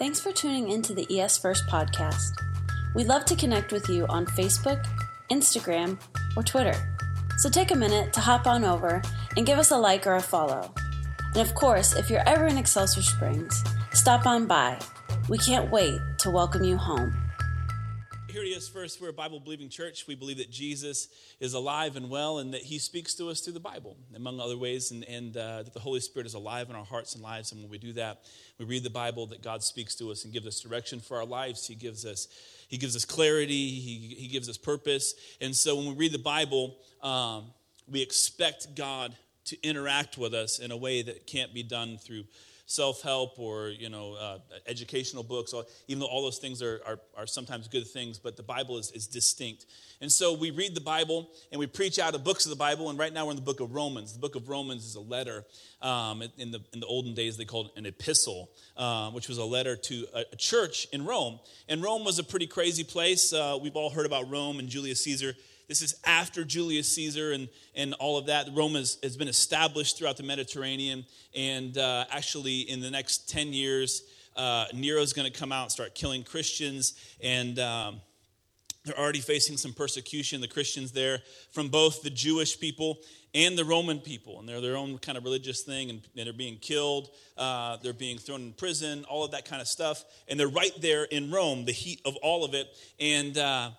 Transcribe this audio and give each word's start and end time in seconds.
Thanks 0.00 0.18
for 0.18 0.32
tuning 0.32 0.70
into 0.70 0.94
the 0.94 1.20
ES 1.20 1.36
First 1.36 1.66
podcast. 1.66 2.30
We'd 2.94 3.06
love 3.06 3.26
to 3.26 3.36
connect 3.36 3.70
with 3.70 3.90
you 3.90 4.06
on 4.06 4.24
Facebook, 4.24 4.82
Instagram, 5.30 6.00
or 6.34 6.42
Twitter. 6.42 6.72
So 7.36 7.50
take 7.50 7.70
a 7.70 7.76
minute 7.76 8.10
to 8.14 8.20
hop 8.20 8.46
on 8.46 8.64
over 8.64 9.02
and 9.36 9.44
give 9.44 9.58
us 9.58 9.72
a 9.72 9.76
like 9.76 10.06
or 10.06 10.14
a 10.14 10.22
follow. 10.22 10.72
And 11.34 11.46
of 11.46 11.54
course, 11.54 11.94
if 11.94 12.08
you're 12.08 12.26
ever 12.26 12.46
in 12.46 12.56
Excelsior 12.56 13.02
Springs, 13.02 13.62
stop 13.92 14.24
on 14.24 14.46
by. 14.46 14.78
We 15.28 15.36
can't 15.36 15.70
wait 15.70 16.00
to 16.20 16.30
welcome 16.30 16.64
you 16.64 16.78
home. 16.78 17.14
Here 18.30 18.44
it 18.44 18.46
is 18.46 18.68
first. 18.68 19.00
We're 19.00 19.08
a 19.08 19.12
Bible 19.12 19.40
believing 19.40 19.68
church. 19.68 20.06
We 20.06 20.14
believe 20.14 20.38
that 20.38 20.52
Jesus 20.52 21.08
is 21.40 21.54
alive 21.54 21.96
and 21.96 22.08
well 22.08 22.38
and 22.38 22.54
that 22.54 22.62
he 22.62 22.78
speaks 22.78 23.12
to 23.14 23.28
us 23.28 23.40
through 23.40 23.54
the 23.54 23.60
Bible, 23.60 23.96
among 24.14 24.38
other 24.38 24.56
ways, 24.56 24.92
and, 24.92 25.02
and 25.08 25.36
uh, 25.36 25.64
that 25.64 25.74
the 25.74 25.80
Holy 25.80 25.98
Spirit 25.98 26.26
is 26.26 26.34
alive 26.34 26.70
in 26.70 26.76
our 26.76 26.84
hearts 26.84 27.16
and 27.16 27.24
lives. 27.24 27.50
And 27.50 27.60
when 27.60 27.68
we 27.68 27.78
do 27.78 27.92
that, 27.94 28.20
we 28.56 28.66
read 28.66 28.84
the 28.84 28.90
Bible, 28.90 29.26
that 29.28 29.42
God 29.42 29.64
speaks 29.64 29.96
to 29.96 30.12
us 30.12 30.24
and 30.24 30.32
gives 30.32 30.46
us 30.46 30.60
direction 30.60 31.00
for 31.00 31.16
our 31.16 31.24
lives. 31.24 31.66
He 31.66 31.74
gives 31.74 32.06
us, 32.06 32.28
he 32.68 32.78
gives 32.78 32.94
us 32.94 33.04
clarity, 33.04 33.80
he, 33.80 34.14
he 34.16 34.28
gives 34.28 34.48
us 34.48 34.56
purpose. 34.56 35.14
And 35.40 35.54
so 35.56 35.74
when 35.74 35.86
we 35.86 35.94
read 35.94 36.12
the 36.12 36.18
Bible, 36.18 36.76
um, 37.02 37.46
we 37.88 38.00
expect 38.00 38.76
God 38.76 39.16
to 39.46 39.60
interact 39.66 40.18
with 40.18 40.34
us 40.34 40.60
in 40.60 40.70
a 40.70 40.76
way 40.76 41.02
that 41.02 41.26
can't 41.26 41.52
be 41.52 41.64
done 41.64 41.98
through 41.98 42.22
self-help 42.70 43.38
or 43.38 43.68
you 43.68 43.88
know 43.88 44.14
uh, 44.14 44.38
educational 44.66 45.24
books 45.24 45.52
even 45.88 46.00
though 46.00 46.06
all 46.06 46.22
those 46.22 46.38
things 46.38 46.62
are, 46.62 46.80
are, 46.86 47.00
are, 47.16 47.26
sometimes 47.26 47.66
good 47.66 47.86
things 47.86 48.18
but 48.18 48.36
the 48.36 48.42
bible 48.42 48.78
is, 48.78 48.92
is 48.92 49.06
distinct. 49.06 49.66
And 50.00 50.10
so 50.10 50.32
we 50.32 50.50
read 50.50 50.74
the 50.74 50.80
bible 50.80 51.30
and 51.50 51.58
we 51.58 51.66
preach 51.66 51.98
out 51.98 52.14
of 52.14 52.22
books 52.22 52.46
of 52.46 52.50
the 52.50 52.56
bible 52.56 52.88
and 52.88 52.98
right 52.98 53.12
now 53.12 53.26
we're 53.26 53.32
in 53.32 53.36
the 53.36 53.42
book 53.42 53.60
of 53.60 53.74
romans. 53.74 54.12
The 54.12 54.20
book 54.20 54.36
of 54.36 54.48
romans 54.48 54.84
is 54.86 54.94
a 54.94 55.00
letter 55.00 55.44
um, 55.82 56.22
in, 56.38 56.52
the, 56.52 56.60
in 56.72 56.80
the 56.80 56.86
olden 56.86 57.12
days 57.12 57.36
they 57.36 57.44
called 57.44 57.70
it 57.74 57.78
an 57.78 57.86
epistle 57.86 58.50
uh, 58.76 59.10
which 59.10 59.28
was 59.28 59.38
a 59.38 59.44
letter 59.44 59.76
to 59.76 60.06
a, 60.14 60.24
a, 60.32 60.36
church 60.36 60.86
in 60.92 61.04
rome. 61.04 61.40
And 61.68 61.82
rome 61.82 62.04
was 62.04 62.18
a 62.18 62.24
pretty 62.24 62.46
crazy 62.46 62.84
place. 62.84 63.32
Uh, 63.32 63.58
we've 63.60 63.76
all 63.76 63.90
heard 63.90 64.06
about 64.06 64.30
rome 64.30 64.58
and 64.58 64.68
julius 64.68 65.02
caesar 65.04 65.34
this 65.70 65.82
is 65.82 65.94
after 66.04 66.44
Julius 66.44 66.92
Caesar 66.96 67.30
and, 67.30 67.48
and 67.76 67.94
all 67.94 68.18
of 68.18 68.26
that. 68.26 68.48
Rome 68.52 68.74
has, 68.74 68.98
has 69.04 69.16
been 69.16 69.28
established 69.28 69.96
throughout 69.96 70.16
the 70.16 70.24
Mediterranean. 70.24 71.06
And 71.32 71.78
uh, 71.78 72.06
actually, 72.10 72.62
in 72.62 72.80
the 72.80 72.90
next 72.90 73.30
10 73.30 73.52
years, 73.52 74.02
uh, 74.34 74.64
Nero's 74.74 75.12
going 75.12 75.30
to 75.30 75.38
come 75.38 75.52
out 75.52 75.62
and 75.62 75.70
start 75.70 75.94
killing 75.94 76.24
Christians. 76.24 76.94
And 77.22 77.60
um, 77.60 78.00
they're 78.84 78.98
already 78.98 79.20
facing 79.20 79.58
some 79.58 79.72
persecution, 79.72 80.40
the 80.40 80.48
Christians 80.48 80.90
there, 80.90 81.20
from 81.52 81.68
both 81.68 82.02
the 82.02 82.10
Jewish 82.10 82.58
people 82.58 82.98
and 83.32 83.56
the 83.56 83.64
Roman 83.64 84.00
people. 84.00 84.40
And 84.40 84.48
they're 84.48 84.60
their 84.60 84.76
own 84.76 84.98
kind 84.98 85.16
of 85.16 85.22
religious 85.22 85.62
thing, 85.62 85.88
and, 85.88 86.00
and 86.16 86.26
they're 86.26 86.32
being 86.32 86.56
killed, 86.56 87.10
uh, 87.36 87.76
they're 87.76 87.92
being 87.92 88.18
thrown 88.18 88.40
in 88.40 88.52
prison, 88.54 89.04
all 89.08 89.24
of 89.24 89.30
that 89.30 89.44
kind 89.44 89.62
of 89.62 89.68
stuff. 89.68 90.04
And 90.26 90.40
they're 90.40 90.48
right 90.48 90.72
there 90.80 91.04
in 91.04 91.30
Rome, 91.30 91.64
the 91.64 91.70
heat 91.70 92.00
of 92.04 92.16
all 92.16 92.44
of 92.44 92.54
it. 92.54 92.66
And 92.98 93.38
uh, 93.38 93.70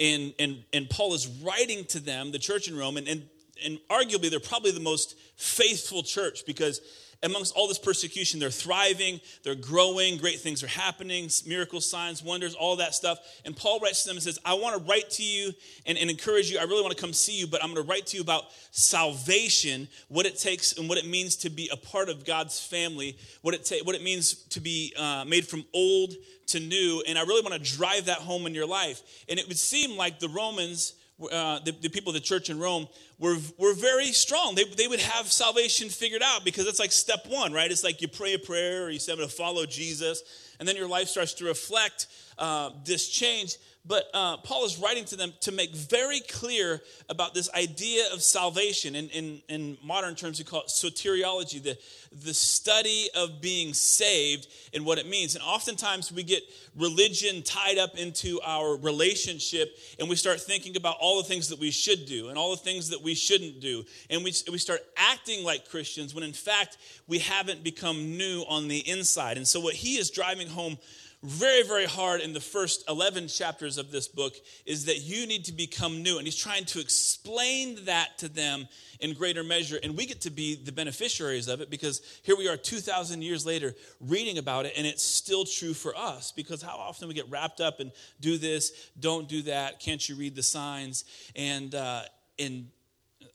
and, 0.00 0.34
and, 0.38 0.64
and 0.72 0.90
Paul 0.90 1.14
is 1.14 1.26
writing 1.26 1.84
to 1.86 2.00
them, 2.00 2.32
the 2.32 2.38
church 2.38 2.68
in 2.68 2.76
Rome, 2.76 2.96
and, 2.96 3.06
and, 3.06 3.22
and 3.64 3.78
arguably 3.90 4.30
they're 4.30 4.40
probably 4.40 4.72
the 4.72 4.80
most 4.80 5.16
faithful 5.36 6.02
church 6.02 6.44
because 6.46 6.80
amongst 7.24 7.54
all 7.54 7.66
this 7.68 7.78
persecution, 7.78 8.38
they're 8.38 8.50
thriving, 8.50 9.20
they're 9.42 9.54
growing, 9.54 10.18
great 10.18 10.40
things 10.40 10.62
are 10.62 10.68
happening, 10.68 11.28
miracles, 11.46 11.88
signs, 11.88 12.22
wonders, 12.22 12.54
all 12.54 12.76
that 12.76 12.94
stuff. 12.94 13.18
And 13.44 13.56
Paul 13.56 13.80
writes 13.80 14.02
to 14.02 14.08
them 14.08 14.16
and 14.16 14.22
says, 14.22 14.38
I 14.44 14.54
want 14.54 14.76
to 14.76 14.90
write 14.90 15.10
to 15.10 15.22
you 15.22 15.52
and, 15.86 15.96
and 15.98 16.10
encourage 16.10 16.50
you. 16.50 16.58
I 16.58 16.64
really 16.64 16.82
want 16.82 16.94
to 16.94 17.00
come 17.00 17.12
see 17.12 17.38
you, 17.38 17.46
but 17.46 17.62
I'm 17.62 17.72
going 17.72 17.84
to 17.84 17.90
write 17.90 18.06
to 18.08 18.16
you 18.16 18.22
about 18.22 18.44
salvation, 18.70 19.88
what 20.08 20.26
it 20.26 20.38
takes 20.38 20.76
and 20.76 20.88
what 20.88 20.98
it 20.98 21.06
means 21.06 21.36
to 21.36 21.50
be 21.50 21.70
a 21.72 21.76
part 21.76 22.08
of 22.08 22.24
God's 22.24 22.60
family, 22.60 23.16
what 23.42 23.54
it, 23.54 23.64
ta- 23.64 23.84
what 23.84 23.94
it 23.94 24.02
means 24.02 24.34
to 24.50 24.60
be 24.60 24.92
uh, 24.96 25.24
made 25.26 25.46
from 25.46 25.64
old 25.72 26.14
to 26.48 26.60
new. 26.60 27.02
And 27.06 27.18
I 27.18 27.22
really 27.22 27.42
want 27.42 27.62
to 27.62 27.76
drive 27.76 28.06
that 28.06 28.18
home 28.18 28.46
in 28.46 28.54
your 28.54 28.66
life. 28.66 29.02
And 29.28 29.38
it 29.38 29.48
would 29.48 29.58
seem 29.58 29.96
like 29.96 30.18
the 30.18 30.28
Romans 30.28 30.94
uh, 31.20 31.60
the, 31.60 31.72
the, 31.72 31.88
people 31.88 32.10
of 32.10 32.14
the 32.14 32.20
church 32.20 32.50
in 32.50 32.58
Rome 32.58 32.88
were, 33.18 33.36
were 33.56 33.74
very 33.74 34.08
strong. 34.08 34.56
They, 34.56 34.64
they 34.64 34.88
would 34.88 35.00
have 35.00 35.30
salvation 35.30 35.88
figured 35.88 36.22
out 36.22 36.44
because 36.44 36.66
it's 36.66 36.80
like 36.80 36.90
step 36.90 37.26
one, 37.28 37.52
right? 37.52 37.70
It's 37.70 37.84
like 37.84 38.02
you 38.02 38.08
pray 38.08 38.34
a 38.34 38.38
prayer 38.38 38.84
or 38.84 38.90
you 38.90 38.98
say, 38.98 39.12
I'm 39.12 39.18
going 39.18 39.28
to 39.28 39.34
follow 39.34 39.64
Jesus, 39.64 40.22
and 40.58 40.68
then 40.68 40.76
your 40.76 40.88
life 40.88 41.08
starts 41.08 41.34
to 41.34 41.44
reflect 41.44 42.08
uh, 42.36 42.70
this 42.84 43.08
change. 43.08 43.56
But 43.86 44.08
uh, 44.14 44.38
Paul 44.38 44.64
is 44.64 44.78
writing 44.78 45.04
to 45.06 45.16
them 45.16 45.34
to 45.40 45.52
make 45.52 45.74
very 45.74 46.20
clear 46.20 46.80
about 47.10 47.34
this 47.34 47.52
idea 47.52 48.04
of 48.14 48.22
salvation. 48.22 48.94
In, 48.94 49.10
in, 49.10 49.42
in 49.48 49.78
modern 49.82 50.14
terms, 50.14 50.38
we 50.38 50.44
call 50.46 50.62
it 50.62 50.68
soteriology, 50.68 51.62
the, 51.62 51.76
the 52.10 52.32
study 52.32 53.08
of 53.14 53.42
being 53.42 53.74
saved 53.74 54.48
and 54.72 54.86
what 54.86 54.96
it 54.96 55.06
means. 55.06 55.34
And 55.34 55.44
oftentimes 55.44 56.10
we 56.10 56.22
get 56.22 56.42
religion 56.74 57.42
tied 57.42 57.76
up 57.76 57.94
into 57.96 58.40
our 58.42 58.76
relationship 58.78 59.76
and 59.98 60.08
we 60.08 60.16
start 60.16 60.40
thinking 60.40 60.76
about 60.76 60.96
all 60.98 61.18
the 61.18 61.28
things 61.28 61.50
that 61.50 61.58
we 61.58 61.70
should 61.70 62.06
do 62.06 62.30
and 62.30 62.38
all 62.38 62.52
the 62.52 62.56
things 62.56 62.88
that 62.88 63.02
we 63.02 63.14
shouldn't 63.14 63.60
do. 63.60 63.84
And 64.08 64.24
we, 64.24 64.32
we 64.50 64.58
start 64.58 64.80
acting 64.96 65.44
like 65.44 65.68
Christians 65.68 66.14
when 66.14 66.24
in 66.24 66.32
fact 66.32 66.78
we 67.06 67.18
haven't 67.18 67.62
become 67.62 68.16
new 68.16 68.44
on 68.48 68.68
the 68.68 68.78
inside. 68.88 69.36
And 69.36 69.46
so 69.46 69.60
what 69.60 69.74
he 69.74 69.98
is 69.98 70.10
driving 70.10 70.48
home 70.48 70.78
very, 71.24 71.62
very 71.62 71.86
hard 71.86 72.20
in 72.20 72.34
the 72.34 72.40
first 72.40 72.84
11 72.88 73.28
chapters 73.28 73.78
of 73.78 73.90
this 73.90 74.06
book 74.06 74.34
is 74.66 74.84
that 74.84 75.00
you 75.00 75.26
need 75.26 75.46
to 75.46 75.52
become 75.52 76.02
new. 76.02 76.18
And 76.18 76.26
he's 76.26 76.36
trying 76.36 76.66
to 76.66 76.80
explain 76.80 77.86
that 77.86 78.18
to 78.18 78.28
them 78.28 78.68
in 79.00 79.14
greater 79.14 79.42
measure. 79.42 79.78
And 79.82 79.96
we 79.96 80.04
get 80.04 80.20
to 80.22 80.30
be 80.30 80.54
the 80.54 80.70
beneficiaries 80.70 81.48
of 81.48 81.62
it 81.62 81.70
because 81.70 82.02
here 82.22 82.36
we 82.36 82.46
are 82.46 82.58
2,000 82.58 83.22
years 83.22 83.46
later 83.46 83.74
reading 84.00 84.36
about 84.36 84.66
it, 84.66 84.74
and 84.76 84.86
it's 84.86 85.02
still 85.02 85.46
true 85.46 85.72
for 85.72 85.96
us. 85.96 86.30
Because 86.30 86.60
how 86.60 86.76
often 86.76 87.08
we 87.08 87.14
get 87.14 87.28
wrapped 87.30 87.60
up 87.60 87.80
and 87.80 87.90
do 88.20 88.36
this, 88.36 88.90
don't 89.00 89.26
do 89.26 89.42
that, 89.42 89.80
can't 89.80 90.06
you 90.06 90.16
read 90.16 90.34
the 90.34 90.42
signs? 90.42 91.06
And, 91.34 91.74
uh, 91.74 92.02
and 92.38 92.68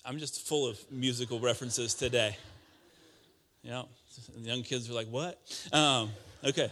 I'm 0.06 0.20
just 0.20 0.48
full 0.48 0.68
of 0.68 0.80
musical 0.92 1.40
references 1.40 1.96
today. 1.96 2.38
You 3.64 3.72
know, 3.72 3.90
young 4.38 4.62
kids 4.62 4.88
are 4.92 4.94
like, 4.94 5.08
what? 5.08 5.40
Um, 5.74 6.12
okay. 6.46 6.72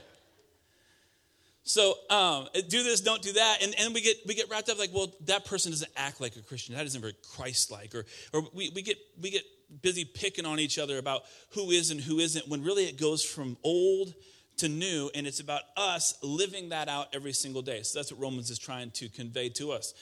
So 1.68 1.96
um, 2.10 2.48
do 2.70 2.82
this, 2.82 3.02
don't 3.02 3.22
do 3.22 3.34
that, 3.34 3.58
and, 3.62 3.76
and 3.78 3.94
we 3.94 4.00
get 4.00 4.16
we 4.26 4.36
get 4.36 4.50
wrapped 4.50 4.70
up 4.70 4.80
like, 4.80 4.94
well, 4.94 5.14
that 5.26 5.44
person 5.44 5.74
doesn't 5.74 5.92
act 5.98 6.22
like 6.22 6.38
a 6.38 6.42
Christian. 6.42 6.76
That 6.76 6.86
isn't 6.86 7.02
very 7.02 7.14
Christ-like, 7.36 7.94
or 7.94 8.06
or 8.32 8.48
we, 8.54 8.72
we 8.74 8.82
get 8.82 8.98
we 9.22 9.30
get 9.32 9.44
busy 9.82 10.06
picking 10.06 10.46
on 10.46 10.62
each 10.62 10.80
other 10.80 10.98
about 10.98 11.24
who 11.50 11.72
is 11.72 11.92
and 11.92 12.00
who 12.00 12.20
isn't. 12.20 12.48
When 12.48 12.64
really 12.64 12.86
it 12.86 12.98
goes 12.98 13.22
from 13.22 13.58
old 13.64 14.14
to 14.60 14.70
new, 14.70 15.12
and 15.14 15.28
it's 15.28 15.42
about 15.42 15.64
us 15.76 16.18
living 16.24 16.70
that 16.70 16.88
out 16.88 17.14
every 17.14 17.34
single 17.34 17.62
day. 17.62 17.84
So 17.84 18.00
that's 18.00 18.14
what 18.14 18.22
Romans 18.22 18.50
is 18.50 18.60
trying 18.60 18.92
to 18.92 19.10
convey 19.10 19.50
to 19.50 19.74
us. 19.74 19.94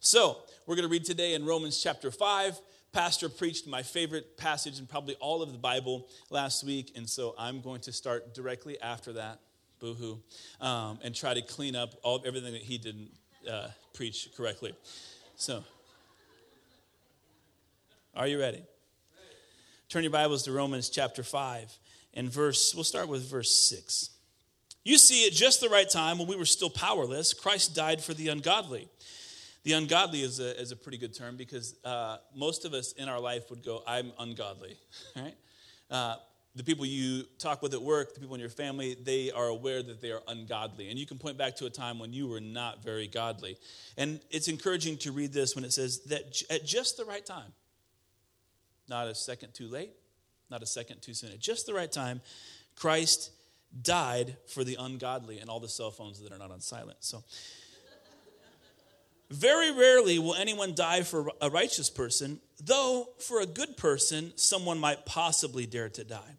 So 0.00 0.38
we're 0.66 0.74
going 0.74 0.88
to 0.88 0.92
read 0.92 1.04
today 1.04 1.34
in 1.34 1.46
Romans 1.46 1.80
chapter 1.80 2.10
five. 2.10 2.58
Pastor 2.90 3.28
preached 3.28 3.68
my 3.68 3.84
favorite 3.84 4.36
passage 4.36 4.80
in 4.80 4.86
probably 4.88 5.14
all 5.20 5.42
of 5.42 5.52
the 5.52 5.58
Bible 5.58 6.08
last 6.30 6.64
week, 6.64 6.90
and 6.96 7.08
so 7.08 7.36
I'm 7.38 7.60
going 7.60 7.82
to 7.82 7.92
start 7.92 8.34
directly 8.34 8.80
after 8.80 9.12
that 9.12 9.38
boohoo, 9.84 10.16
um, 10.62 10.98
and 11.04 11.14
try 11.14 11.34
to 11.34 11.42
clean 11.42 11.76
up 11.76 11.94
all 12.02 12.22
everything 12.24 12.54
that 12.54 12.62
he 12.62 12.78
didn't 12.78 13.10
uh, 13.50 13.68
preach 13.92 14.30
correctly. 14.34 14.72
So, 15.36 15.62
are 18.16 18.26
you 18.26 18.40
ready? 18.40 18.62
Turn 19.90 20.02
your 20.02 20.10
Bibles 20.10 20.44
to 20.44 20.52
Romans 20.52 20.88
chapter 20.88 21.22
5 21.22 21.76
and 22.14 22.30
verse, 22.30 22.74
we'll 22.74 22.84
start 22.84 23.08
with 23.08 23.28
verse 23.28 23.54
6. 23.54 24.10
You 24.84 24.96
see, 24.96 25.26
at 25.26 25.32
just 25.32 25.60
the 25.60 25.68
right 25.68 25.88
time, 25.88 26.18
when 26.18 26.28
we 26.28 26.36
were 26.36 26.46
still 26.46 26.70
powerless, 26.70 27.34
Christ 27.34 27.74
died 27.74 28.02
for 28.02 28.14
the 28.14 28.28
ungodly. 28.28 28.88
The 29.64 29.72
ungodly 29.72 30.22
is 30.22 30.40
a, 30.40 30.58
is 30.58 30.72
a 30.72 30.76
pretty 30.76 30.98
good 30.98 31.14
term 31.14 31.36
because 31.36 31.74
uh, 31.84 32.18
most 32.34 32.64
of 32.64 32.72
us 32.72 32.92
in 32.92 33.08
our 33.08 33.20
life 33.20 33.50
would 33.50 33.62
go, 33.62 33.82
I'm 33.86 34.12
ungodly, 34.18 34.76
right? 35.16 35.34
Uh, 35.90 36.16
the 36.56 36.62
people 36.62 36.86
you 36.86 37.24
talk 37.38 37.62
with 37.62 37.74
at 37.74 37.82
work, 37.82 38.14
the 38.14 38.20
people 38.20 38.34
in 38.34 38.40
your 38.40 38.50
family, 38.50 38.94
they 38.94 39.30
are 39.32 39.48
aware 39.48 39.82
that 39.82 40.00
they 40.00 40.12
are 40.12 40.22
ungodly. 40.28 40.88
And 40.88 40.98
you 40.98 41.06
can 41.06 41.18
point 41.18 41.36
back 41.36 41.56
to 41.56 41.66
a 41.66 41.70
time 41.70 41.98
when 41.98 42.12
you 42.12 42.28
were 42.28 42.40
not 42.40 42.82
very 42.84 43.08
godly. 43.08 43.56
And 43.96 44.20
it's 44.30 44.46
encouraging 44.46 44.98
to 44.98 45.12
read 45.12 45.32
this 45.32 45.56
when 45.56 45.64
it 45.64 45.72
says 45.72 46.00
that 46.04 46.42
at 46.50 46.64
just 46.64 46.96
the 46.96 47.04
right 47.04 47.26
time, 47.26 47.52
not 48.88 49.08
a 49.08 49.14
second 49.14 49.52
too 49.52 49.66
late, 49.66 49.90
not 50.48 50.62
a 50.62 50.66
second 50.66 51.02
too 51.02 51.14
soon, 51.14 51.32
at 51.32 51.40
just 51.40 51.66
the 51.66 51.74
right 51.74 51.90
time, 51.90 52.20
Christ 52.76 53.30
died 53.82 54.36
for 54.46 54.62
the 54.62 54.76
ungodly 54.78 55.40
and 55.40 55.50
all 55.50 55.58
the 55.58 55.68
cell 55.68 55.90
phones 55.90 56.20
that 56.20 56.32
are 56.32 56.38
not 56.38 56.52
on 56.52 56.60
silent. 56.60 56.98
So, 57.00 57.24
very 59.30 59.72
rarely 59.72 60.20
will 60.20 60.34
anyone 60.34 60.74
die 60.74 61.02
for 61.02 61.32
a 61.40 61.50
righteous 61.50 61.90
person, 61.90 62.40
though 62.62 63.08
for 63.18 63.40
a 63.40 63.46
good 63.46 63.76
person, 63.76 64.32
someone 64.36 64.78
might 64.78 65.06
possibly 65.06 65.66
dare 65.66 65.88
to 65.88 66.04
die. 66.04 66.38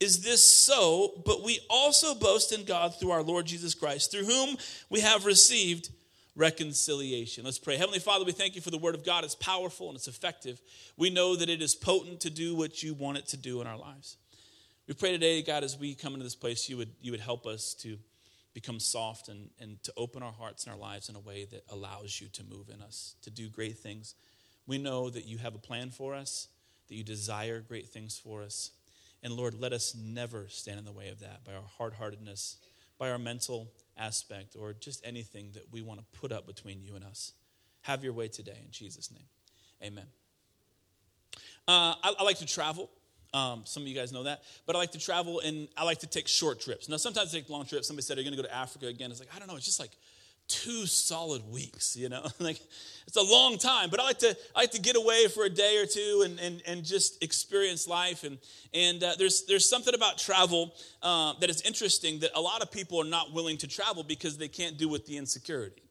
is 0.00 0.22
this 0.22 0.42
so, 0.42 1.22
but 1.24 1.42
we 1.42 1.60
also 1.70 2.14
boast 2.14 2.52
in 2.52 2.64
God 2.64 2.98
through 2.98 3.12
our 3.12 3.22
Lord 3.22 3.46
Jesus 3.46 3.74
Christ, 3.74 4.10
through 4.10 4.26
whom 4.26 4.56
we 4.90 5.00
have 5.00 5.24
received 5.24 5.90
reconciliation. 6.34 7.44
Let's 7.44 7.58
pray. 7.58 7.76
Heavenly 7.76 7.98
Father, 7.98 8.24
we 8.24 8.32
thank 8.32 8.54
you 8.54 8.60
for 8.60 8.70
the 8.70 8.78
word 8.78 8.94
of 8.94 9.04
God. 9.04 9.24
It's 9.24 9.34
powerful 9.34 9.88
and 9.88 9.96
it's 9.96 10.06
effective. 10.06 10.60
We 10.96 11.08
know 11.08 11.34
that 11.34 11.48
it 11.48 11.62
is 11.62 11.74
potent 11.74 12.20
to 12.20 12.30
do 12.30 12.54
what 12.54 12.82
you 12.82 12.92
want 12.92 13.18
it 13.18 13.26
to 13.28 13.36
do 13.38 13.60
in 13.62 13.66
our 13.66 13.78
lives. 13.78 14.18
We 14.86 14.94
pray 14.94 15.12
today, 15.12 15.42
God, 15.42 15.64
as 15.64 15.78
we 15.78 15.94
come 15.94 16.12
into 16.12 16.24
this 16.24 16.36
place, 16.36 16.68
you 16.68 16.76
would, 16.76 16.92
you 17.00 17.10
would 17.10 17.20
help 17.20 17.46
us 17.46 17.74
to 17.80 17.98
become 18.52 18.78
soft 18.78 19.28
and, 19.28 19.50
and 19.60 19.82
to 19.82 19.92
open 19.96 20.22
our 20.22 20.32
hearts 20.32 20.64
and 20.64 20.74
our 20.74 20.78
lives 20.78 21.08
in 21.08 21.16
a 21.16 21.20
way 21.20 21.46
that 21.46 21.64
allows 21.70 22.20
you 22.20 22.28
to 22.28 22.44
move 22.44 22.68
in 22.72 22.80
us, 22.82 23.14
to 23.22 23.30
do 23.30 23.48
great 23.48 23.78
things. 23.78 24.14
We 24.66 24.78
know 24.78 25.10
that 25.10 25.26
you 25.26 25.38
have 25.38 25.54
a 25.54 25.58
plan 25.58 25.90
for 25.90 26.14
us, 26.14 26.48
that 26.88 26.94
you 26.94 27.02
desire 27.02 27.60
great 27.60 27.88
things 27.88 28.18
for 28.18 28.42
us. 28.42 28.70
And 29.22 29.32
Lord, 29.32 29.54
let 29.54 29.72
us 29.72 29.94
never 29.94 30.46
stand 30.48 30.78
in 30.78 30.84
the 30.84 30.92
way 30.92 31.08
of 31.08 31.20
that 31.20 31.44
by 31.44 31.54
our 31.54 31.64
hard 31.78 31.94
heartedness, 31.94 32.58
by 32.98 33.10
our 33.10 33.18
mental 33.18 33.72
aspect, 33.96 34.56
or 34.58 34.72
just 34.72 35.04
anything 35.04 35.50
that 35.54 35.64
we 35.72 35.82
want 35.82 36.00
to 36.00 36.18
put 36.18 36.32
up 36.32 36.46
between 36.46 36.82
you 36.82 36.94
and 36.94 37.04
us. 37.04 37.32
Have 37.82 38.04
your 38.04 38.12
way 38.12 38.28
today 38.28 38.58
in 38.64 38.70
Jesus' 38.70 39.10
name. 39.10 39.26
Amen. 39.82 40.06
Uh, 41.68 41.94
I, 42.02 42.14
I 42.18 42.22
like 42.24 42.38
to 42.38 42.46
travel. 42.46 42.90
Um, 43.34 43.62
some 43.64 43.82
of 43.82 43.88
you 43.88 43.94
guys 43.94 44.12
know 44.12 44.22
that. 44.22 44.42
But 44.66 44.76
I 44.76 44.78
like 44.78 44.92
to 44.92 44.98
travel 44.98 45.40
and 45.40 45.68
I 45.76 45.84
like 45.84 45.98
to 45.98 46.06
take 46.06 46.28
short 46.28 46.60
trips. 46.60 46.88
Now, 46.88 46.96
sometimes 46.96 47.34
I 47.34 47.38
take 47.38 47.50
long 47.50 47.66
trips. 47.66 47.86
Somebody 47.86 48.04
said, 48.04 48.16
Are 48.16 48.20
you 48.20 48.30
going 48.30 48.36
to 48.36 48.42
go 48.42 48.48
to 48.48 48.54
Africa 48.54 48.86
again? 48.86 49.10
It's 49.10 49.20
like, 49.20 49.28
I 49.34 49.38
don't 49.38 49.48
know. 49.48 49.56
It's 49.56 49.66
just 49.66 49.80
like 49.80 49.90
two 50.48 50.86
solid 50.86 51.42
weeks, 51.50 51.96
you 51.96 52.08
know? 52.08 52.24
like, 52.38 52.60
it's 53.06 53.16
a 53.16 53.22
long 53.22 53.58
time. 53.58 53.90
But 53.90 54.00
I 54.00 54.04
like 54.04 54.18
to, 54.18 54.36
I 54.54 54.60
like 54.60 54.72
to 54.72 54.80
get 54.80 54.96
away 54.96 55.28
for 55.28 55.44
a 55.44 55.50
day 55.50 55.78
or 55.78 55.86
two 55.86 56.22
and, 56.24 56.38
and, 56.40 56.62
and 56.66 56.84
just 56.84 57.22
experience 57.22 57.86
life. 57.86 58.24
And, 58.24 58.38
and 58.74 59.02
uh, 59.02 59.14
there's, 59.18 59.44
there's 59.46 59.68
something 59.68 59.94
about 59.94 60.18
travel 60.18 60.74
uh, 61.02 61.34
that 61.40 61.50
is 61.50 61.62
interesting 61.62 62.20
that 62.20 62.30
a 62.34 62.40
lot 62.40 62.62
of 62.62 62.70
people 62.70 63.00
are 63.00 63.04
not 63.04 63.32
willing 63.32 63.56
to 63.58 63.68
travel 63.68 64.02
because 64.02 64.36
they 64.36 64.48
can't 64.48 64.76
do 64.76 64.88
with 64.88 65.06
the 65.06 65.16
insecurity. 65.16 65.85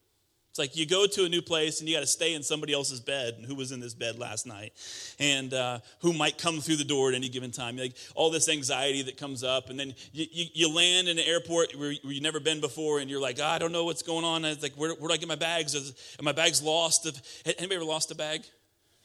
It's 0.56 0.60
like 0.60 0.78
you 0.78 0.86
go 0.86 1.06
to 1.06 1.26
a 1.26 1.28
new 1.28 1.42
place 1.42 1.82
and 1.82 1.90
you 1.90 1.98
got 1.98 2.00
to 2.00 2.08
stay 2.08 2.34
in 2.34 2.42
somebody 2.42 2.72
else's 2.72 3.02
bed 3.02 3.34
and 3.36 3.46
who 3.46 3.56
was 3.56 3.74
in 3.74 3.82
this 3.82 3.94
bed 3.94 4.18
last 4.18 4.48
night 4.48 4.72
and 5.20 5.54
uh, 5.54 5.80
who 6.00 6.14
might 6.14 6.38
come 6.38 6.62
through 6.62 6.78
the 6.78 6.86
door 6.86 7.10
at 7.10 7.14
any 7.14 7.28
given 7.28 7.52
time. 7.52 7.76
Like 7.76 7.98
all 8.16 8.30
this 8.30 8.48
anxiety 8.48 9.02
that 9.02 9.18
comes 9.18 9.44
up. 9.44 9.70
And 9.70 9.78
then 9.78 9.94
you, 10.14 10.26
you, 10.32 10.46
you 10.54 10.74
land 10.74 11.10
in 11.10 11.20
an 11.20 11.26
airport 11.26 11.76
where, 11.76 11.94
where, 12.02 12.14
you've 12.14 12.24
never 12.24 12.40
been 12.40 12.62
before 12.62 13.00
and 13.00 13.10
you're 13.10 13.20
like, 13.20 13.38
oh, 13.42 13.46
I 13.46 13.60
don't 13.60 13.74
know 13.74 13.84
what's 13.84 14.02
going 14.02 14.24
on. 14.24 14.46
it's 14.46 14.64
like, 14.64 14.76
where, 14.76 14.94
where 14.94 15.10
do 15.10 15.14
I 15.14 15.18
get 15.18 15.28
my 15.28 15.36
bags? 15.36 15.76
Are 15.76 16.24
my 16.24 16.32
bags 16.32 16.64
lost? 16.64 17.06
If 17.06 17.46
anybody 17.58 17.76
ever 17.76 17.84
lost 17.84 18.12
a 18.12 18.16
bag? 18.16 18.46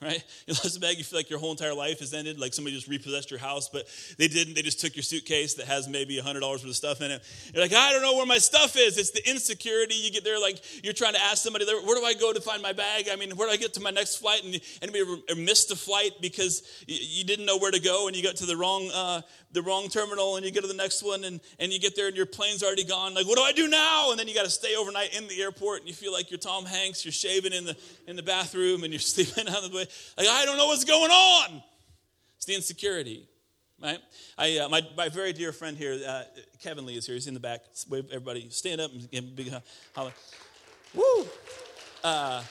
Right? 0.02 0.22
You 0.46 0.54
lost 0.54 0.76
a 0.76 0.80
bag, 0.80 0.98
you 0.98 1.04
feel 1.04 1.18
like 1.18 1.30
your 1.30 1.38
whole 1.38 1.52
entire 1.52 1.74
life 1.74 2.00
has 2.00 2.12
ended, 2.12 2.40
like 2.40 2.54
somebody 2.54 2.74
just 2.74 2.88
repossessed 2.88 3.30
your 3.30 3.38
house, 3.38 3.68
but 3.68 3.86
they 4.18 4.26
didn't. 4.26 4.54
They 4.54 4.62
just 4.62 4.80
took 4.80 4.96
your 4.96 5.02
suitcase 5.02 5.54
that 5.54 5.66
has 5.66 5.86
maybe 5.86 6.20
$100 6.20 6.40
worth 6.42 6.64
of 6.64 6.74
stuff 6.74 7.00
in 7.00 7.10
it. 7.10 7.22
You're 7.54 7.62
like, 7.62 7.72
I 7.72 7.92
don't 7.92 8.02
know 8.02 8.16
where 8.16 8.26
my 8.26 8.38
stuff 8.38 8.76
is. 8.76 8.98
It's 8.98 9.10
the 9.10 9.28
insecurity. 9.28 9.94
You 9.94 10.10
get 10.10 10.24
there, 10.24 10.40
like, 10.40 10.60
you're 10.82 10.94
trying 10.94 11.12
to 11.14 11.22
ask 11.22 11.42
somebody, 11.42 11.66
where 11.66 12.00
do 12.00 12.04
I 12.04 12.14
go 12.14 12.32
to 12.32 12.40
find 12.40 12.62
my 12.62 12.72
bag? 12.72 13.08
I 13.12 13.16
mean, 13.16 13.36
where 13.36 13.46
do 13.46 13.52
I 13.52 13.56
get 13.56 13.74
to 13.74 13.80
my 13.80 13.90
next 13.90 14.16
flight? 14.16 14.42
And 14.42 14.60
anybody 14.82 15.22
ever 15.28 15.40
missed 15.40 15.70
a 15.70 15.76
flight 15.76 16.12
because 16.20 16.62
you 16.86 17.24
didn't 17.24 17.46
know 17.46 17.58
where 17.58 17.70
to 17.70 17.80
go 17.80 18.08
and 18.08 18.16
you 18.16 18.22
got 18.22 18.36
to 18.36 18.46
the 18.46 18.56
wrong, 18.56 18.90
uh, 18.92 19.20
the 19.52 19.62
wrong 19.62 19.88
terminal 19.88 20.36
and 20.36 20.44
you 20.44 20.52
get 20.52 20.62
to 20.62 20.68
the 20.68 20.74
next 20.74 21.02
one 21.02 21.24
and, 21.24 21.40
and 21.58 21.72
you 21.72 21.78
get 21.78 21.96
there 21.96 22.08
and 22.08 22.16
your 22.16 22.26
plane's 22.26 22.62
already 22.62 22.84
gone. 22.84 23.14
Like, 23.14 23.26
what 23.26 23.36
do 23.36 23.42
I 23.42 23.52
do 23.52 23.68
now? 23.68 24.10
And 24.10 24.18
then 24.18 24.28
you 24.28 24.34
got 24.34 24.44
to 24.44 24.50
stay 24.50 24.76
overnight 24.76 25.16
in 25.16 25.28
the 25.28 25.40
airport 25.42 25.80
and 25.80 25.88
you 25.88 25.94
feel 25.94 26.12
like 26.12 26.30
you're 26.30 26.38
Tom 26.38 26.64
Hanks. 26.64 27.04
You're 27.04 27.12
shaving 27.12 27.52
in 27.52 27.64
the, 27.64 27.76
in 28.06 28.16
the 28.16 28.22
bathroom 28.22 28.82
and 28.82 28.92
you're 28.92 29.00
sleeping 29.00 29.48
out 29.48 29.64
of 29.64 29.70
the 29.70 29.76
way. 29.76 29.86
Like, 30.16 30.28
I 30.28 30.44
don't 30.44 30.56
know 30.56 30.66
what's 30.66 30.84
going 30.84 31.10
on. 31.10 31.62
It's 32.36 32.46
the 32.46 32.54
insecurity, 32.54 33.28
right? 33.82 33.98
I, 34.38 34.58
uh, 34.58 34.68
my, 34.68 34.82
my 34.96 35.08
very 35.08 35.32
dear 35.32 35.52
friend 35.52 35.76
here, 35.76 36.00
uh, 36.06 36.22
Kevin 36.62 36.86
Lee, 36.86 36.96
is 36.96 37.06
here. 37.06 37.14
He's 37.14 37.26
in 37.26 37.34
the 37.34 37.40
back. 37.40 37.60
Wave 37.88 38.06
everybody. 38.10 38.48
Stand 38.50 38.80
up 38.80 38.92
and 38.92 39.10
give 39.10 39.24
a 39.24 39.26
big 39.28 39.52
holler. 39.94 40.12
Woo! 40.94 41.26
Uh, 42.02 42.42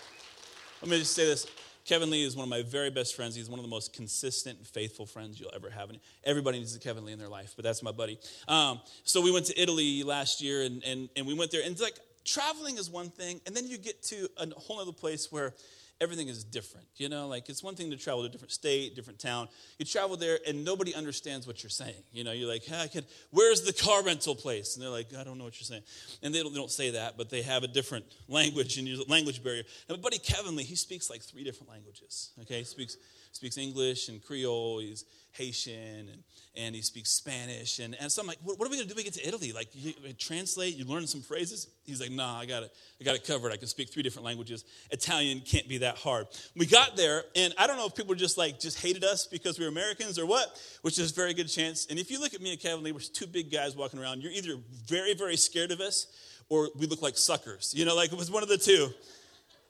let 0.81 0.91
me 0.91 0.99
just 0.99 1.13
say 1.13 1.25
this. 1.25 1.47
Kevin 1.85 2.11
Lee 2.11 2.23
is 2.23 2.35
one 2.35 2.43
of 2.43 2.49
my 2.49 2.61
very 2.61 2.91
best 2.91 3.15
friends. 3.15 3.35
He's 3.35 3.49
one 3.49 3.57
of 3.57 3.65
the 3.65 3.69
most 3.69 3.93
consistent 3.93 4.59
and 4.59 4.67
faithful 4.67 5.07
friends 5.07 5.39
you'll 5.39 5.51
ever 5.55 5.71
have. 5.71 5.89
And 5.89 5.99
everybody 6.23 6.59
needs 6.59 6.75
a 6.75 6.79
Kevin 6.79 7.03
Lee 7.03 7.13
in 7.13 7.19
their 7.19 7.27
life, 7.27 7.53
but 7.55 7.65
that's 7.65 7.81
my 7.81 7.91
buddy. 7.91 8.19
Um, 8.47 8.79
so 9.03 9.21
we 9.21 9.31
went 9.31 9.47
to 9.47 9.59
Italy 9.59 10.03
last 10.03 10.39
year, 10.39 10.61
and, 10.61 10.83
and, 10.83 11.09
and 11.15 11.25
we 11.25 11.33
went 11.33 11.49
there. 11.49 11.63
And 11.63 11.71
it's 11.71 11.81
like 11.81 11.97
traveling 12.25 12.77
is 12.77 12.91
one 12.91 13.09
thing, 13.09 13.41
and 13.47 13.55
then 13.55 13.65
you 13.65 13.79
get 13.79 14.03
to 14.03 14.29
a 14.37 14.47
whole 14.51 14.79
other 14.79 14.91
place 14.91 15.31
where 15.31 15.55
everything 16.01 16.27
is 16.27 16.43
different. 16.43 16.87
You 16.95 17.09
know, 17.09 17.27
like 17.27 17.49
it's 17.49 17.63
one 17.63 17.75
thing 17.75 17.91
to 17.91 17.97
travel 17.97 18.21
to 18.23 18.29
a 18.29 18.31
different 18.31 18.51
state, 18.51 18.95
different 18.95 19.19
town. 19.19 19.47
You 19.77 19.85
travel 19.85 20.17
there 20.17 20.39
and 20.47 20.63
nobody 20.63 20.95
understands 20.95 21.45
what 21.47 21.63
you're 21.63 21.69
saying. 21.69 22.03
You 22.11 22.23
know, 22.23 22.31
you're 22.31 22.47
like, 22.47 22.63
hey, 22.63 22.89
I 22.95 23.01
where's 23.31 23.61
the 23.61 23.73
car 23.73 24.03
rental 24.03 24.35
place? 24.35 24.75
And 24.75 24.83
they're 24.83 24.91
like, 24.91 25.13
I 25.17 25.23
don't 25.23 25.37
know 25.37 25.43
what 25.43 25.59
you're 25.59 25.65
saying. 25.65 25.83
And 26.23 26.33
they 26.33 26.41
don't, 26.41 26.53
they 26.53 26.59
don't 26.59 26.71
say 26.71 26.91
that, 26.91 27.17
but 27.17 27.29
they 27.29 27.41
have 27.41 27.63
a 27.63 27.67
different 27.67 28.05
language 28.27 28.77
and 28.77 28.87
use 28.87 28.99
a 28.99 29.09
language 29.09 29.43
barrier. 29.43 29.63
My 29.89 29.95
buddy 29.95 30.19
Kevin 30.19 30.55
Lee, 30.55 30.63
he 30.63 30.75
speaks 30.75 31.09
like 31.09 31.21
three 31.21 31.43
different 31.43 31.69
languages. 31.69 32.31
Okay, 32.41 32.59
he 32.59 32.63
speaks 32.63 32.97
speaks 33.31 33.57
English 33.57 34.09
and 34.09 34.23
Creole. 34.23 34.79
He's 34.79 35.05
Haitian 35.31 36.09
and, 36.11 36.23
and 36.55 36.75
he 36.75 36.81
speaks 36.81 37.11
Spanish. 37.11 37.79
And, 37.79 37.95
and 37.99 38.11
so 38.11 38.21
I'm 38.21 38.27
like, 38.27 38.39
what, 38.43 38.59
what 38.59 38.67
are 38.67 38.71
we 38.71 38.77
going 38.77 38.87
to 38.87 38.93
do 38.93 38.95
when 38.95 39.05
we 39.05 39.09
get 39.09 39.13
to 39.13 39.27
Italy? 39.27 39.51
Like, 39.51 39.69
you, 39.73 39.93
you 40.03 40.13
translate, 40.13 40.75
you 40.75 40.85
learn 40.85 41.07
some 41.07 41.21
phrases? 41.21 41.67
He's 41.85 42.01
like, 42.01 42.11
nah, 42.11 42.39
I 42.39 42.45
got 42.45 42.63
it. 42.63 42.73
I 42.99 43.03
got 43.03 43.15
it 43.15 43.25
covered. 43.25 43.51
I 43.51 43.57
can 43.57 43.67
speak 43.67 43.89
three 43.89 44.03
different 44.03 44.25
languages. 44.25 44.65
Italian 44.91 45.41
can't 45.41 45.67
be 45.67 45.79
that 45.79 45.97
hard. 45.97 46.27
We 46.55 46.65
got 46.65 46.97
there, 46.97 47.23
and 47.35 47.53
I 47.57 47.67
don't 47.67 47.77
know 47.77 47.85
if 47.85 47.95
people 47.95 48.15
just 48.15 48.37
like, 48.37 48.59
just 48.59 48.79
hated 48.79 49.03
us 49.03 49.27
because 49.27 49.57
we 49.57 49.65
were 49.65 49.71
Americans 49.71 50.19
or 50.19 50.25
what, 50.25 50.61
which 50.81 50.99
is 50.99 51.11
a 51.11 51.15
very 51.15 51.33
good 51.33 51.47
chance. 51.47 51.87
And 51.89 51.97
if 51.97 52.11
you 52.11 52.19
look 52.19 52.33
at 52.33 52.41
me 52.41 52.51
and 52.51 52.59
Kevin 52.59 52.83
Lee, 52.83 52.91
we're 52.91 52.99
two 52.99 53.27
big 53.27 53.51
guys 53.51 53.75
walking 53.75 53.99
around. 53.99 54.21
You're 54.21 54.33
either 54.33 54.55
very, 54.85 55.13
very 55.13 55.37
scared 55.37 55.71
of 55.71 55.79
us 55.79 56.07
or 56.49 56.69
we 56.77 56.87
look 56.87 57.01
like 57.01 57.17
suckers. 57.17 57.73
You 57.75 57.85
know, 57.85 57.95
like 57.95 58.11
it 58.11 58.17
was 58.17 58.31
one 58.31 58.43
of 58.43 58.49
the 58.49 58.57
two. 58.57 58.89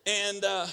And, 0.05 0.43
uh, 0.43 0.65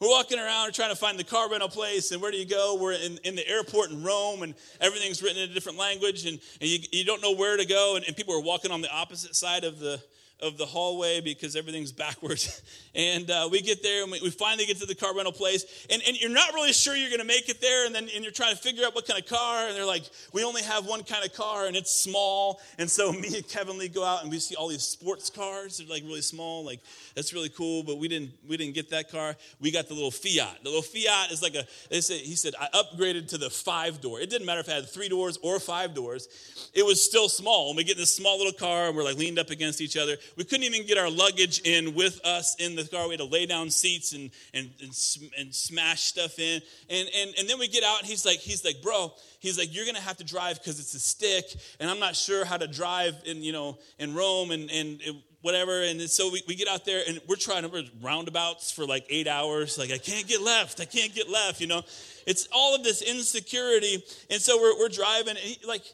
we're 0.00 0.10
walking 0.10 0.38
around 0.38 0.72
trying 0.74 0.90
to 0.90 0.96
find 0.96 1.18
the 1.18 1.24
car 1.24 1.50
rental 1.50 1.68
place, 1.68 2.10
and 2.10 2.20
where 2.20 2.30
do 2.30 2.36
you 2.36 2.46
go? 2.46 2.76
We're 2.80 2.92
in, 2.92 3.18
in 3.24 3.36
the 3.36 3.48
airport 3.48 3.90
in 3.90 4.02
Rome, 4.02 4.42
and 4.42 4.54
everything's 4.80 5.22
written 5.22 5.38
in 5.42 5.50
a 5.50 5.54
different 5.54 5.78
language, 5.78 6.26
and, 6.26 6.38
and 6.60 6.68
you, 6.68 6.78
you 6.92 7.04
don't 7.04 7.22
know 7.22 7.32
where 7.32 7.56
to 7.56 7.64
go, 7.64 7.96
and, 7.96 8.04
and 8.04 8.16
people 8.16 8.34
are 8.34 8.40
walking 8.40 8.70
on 8.70 8.80
the 8.80 8.92
opposite 8.92 9.36
side 9.36 9.64
of 9.64 9.78
the, 9.78 10.02
of 10.40 10.58
the 10.58 10.66
hallway 10.66 11.20
because 11.20 11.56
everything's 11.56 11.92
backwards. 11.92 12.62
And 12.96 13.28
uh, 13.28 13.48
we 13.50 13.60
get 13.60 13.82
there 13.82 14.04
and 14.04 14.12
we, 14.12 14.20
we, 14.20 14.30
finally 14.30 14.66
get 14.66 14.76
to 14.76 14.86
the 14.86 14.94
car 14.94 15.12
rental 15.16 15.32
place. 15.32 15.84
And, 15.90 16.00
and 16.06 16.16
you're 16.16 16.30
not 16.30 16.54
really 16.54 16.72
sure 16.72 16.94
you're 16.94 17.10
going 17.10 17.18
to 17.18 17.26
make 17.26 17.48
it 17.48 17.60
there. 17.60 17.86
And 17.86 17.92
then 17.92 18.08
and 18.14 18.22
you're 18.22 18.30
trying 18.30 18.54
to 18.54 18.62
figure 18.62 18.86
out 18.86 18.94
what 18.94 19.04
kind 19.04 19.20
of 19.20 19.28
car. 19.28 19.66
And 19.66 19.74
they're 19.74 19.84
like, 19.84 20.04
we 20.32 20.44
only 20.44 20.62
have 20.62 20.86
one 20.86 21.02
kind 21.02 21.24
of 21.24 21.34
car 21.34 21.66
and 21.66 21.74
it's 21.74 21.90
small. 21.90 22.60
And 22.78 22.88
so 22.88 23.12
me 23.24 23.34
and 23.34 23.48
Kevin 23.48 23.78
Lee 23.78 23.88
go 23.88 24.04
out 24.04 24.22
and 24.22 24.30
we 24.30 24.38
see 24.38 24.54
all 24.54 24.68
these 24.68 24.84
sports 24.84 25.28
cars. 25.28 25.78
They're 25.78 25.88
like 25.88 26.04
really 26.04 26.20
small. 26.20 26.64
Like, 26.64 26.82
that's 27.16 27.32
really 27.32 27.48
cool. 27.48 27.82
But 27.82 27.98
we 27.98 28.06
didn't, 28.06 28.30
we 28.48 28.56
didn't 28.56 28.74
get 28.74 28.90
that 28.90 29.10
car. 29.10 29.34
We 29.60 29.72
got 29.72 29.88
the 29.88 29.94
little 29.94 30.12
Fiat. 30.12 30.62
The 30.62 30.68
little 30.68 30.82
Fiat 30.82 31.32
is 31.32 31.42
like 31.42 31.56
a, 31.56 31.64
they 31.90 32.00
said, 32.00 32.20
he 32.20 32.36
said, 32.36 32.54
I 32.60 32.68
upgraded 32.68 33.26
to 33.30 33.38
the 33.38 33.50
five 33.50 34.00
door. 34.00 34.20
It 34.20 34.30
didn't 34.30 34.46
matter 34.46 34.60
if 34.60 34.68
it 34.68 34.72
had 34.72 34.88
three 34.88 35.08
doors 35.08 35.36
or 35.42 35.58
five 35.58 35.94
doors. 35.94 36.28
It 36.74 36.86
was 36.86 37.02
still 37.02 37.28
small. 37.28 37.70
And 37.70 37.76
we 37.76 37.82
get 37.82 37.96
in 37.96 38.02
this 38.02 38.14
small 38.14 38.38
little 38.38 38.52
car 38.52 38.86
and 38.86 38.96
we're 38.96 39.02
like 39.02 39.16
leaned 39.16 39.40
up 39.40 39.50
against 39.50 39.80
each 39.80 39.96
other. 39.96 40.16
We 40.36 40.44
couldn't 40.44 40.64
even 40.64 40.86
get 40.86 40.98
our 40.98 41.10
luggage 41.10 41.60
in 41.60 41.94
with 41.94 42.24
us 42.24 42.56
in 42.56 42.76
the 42.76 42.84
car. 42.84 43.06
We 43.06 43.14
had 43.14 43.20
to 43.20 43.26
lay 43.26 43.46
down 43.46 43.70
seats 43.70 44.12
and, 44.12 44.30
and, 44.52 44.70
and, 44.80 44.90
and 45.38 45.54
smash 45.54 46.02
stuff 46.02 46.38
in. 46.38 46.60
And, 46.90 47.08
and, 47.16 47.34
and 47.38 47.48
then 47.48 47.58
we 47.58 47.68
get 47.68 47.84
out 47.84 48.00
and 48.00 48.08
he's 48.08 48.24
like, 48.26 48.38
he's 48.38 48.64
like, 48.64 48.82
bro, 48.82 49.12
he's 49.40 49.58
like, 49.58 49.74
you're 49.74 49.84
going 49.84 49.96
to 49.96 50.02
have 50.02 50.16
to 50.18 50.24
drive 50.24 50.58
because 50.58 50.80
it's 50.80 50.94
a 50.94 51.00
stick. 51.00 51.44
And 51.80 51.90
I'm 51.90 52.00
not 52.00 52.16
sure 52.16 52.44
how 52.44 52.56
to 52.56 52.66
drive 52.66 53.14
in, 53.24 53.42
you 53.42 53.52
know, 53.52 53.78
in 53.98 54.14
Rome 54.14 54.50
and, 54.50 54.70
and 54.70 55.00
it, 55.00 55.14
whatever. 55.44 55.82
And 55.82 56.00
so 56.00 56.30
we, 56.30 56.42
we 56.48 56.54
get 56.54 56.68
out 56.68 56.86
there 56.86 57.02
and 57.06 57.20
we're 57.28 57.36
trying 57.36 57.70
to 57.70 57.84
roundabouts 58.00 58.72
for 58.72 58.86
like 58.86 59.04
eight 59.10 59.28
hours. 59.28 59.76
Like, 59.76 59.92
I 59.92 59.98
can't 59.98 60.26
get 60.26 60.40
left. 60.40 60.80
I 60.80 60.86
can't 60.86 61.14
get 61.14 61.28
left, 61.28 61.60
you 61.60 61.66
know. 61.66 61.82
It's 62.26 62.48
all 62.50 62.74
of 62.74 62.82
this 62.82 63.02
insecurity. 63.02 64.02
And 64.30 64.40
so 64.40 64.58
we're, 64.58 64.78
we're 64.78 64.88
driving. 64.88 65.36
And 65.36 65.38
he, 65.38 65.58
like, 65.66 65.84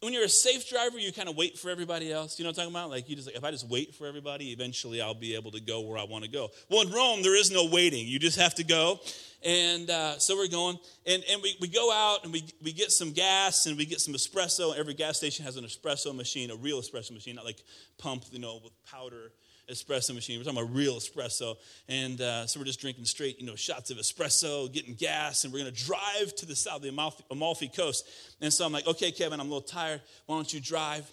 when 0.00 0.14
you're 0.14 0.24
a 0.24 0.28
safe 0.28 0.68
driver, 0.68 0.98
you 0.98 1.12
kind 1.12 1.28
of 1.28 1.36
wait 1.36 1.58
for 1.58 1.70
everybody 1.70 2.10
else. 2.10 2.38
You 2.38 2.44
know 2.44 2.48
what 2.48 2.58
I'm 2.58 2.70
talking 2.70 2.74
about? 2.74 2.90
Like 2.90 3.08
you 3.08 3.16
just 3.16 3.28
like, 3.28 3.36
if 3.36 3.44
I 3.44 3.50
just 3.50 3.68
wait 3.68 3.94
for 3.94 4.06
everybody, 4.06 4.50
eventually 4.50 5.02
I'll 5.02 5.14
be 5.14 5.34
able 5.34 5.50
to 5.50 5.60
go 5.60 5.80
where 5.80 5.98
I 5.98 6.04
want 6.04 6.24
to 6.24 6.30
go. 6.30 6.48
Well, 6.70 6.82
in 6.82 6.90
Rome, 6.90 7.22
there 7.22 7.36
is 7.36 7.50
no 7.50 7.66
waiting. 7.66 8.06
You 8.06 8.18
just 8.18 8.38
have 8.38 8.54
to 8.54 8.64
go. 8.64 9.00
And 9.42 9.90
uh, 9.90 10.18
so 10.18 10.36
we're 10.36 10.48
going, 10.48 10.78
and, 11.06 11.22
and 11.30 11.42
we, 11.42 11.56
we 11.60 11.68
go 11.68 11.92
out 11.92 12.24
and 12.24 12.32
we, 12.32 12.44
we 12.62 12.72
get 12.72 12.92
some 12.92 13.12
gas 13.12 13.66
and 13.66 13.76
we 13.76 13.84
get 13.84 14.00
some 14.00 14.14
espresso. 14.14 14.74
Every 14.76 14.94
gas 14.94 15.18
station 15.18 15.44
has 15.44 15.56
an 15.56 15.64
espresso 15.64 16.14
machine, 16.14 16.50
a 16.50 16.56
real 16.56 16.80
espresso 16.80 17.12
machine, 17.12 17.36
not 17.36 17.44
like 17.44 17.62
pump, 17.98 18.24
you 18.30 18.38
know, 18.38 18.60
with 18.62 18.72
powder 18.90 19.32
espresso 19.70 20.14
machine. 20.14 20.38
We're 20.38 20.44
talking 20.44 20.60
about 20.60 20.74
real 20.74 20.96
espresso. 20.96 21.56
And 21.88 22.20
uh, 22.20 22.46
so 22.46 22.60
we're 22.60 22.66
just 22.66 22.80
drinking 22.80 23.04
straight, 23.04 23.40
you 23.40 23.46
know, 23.46 23.56
shots 23.56 23.90
of 23.90 23.96
espresso, 23.96 24.72
getting 24.72 24.94
gas, 24.94 25.44
and 25.44 25.52
we're 25.52 25.60
going 25.60 25.72
to 25.72 25.84
drive 25.84 26.34
to 26.36 26.46
the 26.46 26.56
south, 26.56 26.82
the 26.82 26.88
Amalfi, 26.88 27.24
Amalfi 27.30 27.68
Coast. 27.68 28.08
And 28.40 28.52
so 28.52 28.66
I'm 28.66 28.72
like, 28.72 28.86
okay, 28.86 29.10
Kevin, 29.12 29.40
I'm 29.40 29.46
a 29.46 29.50
little 29.50 29.60
tired. 29.60 30.00
Why 30.26 30.36
don't 30.36 30.52
you 30.52 30.60
drive? 30.60 31.10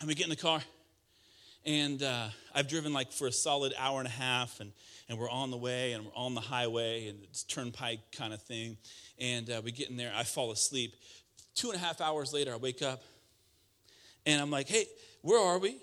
And 0.00 0.08
we 0.08 0.14
get 0.14 0.24
in 0.24 0.30
the 0.30 0.36
car, 0.36 0.62
and 1.66 2.02
uh, 2.02 2.28
I've 2.54 2.68
driven 2.68 2.94
like 2.94 3.12
for 3.12 3.26
a 3.26 3.32
solid 3.32 3.74
hour 3.76 3.98
and 3.98 4.08
a 4.08 4.10
half, 4.10 4.58
and, 4.60 4.72
and 5.10 5.18
we're 5.18 5.28
on 5.28 5.50
the 5.50 5.58
way, 5.58 5.92
and 5.92 6.06
we're 6.06 6.16
on 6.16 6.34
the 6.34 6.40
highway, 6.40 7.08
and 7.08 7.18
it's 7.24 7.42
turnpike 7.42 8.00
kind 8.16 8.32
of 8.32 8.40
thing. 8.40 8.78
And 9.18 9.50
uh, 9.50 9.60
we 9.62 9.72
get 9.72 9.90
in 9.90 9.98
there, 9.98 10.10
I 10.16 10.22
fall 10.22 10.52
asleep. 10.52 10.94
Two 11.54 11.70
and 11.70 11.76
a 11.76 11.84
half 11.84 12.00
hours 12.00 12.32
later, 12.32 12.54
I 12.54 12.56
wake 12.56 12.80
up, 12.80 13.02
and 14.24 14.40
I'm 14.40 14.50
like, 14.50 14.68
hey, 14.68 14.86
where 15.20 15.38
are 15.38 15.58
we? 15.58 15.76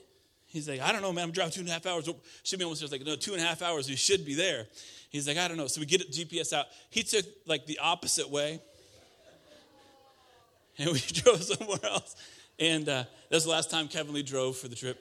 He's 0.58 0.68
like, 0.68 0.80
I 0.80 0.92
don't 0.92 1.04
know, 1.04 1.14
man. 1.14 1.26
I'm 1.26 1.32
driving 1.32 1.54
two 1.54 1.60
and 1.60 1.70
a 1.70 1.72
half 1.72 1.86
hours. 1.86 2.10
Should 2.42 2.58
be 2.58 2.66
almost 2.66 2.82
there. 2.82 2.90
like, 2.90 3.06
no, 3.06 3.16
two 3.16 3.34
and 3.34 3.42
a 3.44 3.46
half 3.46 3.62
hours. 3.62 3.88
We 3.88 3.96
should 3.96 4.26
be 4.26 4.34
there. 4.34 4.66
He's 5.12 5.28
like, 5.28 5.38
I 5.38 5.48
don't 5.48 5.56
know. 5.56 5.68
So 5.68 5.80
we 5.80 5.86
get 5.86 6.12
GPS 6.12 6.52
out. 6.52 6.66
He 6.90 7.04
took 7.04 7.24
like 7.46 7.68
the 7.68 7.78
opposite 7.78 8.28
way, 8.28 8.60
and 10.80 10.90
we 10.92 11.00
drove 11.14 11.44
somewhere 11.44 11.78
else. 11.84 12.16
And 12.58 12.90
uh, 12.90 13.04
that's 13.30 13.44
the 13.44 13.52
last 13.52 13.70
time 13.70 13.88
Kevin 13.88 14.16
Lee 14.16 14.24
drove 14.24 14.58
for 14.58 14.68
the 14.68 14.76
trip. 14.76 15.00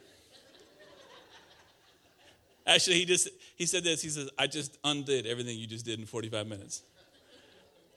Actually, 2.67 2.97
he 2.97 3.07
just 3.07 3.31
he 3.57 3.65
said 3.65 3.83
this. 3.83 4.03
He 4.03 4.11
says, 4.11 4.29
"I 4.39 4.47
just 4.47 4.77
undid 4.85 5.27
everything 5.27 5.59
you 5.59 5.67
just 5.67 5.87
did 5.87 5.99
in 5.99 6.05
45 6.05 6.47
minutes." 6.47 6.83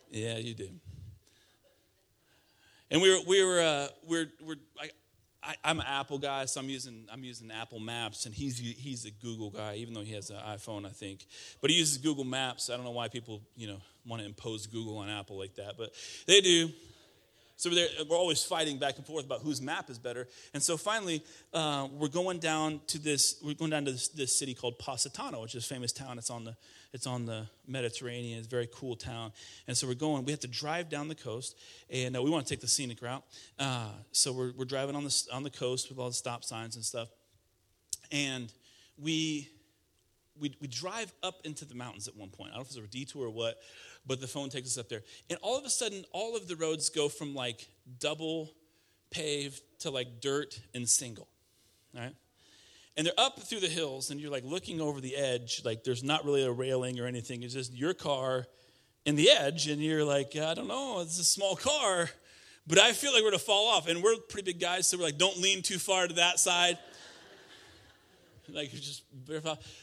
yeah, 0.10 0.38
you 0.38 0.54
did. 0.54 0.80
And 2.90 3.02
we 3.02 3.10
were 3.12 3.20
we 3.28 3.44
were 3.44 3.60
uh, 3.60 3.88
we're 4.08 4.30
we're 4.42 4.56
I, 4.80 4.92
I, 5.64 5.72
am 5.72 5.80
an 5.80 5.86
Apple 5.88 6.20
guy, 6.20 6.46
so 6.46 6.60
I'm 6.60 6.70
using 6.70 7.08
I'm 7.12 7.24
using 7.24 7.50
Apple 7.52 7.80
Maps, 7.80 8.26
and 8.26 8.36
he's 8.36 8.60
he's 8.60 9.06
a 9.06 9.12
Google 9.12 9.50
guy, 9.50 9.76
even 9.76 9.94
though 9.94 10.04
he 10.04 10.14
has 10.14 10.30
an 10.30 10.38
iPhone, 10.38 10.86
I 10.86 10.90
think. 10.90 11.26
But 11.62 11.72
he 11.72 11.78
uses 11.78 11.98
Google 11.98 12.24
Maps. 12.24 12.70
I 12.70 12.76
don't 12.76 12.86
know 12.86 12.92
why 12.92 13.08
people 13.08 13.42
you 13.56 13.68
know 13.68 13.78
want 14.06 14.22
to 14.22 14.28
impose 14.28 14.68
Google 14.68 14.98
on 14.98 15.10
Apple 15.10 15.38
like 15.38 15.56
that, 15.56 15.76
but 15.78 15.92
they 16.28 16.42
do. 16.42 16.70
So 17.60 17.70
we're, 17.70 18.16
always 18.16 18.42
fighting 18.42 18.78
back 18.78 18.96
and 18.96 19.06
forth 19.06 19.26
about 19.26 19.42
whose 19.42 19.62
map 19.62 19.90
is 19.90 20.00
better. 20.00 20.30
And 20.54 20.64
so 20.64 20.78
finally, 20.78 21.22
uh, 21.54 21.90
we're 21.92 22.08
going 22.08 22.40
down 22.40 22.80
to 22.88 22.98
this. 22.98 23.36
We're 23.44 23.54
going 23.54 23.72
down 23.72 23.84
to 23.84 23.92
this, 23.92 24.08
this, 24.08 24.34
city 24.34 24.54
called 24.54 24.80
Positano, 24.80 25.42
which 25.42 25.56
is 25.56 25.66
a 25.66 25.68
famous 25.68 25.92
town. 25.92 26.18
It's 26.18 26.30
on 26.30 26.46
the 26.46 26.56
it's 26.94 27.06
on 27.06 27.26
the 27.26 27.48
Mediterranean. 27.68 28.38
It's 28.38 28.48
a 28.48 28.50
very 28.50 28.70
cool 28.74 28.96
town. 28.96 29.34
And 29.68 29.76
so 29.76 29.88
we're 29.88 29.96
going. 29.96 30.24
We 30.24 30.32
have 30.32 30.40
to 30.40 30.48
drive 30.48 30.88
down 30.88 31.10
the 31.10 31.16
coast, 31.16 31.58
and 31.90 32.16
uh, 32.16 32.24
we 32.24 32.30
want 32.30 32.48
to 32.48 32.50
take 32.50 32.62
the 32.62 32.68
scenic 32.68 33.02
route. 33.02 33.26
Uh, 33.60 33.90
so 34.14 34.32
we're 34.32 34.54
we're 34.54 34.64
driving 34.64 34.96
on 34.96 35.04
the 35.04 35.28
on 35.34 35.44
the 35.44 35.50
coast 35.50 35.90
with 35.90 36.00
all 36.00 36.08
the 36.08 36.14
stop 36.14 36.46
signs 36.46 36.78
and 36.78 36.86
stuff. 36.86 37.10
And 38.10 38.54
we 38.98 39.50
we, 40.40 40.56
we 40.62 40.68
drive 40.68 41.12
up 41.24 41.42
into 41.44 41.66
the 41.66 41.76
mountains 41.76 42.08
at 42.08 42.16
one 42.16 42.30
point. 42.30 42.52
I 42.52 42.56
don't 42.56 42.60
know 42.60 42.78
if 42.80 42.86
it's 42.86 42.96
a 42.96 42.98
detour 42.98 43.28
or 43.28 43.30
what, 43.30 43.60
but 44.10 44.20
the 44.20 44.28
phone 44.28 44.50
takes 44.50 44.68
us 44.70 44.78
up 44.80 44.90
there. 44.90 45.04
And 45.30 45.38
all 45.44 45.58
of 45.58 45.64
a 45.64 45.70
sudden, 45.70 46.04
all 46.12 46.36
of 46.36 46.48
the 46.48 46.56
roads 46.56 46.90
go 46.90 47.08
from 47.08 47.36
like 47.36 47.70
double 48.00 48.52
paved 49.12 49.62
to 49.82 49.92
like 49.92 50.20
dirt 50.20 50.60
and 50.74 50.90
single. 50.90 51.28
right? 51.96 52.16
And 52.98 53.06
they're 53.06 53.14
up 53.20 53.40
through 53.40 53.62
the 53.62 53.70
hills, 53.70 54.10
and 54.10 54.20
you're 54.20 54.32
like 54.32 54.44
looking 54.44 54.82
over 54.82 55.00
the 55.00 55.16
edge, 55.16 55.62
like 55.64 55.84
there's 55.84 56.04
not 56.04 56.26
really 56.26 56.44
a 56.44 56.52
railing 56.52 57.00
or 57.00 57.06
anything. 57.06 57.44
It's 57.44 57.54
just 57.54 57.74
your 57.74 57.94
car 57.94 58.46
and 59.06 59.18
the 59.18 59.30
edge, 59.30 59.68
and 59.68 59.82
you're 59.82 60.04
like, 60.04 60.36
I 60.36 60.56
don't 60.56 60.68
know, 60.68 61.00
it's 61.02 61.20
a 61.20 61.24
small 61.24 61.56
car, 61.56 62.10
but 62.68 62.80
I 62.80 62.92
feel 62.92 63.14
like 63.14 63.24
we're 63.24 63.30
gonna 63.30 63.40
fall 63.40 63.68
off. 63.68 63.88
And 63.88 64.04
we're 64.04 64.18
pretty 64.18 64.52
big 64.52 64.60
guys, 64.60 64.88
so 64.88 64.98
we're 64.98 65.04
like, 65.04 65.18
don't 65.20 65.38
lean 65.38 65.62
too 65.62 65.78
far 65.78 66.08
to 66.08 66.16
that 66.16 66.40
side 66.40 66.78
like 68.54 68.72
just 68.72 69.04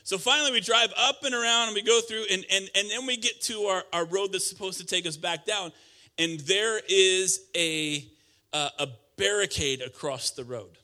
so 0.05 0.19
finally 0.19 0.53
we 0.53 0.61
drive 0.61 0.93
up 0.97 1.25
and 1.25 1.35
around 1.35 1.69
and 1.69 1.75
we 1.75 1.83
go 1.83 2.01
through 2.01 2.25
and, 2.31 2.45
and, 2.51 2.69
and 2.75 2.91
then 2.91 3.07
we 3.07 3.17
get 3.17 3.41
to 3.43 3.63
our, 3.63 3.85
our 3.93 4.05
road 4.05 4.33
that's 4.33 4.47
supposed 4.47 4.81
to 4.81 4.87
take 4.87 5.07
us 5.07 5.17
back 5.17 5.45
down 5.45 5.73
and 6.19 6.41
there 6.41 6.81
is 6.89 7.47
a, 7.57 8.05
uh, 8.53 8.71
a 8.79 8.89
barricade 9.19 9.83
across 9.83 10.31
the 10.31 10.45
road. 10.45 10.79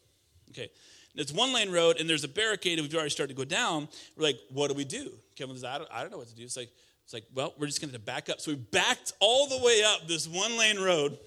Okay. 0.51 0.71
It's 1.15 1.33
one 1.33 1.53
lane 1.53 1.71
road 1.71 1.99
and 2.01 2.09
there's 2.09 2.25
a 2.25 2.29
barricade 2.29 2.79
and 2.79 2.87
we've 2.87 2.95
already 2.95 3.11
started 3.11 3.35
to 3.35 3.39
go 3.39 3.45
down. 3.45 3.89
We're 4.17 4.25
like 4.25 4.39
what 4.51 4.69
do 4.69 4.75
we 4.75 4.85
do? 4.85 5.13
Kevin 5.37 5.55
says 5.55 5.65
i 5.65 5.79
don't, 5.79 5.91
I 5.93 6.03
don't 6.03 6.11
know 6.11 6.19
what 6.19 6.29
to 6.29 6.35
do. 6.35 6.43
It's 6.43 6.57
like 6.57 6.71
it's 7.05 7.13
like 7.13 7.25
well 7.35 7.55
we're 7.59 7.67
just 7.67 7.81
going 7.81 7.93
to 7.93 7.99
back 7.99 8.29
up. 8.29 8.41
So 8.41 8.53
we 8.53 8.57
backed 8.57 9.13
all 9.21 9.49
the 9.49 9.59
way 9.59 9.83
up 9.85 10.07
this 10.07 10.27
one 10.29 10.57
lane 10.57 10.79
road 10.79 11.19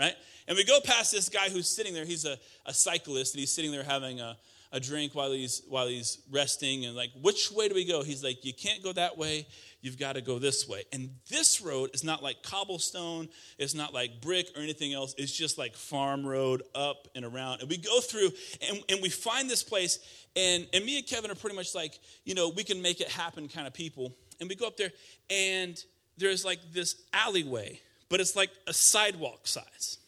right? 0.00 0.14
And 0.48 0.56
we 0.56 0.64
go 0.64 0.80
past 0.80 1.12
this 1.12 1.28
guy 1.28 1.48
who's 1.50 1.68
sitting 1.68 1.94
there. 1.94 2.04
He's 2.04 2.24
a, 2.24 2.38
a 2.66 2.74
cyclist 2.74 3.34
and 3.34 3.40
he's 3.40 3.52
sitting 3.52 3.70
there 3.70 3.84
having 3.84 4.20
a 4.20 4.36
a 4.72 4.80
drink 4.80 5.14
while 5.14 5.32
he's 5.32 5.62
while 5.68 5.88
he's 5.88 6.18
resting 6.30 6.86
and 6.86 6.94
like 6.94 7.10
which 7.20 7.50
way 7.50 7.68
do 7.68 7.74
we 7.74 7.84
go? 7.84 8.02
He's 8.02 8.22
like 8.22 8.44
you 8.44 8.52
can't 8.52 8.82
go 8.82 8.92
that 8.92 9.18
way. 9.18 9.46
You've 9.82 9.98
got 9.98 10.14
to 10.14 10.20
go 10.20 10.38
this 10.38 10.68
way. 10.68 10.84
And 10.92 11.10
this 11.30 11.60
road 11.62 11.90
is 11.94 12.04
not 12.04 12.22
like 12.22 12.42
cobblestone. 12.42 13.28
It's 13.58 13.74
not 13.74 13.94
like 13.94 14.20
brick 14.20 14.48
or 14.54 14.60
anything 14.60 14.92
else. 14.92 15.14
It's 15.16 15.32
just 15.32 15.56
like 15.56 15.74
farm 15.74 16.26
road 16.26 16.62
up 16.74 17.08
and 17.14 17.24
around. 17.24 17.60
And 17.60 17.70
we 17.70 17.78
go 17.78 18.00
through 18.00 18.30
and, 18.68 18.82
and 18.90 19.00
we 19.00 19.08
find 19.08 19.48
this 19.48 19.62
place. 19.62 19.98
And 20.36 20.66
and 20.72 20.84
me 20.84 20.98
and 20.98 21.06
kevin 21.06 21.30
are 21.30 21.34
pretty 21.34 21.56
much 21.56 21.74
like 21.74 21.98
you 22.24 22.34
know 22.34 22.50
we 22.50 22.64
can 22.64 22.82
make 22.82 23.00
it 23.00 23.08
happen 23.08 23.48
kind 23.48 23.66
of 23.66 23.74
people. 23.74 24.14
And 24.40 24.48
we 24.48 24.54
go 24.54 24.66
up 24.66 24.76
there 24.76 24.92
and 25.28 25.82
there's 26.16 26.44
like 26.44 26.60
this 26.72 26.96
alleyway 27.12 27.80
but 28.10 28.20
it's 28.20 28.36
like 28.36 28.50
a 28.66 28.74
sidewalk 28.74 29.46
size. 29.46 29.98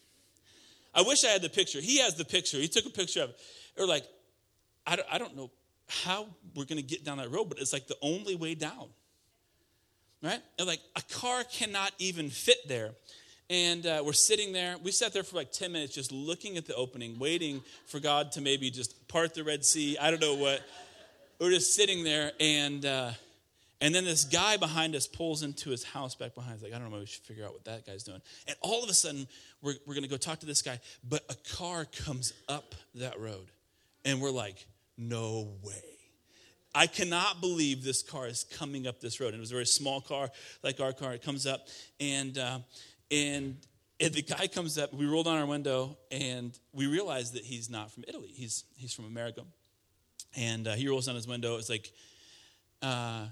I 0.93 1.01
wish 1.01 1.25
i 1.25 1.29
had 1.29 1.41
the 1.41 1.49
picture. 1.49 1.81
He 1.81 1.99
has 1.99 2.15
the 2.15 2.25
picture. 2.25 2.57
He 2.57 2.67
took 2.67 2.85
a 2.85 2.91
picture 2.91 3.23
of 3.23 3.29
it. 3.31 3.37
Or 3.79 3.87
like 3.87 4.05
I 4.85 4.95
don't, 4.95 5.07
I 5.11 5.17
don't 5.17 5.35
know 5.35 5.51
how 5.87 6.27
we're 6.55 6.65
going 6.65 6.77
to 6.77 6.83
get 6.83 7.03
down 7.03 7.17
that 7.17 7.31
road, 7.31 7.45
but 7.45 7.59
it's 7.59 7.73
like 7.73 7.87
the 7.87 7.97
only 8.01 8.35
way 8.35 8.55
down. 8.55 8.87
Right? 10.21 10.41
And 10.57 10.67
like 10.67 10.81
a 10.95 11.01
car 11.13 11.43
cannot 11.43 11.91
even 11.99 12.29
fit 12.29 12.67
there. 12.67 12.91
And 13.49 13.85
uh, 13.85 14.01
we're 14.05 14.13
sitting 14.13 14.53
there. 14.53 14.77
We 14.81 14.91
sat 14.91 15.13
there 15.13 15.23
for 15.23 15.35
like 15.35 15.51
10 15.51 15.71
minutes 15.71 15.93
just 15.93 16.11
looking 16.11 16.57
at 16.57 16.65
the 16.65 16.75
opening, 16.75 17.19
waiting 17.19 17.61
for 17.85 17.99
God 17.99 18.31
to 18.33 18.41
maybe 18.41 18.71
just 18.71 19.07
part 19.07 19.33
the 19.33 19.43
Red 19.43 19.65
Sea. 19.65 19.97
I 19.99 20.11
don't 20.11 20.21
know 20.21 20.35
what. 20.35 20.61
We're 21.39 21.49
just 21.49 21.73
sitting 21.73 22.05
there, 22.05 22.31
and 22.39 22.85
uh, 22.85 23.11
and 23.83 23.93
then 23.93 24.05
this 24.05 24.23
guy 24.23 24.55
behind 24.55 24.95
us 24.95 25.07
pulls 25.07 25.43
into 25.43 25.69
his 25.69 25.83
house 25.83 26.15
back 26.15 26.35
behind. 26.35 26.53
He's 26.53 26.63
like, 26.63 26.73
I 26.73 26.79
don't 26.79 26.89
know, 26.89 26.99
we 26.99 27.05
should 27.05 27.23
figure 27.23 27.43
out 27.43 27.51
what 27.51 27.65
that 27.65 27.85
guy's 27.85 28.03
doing. 28.03 28.21
And 28.47 28.55
all 28.61 28.81
of 28.81 28.89
a 28.89 28.93
sudden, 28.93 29.27
we're, 29.61 29.73
we're 29.85 29.93
going 29.93 30.05
to 30.05 30.09
go 30.09 30.15
talk 30.15 30.39
to 30.39 30.45
this 30.45 30.61
guy, 30.61 30.79
but 31.03 31.21
a 31.29 31.35
car 31.57 31.85
comes 32.05 32.31
up 32.47 32.75
that 32.95 33.19
road. 33.19 33.51
And 34.05 34.21
we're 34.21 34.31
like, 34.31 34.65
no 34.97 35.53
way. 35.63 35.93
I 36.75 36.87
cannot 36.87 37.39
believe 37.39 37.83
this 37.83 38.01
car 38.01 38.27
is 38.27 38.43
coming 38.43 38.87
up 38.87 38.99
this 38.99 39.19
road. 39.19 39.27
And 39.27 39.35
it 39.35 39.39
was 39.39 39.51
a 39.51 39.55
very 39.55 39.65
small 39.65 40.01
car, 40.01 40.29
like 40.63 40.79
our 40.79 40.91
car. 40.91 41.13
It 41.13 41.21
comes 41.21 41.45
up, 41.45 41.67
and 41.99 42.37
uh, 42.37 42.59
and 43.11 43.57
and 43.99 44.13
the 44.13 44.23
guy 44.23 44.47
comes 44.47 44.77
up. 44.77 44.93
We 44.93 45.05
roll 45.05 45.23
down 45.23 45.37
our 45.37 45.45
window, 45.45 45.97
and 46.11 46.57
we 46.71 46.87
realize 46.87 47.31
that 47.33 47.43
he's 47.43 47.69
not 47.69 47.91
from 47.91 48.03
Italy. 48.07 48.31
He's 48.33 48.63
he's 48.75 48.93
from 48.93 49.05
America. 49.05 49.41
And 50.35 50.67
uh, 50.67 50.73
he 50.73 50.87
rolls 50.87 51.05
down 51.05 51.15
his 51.15 51.27
window. 51.27 51.57
It's 51.57 51.69
like, 51.69 51.91
uh, 52.81 53.27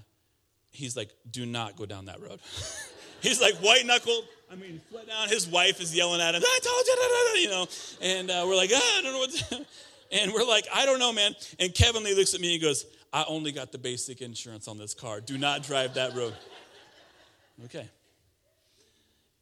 he's 0.70 0.96
like, 0.96 1.10
"Do 1.28 1.44
not 1.44 1.74
go 1.74 1.84
down 1.84 2.04
that 2.04 2.20
road." 2.20 2.38
he's 3.22 3.40
like 3.40 3.54
white 3.56 3.84
knuckled. 3.84 4.24
I 4.52 4.54
mean, 4.54 4.80
flat 4.90 5.08
down. 5.08 5.28
His 5.28 5.48
wife 5.48 5.80
is 5.80 5.96
yelling 5.96 6.20
at 6.20 6.34
him. 6.34 6.42
I 6.44 6.58
told 6.62 6.86
you, 6.86 7.40
you 7.42 7.48
know. 7.48 7.66
And 8.02 8.30
uh, 8.30 8.44
we're 8.46 8.56
like, 8.56 8.70
ah, 8.72 8.98
I 8.98 9.02
don't 9.02 9.12
know 9.12 9.18
what. 9.18 9.66
And 10.12 10.32
we're 10.32 10.44
like, 10.44 10.66
I 10.72 10.84
don't 10.84 10.98
know, 10.98 11.12
man. 11.12 11.34
And 11.58 11.74
Kevin 11.74 12.04
Lee 12.04 12.14
looks 12.14 12.34
at 12.34 12.40
me 12.40 12.54
and 12.54 12.62
goes, 12.62 12.84
I 13.12 13.24
only 13.26 13.50
got 13.50 13.72
the 13.72 13.78
basic 13.78 14.20
insurance 14.20 14.68
on 14.68 14.76
this 14.78 14.92
car. 14.92 15.20
Do 15.20 15.38
not 15.38 15.62
drive 15.62 15.94
that 15.94 16.14
road. 16.14 16.34
Okay. 17.64 17.88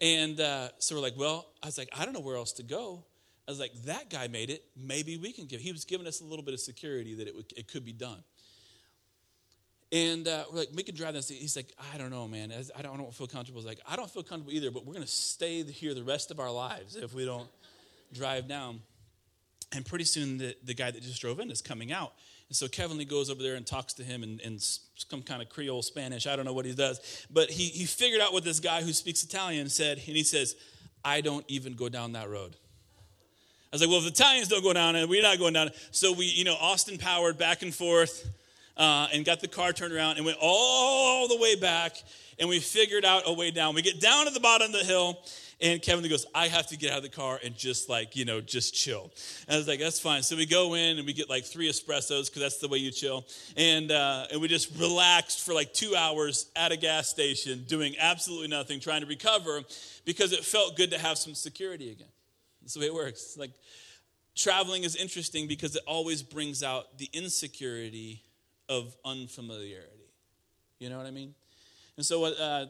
And 0.00 0.40
uh, 0.40 0.68
so 0.78 0.94
we're 0.94 1.02
like, 1.02 1.18
well, 1.18 1.46
I 1.62 1.66
was 1.66 1.76
like, 1.76 1.88
I 1.96 2.04
don't 2.04 2.14
know 2.14 2.20
where 2.20 2.36
else 2.36 2.52
to 2.52 2.62
go. 2.62 3.04
I 3.46 3.50
was 3.50 3.58
like, 3.58 3.74
that 3.82 4.10
guy 4.10 4.28
made 4.28 4.48
it. 4.48 4.64
Maybe 4.76 5.16
we 5.16 5.32
can 5.32 5.46
give. 5.46 5.60
He 5.60 5.72
was 5.72 5.84
giving 5.84 6.06
us 6.06 6.20
a 6.20 6.24
little 6.24 6.44
bit 6.44 6.54
of 6.54 6.60
security 6.60 7.14
that 7.16 7.26
it, 7.26 7.34
would, 7.34 7.52
it 7.56 7.66
could 7.66 7.84
be 7.84 7.92
done. 7.92 8.22
And 9.92 10.28
uh, 10.28 10.44
we're 10.52 10.60
like, 10.60 10.68
we 10.72 10.84
can 10.84 10.94
drive 10.94 11.14
this. 11.14 11.28
He's 11.28 11.56
like, 11.56 11.72
I 11.92 11.98
don't 11.98 12.10
know, 12.10 12.28
man. 12.28 12.52
I 12.52 12.82
don't, 12.82 12.94
I 12.94 12.96
don't 12.96 13.12
feel 13.12 13.26
comfortable. 13.26 13.60
He's 13.60 13.66
like, 13.66 13.80
I 13.88 13.96
don't 13.96 14.08
feel 14.08 14.22
comfortable 14.22 14.52
either, 14.52 14.70
but 14.70 14.86
we're 14.86 14.94
going 14.94 15.04
to 15.04 15.10
stay 15.10 15.64
here 15.64 15.94
the 15.94 16.04
rest 16.04 16.30
of 16.30 16.38
our 16.38 16.50
lives 16.50 16.94
if 16.94 17.12
we 17.12 17.24
don't 17.24 17.48
drive 18.12 18.46
down. 18.46 18.80
And 19.72 19.84
pretty 19.84 20.04
soon, 20.04 20.38
the, 20.38 20.56
the 20.64 20.74
guy 20.74 20.90
that 20.90 21.02
just 21.02 21.20
drove 21.20 21.38
in 21.40 21.50
is 21.50 21.62
coming 21.62 21.92
out. 21.92 22.12
And 22.48 22.56
so 22.56 22.66
Kevin 22.66 22.98
Lee 22.98 23.04
goes 23.04 23.30
over 23.30 23.42
there 23.42 23.54
and 23.54 23.64
talks 23.64 23.94
to 23.94 24.02
him 24.02 24.24
in, 24.24 24.40
in 24.40 24.58
some 24.58 25.22
kind 25.22 25.40
of 25.40 25.48
Creole 25.48 25.82
Spanish. 25.82 26.26
I 26.26 26.34
don't 26.34 26.44
know 26.44 26.52
what 26.52 26.64
he 26.64 26.74
does. 26.74 27.26
But 27.30 27.48
he, 27.48 27.66
he 27.66 27.84
figured 27.84 28.20
out 28.20 28.32
what 28.32 28.42
this 28.42 28.58
guy 28.58 28.82
who 28.82 28.92
speaks 28.92 29.22
Italian 29.22 29.68
said. 29.68 29.98
And 29.98 30.16
he 30.16 30.24
says, 30.24 30.56
I 31.04 31.20
don't 31.20 31.44
even 31.46 31.74
go 31.74 31.88
down 31.88 32.12
that 32.12 32.28
road. 32.28 32.56
I 33.72 33.76
was 33.76 33.82
like, 33.82 33.90
well, 33.90 33.98
if 33.98 34.04
the 34.04 34.10
Italians 34.10 34.48
don't 34.48 34.64
go 34.64 34.72
down 34.72 34.96
it, 34.96 35.08
we're 35.08 35.22
not 35.22 35.38
going 35.38 35.52
down. 35.52 35.70
So 35.92 36.12
we, 36.12 36.24
you 36.24 36.44
know, 36.44 36.56
Austin 36.60 36.98
powered 36.98 37.38
back 37.38 37.62
and 37.62 37.72
forth 37.72 38.28
uh, 38.76 39.06
and 39.12 39.24
got 39.24 39.40
the 39.40 39.46
car 39.46 39.72
turned 39.72 39.92
around 39.92 40.16
and 40.16 40.26
went 40.26 40.38
all 40.40 41.28
the 41.28 41.36
way 41.36 41.54
back. 41.54 41.94
And 42.40 42.48
we 42.48 42.58
figured 42.58 43.04
out 43.04 43.22
a 43.26 43.32
way 43.32 43.52
down. 43.52 43.76
We 43.76 43.82
get 43.82 44.00
down 44.00 44.26
to 44.26 44.32
the 44.32 44.40
bottom 44.40 44.66
of 44.66 44.72
the 44.72 44.84
hill 44.84 45.20
and 45.61 45.83
Kevin 45.83 46.09
goes, 46.09 46.26
I 46.35 46.49
have 46.49 46.67
to 46.69 46.76
get 46.76 46.93
out 46.93 46.99
of 46.99 47.02
the 47.02 47.11
car 47.11 47.38
and 47.45 47.55
just 47.55 47.88
like, 47.88 48.17
you 48.17 48.25
know, 48.25 48.40
just 48.40 48.75
chill. 48.75 49.11
And 49.47 49.55
I 49.55 49.59
was 49.59 49.69
like, 49.69 49.81
that's 49.81 50.00
fine. 50.00 50.23
So 50.23 50.37
we 50.37 50.47
go 50.47 50.75
in 50.75 50.99
and 50.99 51.07
we 51.07 51.12
get 51.12 51.29
like 51.29 51.45
three 51.45 51.69
espressos 51.69 52.26
because 52.26 52.40
that's 52.40 52.59
the 52.59 52.69
way 52.69 52.79
you 52.79 52.90
chill. 52.90 53.26
And, 53.57 53.90
uh, 53.93 54.26
and 54.33 54.40
we 54.40 54.49
just 54.49 54.76
relaxed 54.79 55.45
for 55.45 55.52
like 55.52 55.75
two 55.75 55.95
hours 55.95 56.47
at 56.57 56.73
a 56.73 56.76
gas 56.76 57.09
station 57.09 57.64
doing 57.67 57.95
absolutely 57.99 58.49
nothing, 58.49 58.81
trying 58.81 59.02
to 59.02 59.07
recover 59.07 59.61
because 60.05 60.33
it 60.33 60.45
felt 60.45 60.76
good 60.76 60.90
to 60.93 60.99
have 60.99 61.19
some 61.19 61.35
security 61.35 61.90
again. 61.90 62.09
That's 62.62 62.75
the 62.75 62.81
way 62.81 62.87
it 62.87 62.95
works. 62.95 63.37
Like, 63.38 63.52
traveling 64.35 64.85
is 64.85 64.97
interesting 64.97 65.47
because 65.47 65.76
it 65.76 65.83
always 65.87 66.23
brings 66.23 66.62
out 66.62 66.99
the 66.99 67.09
insecurity 67.12 68.23
of 68.69 68.97
unfamiliarity. 69.05 70.11
You 70.79 70.88
know 70.88 70.97
what 70.97 71.07
I 71.07 71.11
mean? 71.11 71.35
And 71.97 72.07
so, 72.07 72.21
what 72.21 72.38
uh, 72.40 72.67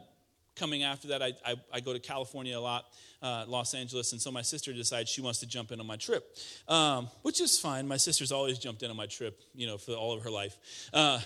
coming 0.61 0.83
after 0.83 1.09
that, 1.09 1.23
I, 1.23 1.33
I, 1.45 1.55
I, 1.73 1.81
go 1.81 1.95
to 1.95 1.99
California 1.99 2.57
a 2.57 2.61
lot, 2.61 2.85
uh, 3.23 3.47
Los 3.49 3.73
Angeles, 3.73 4.13
and 4.13 4.21
so 4.21 4.31
my 4.31 4.43
sister 4.43 4.75
decides 4.75 5.11
she 5.11 5.23
wants 5.23 5.41
to 5.41 5.47
jump 5.47 5.73
in 5.73 5.81
on 5.81 5.87
my 5.87 5.97
trip, 5.97 6.37
um, 6.69 7.09
which 7.23 7.41
is 7.41 7.59
fine. 7.59 7.89
My 7.89 7.97
sister's 7.97 8.31
always 8.31 8.59
jumped 8.59 8.83
in 8.83 8.91
on 8.91 8.97
my 8.97 9.07
trip, 9.07 9.41
you 9.55 9.67
know, 9.67 9.79
for 9.79 9.93
all 9.93 10.13
of 10.13 10.23
her 10.23 10.31
life. 10.31 10.57
Uh, 10.93 11.19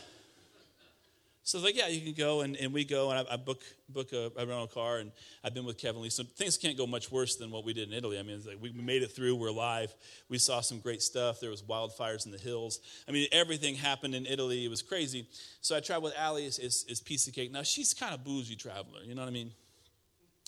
so 1.46 1.58
it's 1.58 1.64
like, 1.66 1.76
yeah, 1.76 1.88
you 1.88 2.00
can 2.00 2.14
go, 2.14 2.40
and, 2.40 2.56
and 2.56 2.72
we 2.72 2.86
go, 2.86 3.10
and 3.10 3.28
I, 3.28 3.34
I 3.34 3.36
book 3.36 3.62
book 3.90 4.14
a, 4.14 4.32
a, 4.34 4.46
rental 4.46 4.66
car, 4.66 4.96
and 4.96 5.12
I've 5.44 5.52
been 5.52 5.66
with 5.66 5.76
Kevin 5.76 6.00
Lee. 6.00 6.08
So 6.08 6.24
things 6.24 6.56
can't 6.56 6.74
go 6.74 6.86
much 6.86 7.12
worse 7.12 7.36
than 7.36 7.50
what 7.50 7.66
we 7.66 7.74
did 7.74 7.88
in 7.88 7.94
Italy. 7.94 8.18
I 8.18 8.22
mean, 8.22 8.40
like 8.46 8.56
we 8.62 8.72
made 8.72 9.02
it 9.02 9.08
through. 9.08 9.36
We're 9.36 9.48
alive. 9.48 9.94
We 10.30 10.38
saw 10.38 10.62
some 10.62 10.78
great 10.78 11.02
stuff. 11.02 11.40
There 11.40 11.50
was 11.50 11.60
wildfires 11.60 12.24
in 12.24 12.32
the 12.32 12.38
hills. 12.38 12.80
I 13.06 13.12
mean, 13.12 13.28
everything 13.30 13.74
happened 13.74 14.14
in 14.14 14.24
Italy. 14.24 14.64
It 14.64 14.68
was 14.68 14.80
crazy. 14.80 15.28
So 15.60 15.76
I 15.76 15.80
traveled 15.80 16.14
with 16.16 16.58
as, 16.64 16.86
as 16.90 17.00
piece 17.02 17.28
of 17.28 17.34
cake. 17.34 17.52
Now 17.52 17.62
she's 17.62 17.92
kind 17.92 18.14
of 18.14 18.24
bougie 18.24 18.56
traveler. 18.56 19.00
You 19.04 19.14
know 19.14 19.20
what 19.20 19.28
I 19.28 19.32
mean? 19.32 19.52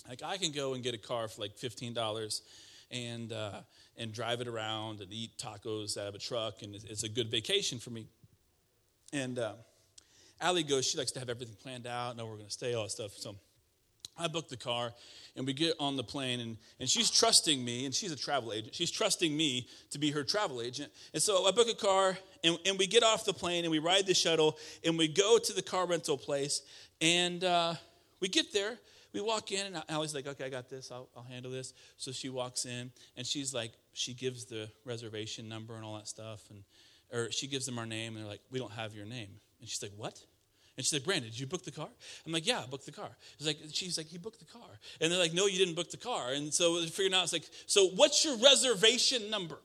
Like 0.09 0.23
I 0.25 0.37
can 0.37 0.51
go 0.51 0.73
and 0.73 0.83
get 0.83 0.95
a 0.95 0.97
car 0.97 1.27
for 1.27 1.41
like 1.41 1.55
fifteen 1.55 1.93
dollars, 1.93 2.41
and 2.89 3.31
uh, 3.31 3.61
and 3.97 4.11
drive 4.11 4.41
it 4.41 4.47
around 4.47 5.01
and 5.01 5.13
eat 5.13 5.37
tacos 5.37 5.95
out 5.95 6.07
of 6.07 6.15
a 6.15 6.19
truck, 6.19 6.63
and 6.63 6.73
it's, 6.73 6.85
it's 6.85 7.03
a 7.03 7.09
good 7.09 7.29
vacation 7.29 7.77
for 7.77 7.91
me. 7.91 8.07
And 9.13 9.37
uh, 9.37 9.53
Allie 10.39 10.63
goes, 10.63 10.85
she 10.85 10.97
likes 10.97 11.11
to 11.11 11.19
have 11.19 11.29
everything 11.29 11.55
planned 11.61 11.87
out, 11.87 12.15
know 12.15 12.23
where 12.23 12.33
we're 12.33 12.37
going 12.37 12.47
to 12.47 12.53
stay, 12.53 12.73
all 12.73 12.83
that 12.83 12.91
stuff. 12.91 13.11
So 13.17 13.35
I 14.17 14.27
booked 14.27 14.49
the 14.49 14.57
car, 14.57 14.93
and 15.35 15.45
we 15.45 15.53
get 15.53 15.75
on 15.79 15.95
the 15.95 16.03
plane, 16.03 16.39
and, 16.39 16.57
and 16.79 16.89
she's 16.89 17.11
trusting 17.11 17.63
me, 17.63 17.85
and 17.85 17.93
she's 17.93 18.11
a 18.11 18.15
travel 18.15 18.53
agent. 18.53 18.73
She's 18.73 18.91
trusting 18.91 19.35
me 19.35 19.67
to 19.91 19.99
be 19.99 20.11
her 20.11 20.23
travel 20.23 20.61
agent. 20.61 20.91
And 21.13 21.21
so 21.21 21.47
I 21.47 21.51
book 21.51 21.67
a 21.69 21.75
car, 21.75 22.17
and, 22.43 22.57
and 22.65 22.77
we 22.77 22.87
get 22.87 23.03
off 23.03 23.25
the 23.25 23.33
plane, 23.33 23.63
and 23.63 23.71
we 23.71 23.79
ride 23.79 24.07
the 24.07 24.13
shuttle, 24.13 24.57
and 24.83 24.97
we 24.97 25.07
go 25.07 25.37
to 25.37 25.53
the 25.53 25.61
car 25.61 25.85
rental 25.85 26.17
place, 26.17 26.61
and 27.01 27.43
uh, 27.43 27.75
we 28.19 28.27
get 28.27 28.51
there. 28.53 28.77
We 29.13 29.21
walk 29.21 29.51
in, 29.51 29.73
and 29.73 29.83
Allie's 29.89 30.13
like, 30.13 30.27
okay, 30.27 30.45
I 30.45 30.49
got 30.49 30.69
this. 30.69 30.91
I'll, 30.91 31.09
I'll 31.15 31.23
handle 31.23 31.51
this. 31.51 31.73
So 31.97 32.11
she 32.11 32.29
walks 32.29 32.65
in, 32.65 32.91
and 33.15 33.25
she's 33.25 33.53
like, 33.53 33.71
she 33.93 34.13
gives 34.13 34.45
the 34.45 34.69
reservation 34.85 35.47
number 35.47 35.75
and 35.75 35.83
all 35.85 35.95
that 35.95 36.07
stuff, 36.07 36.43
and 36.49 36.63
or 37.11 37.31
she 37.31 37.47
gives 37.47 37.65
them 37.65 37.79
our 37.79 37.85
name, 37.85 38.15
and 38.15 38.23
they're 38.23 38.29
like, 38.29 38.41
we 38.51 38.59
don't 38.59 38.73
have 38.73 38.93
your 38.93 39.05
name. 39.05 39.29
And 39.59 39.69
she's 39.69 39.81
like, 39.81 39.93
What? 39.95 40.19
And 40.75 40.85
she's 40.85 40.93
like, 40.93 41.05
Brandon, 41.05 41.29
did 41.31 41.39
you 41.39 41.47
book 41.47 41.63
the 41.63 41.71
car? 41.71 41.89
I'm 42.25 42.31
like, 42.31 42.45
Yeah, 42.45 42.59
I 42.59 42.65
booked 42.65 42.85
the 42.85 42.91
car. 42.91 43.09
It's 43.37 43.47
like, 43.47 43.57
she's 43.71 43.97
like, 43.97 44.07
He 44.07 44.17
booked 44.17 44.39
the 44.39 44.45
car. 44.45 44.69
And 45.01 45.11
they're 45.11 45.19
like, 45.19 45.33
No, 45.33 45.47
you 45.47 45.57
didn't 45.57 45.75
book 45.75 45.91
the 45.91 45.97
car. 45.97 46.31
And 46.31 46.53
so 46.53 46.81
figuring 46.85 47.13
out, 47.13 47.23
it's 47.23 47.33
like, 47.33 47.49
So 47.65 47.87
what's 47.89 48.23
your 48.23 48.37
reservation 48.37 49.29
number? 49.29 49.59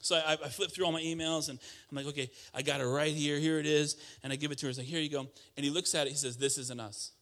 So 0.00 0.16
I, 0.16 0.32
I 0.32 0.48
flip 0.48 0.72
through 0.72 0.86
all 0.86 0.92
my 0.92 1.02
emails 1.02 1.50
and 1.50 1.58
I'm 1.90 1.96
like, 1.96 2.06
okay, 2.06 2.30
I 2.54 2.62
got 2.62 2.80
it 2.80 2.86
right 2.86 3.12
here. 3.12 3.38
Here 3.38 3.58
it 3.58 3.66
is. 3.66 3.96
And 4.22 4.32
I 4.32 4.36
give 4.36 4.50
it 4.50 4.58
to 4.58 4.66
her. 4.66 4.70
He's 4.70 4.78
like, 4.78 4.86
here 4.86 5.00
you 5.00 5.10
go. 5.10 5.26
And 5.56 5.64
he 5.64 5.70
looks 5.70 5.94
at 5.94 6.06
it. 6.06 6.10
He 6.10 6.16
says, 6.16 6.38
this 6.38 6.56
isn't 6.56 6.80
us. 6.80 7.12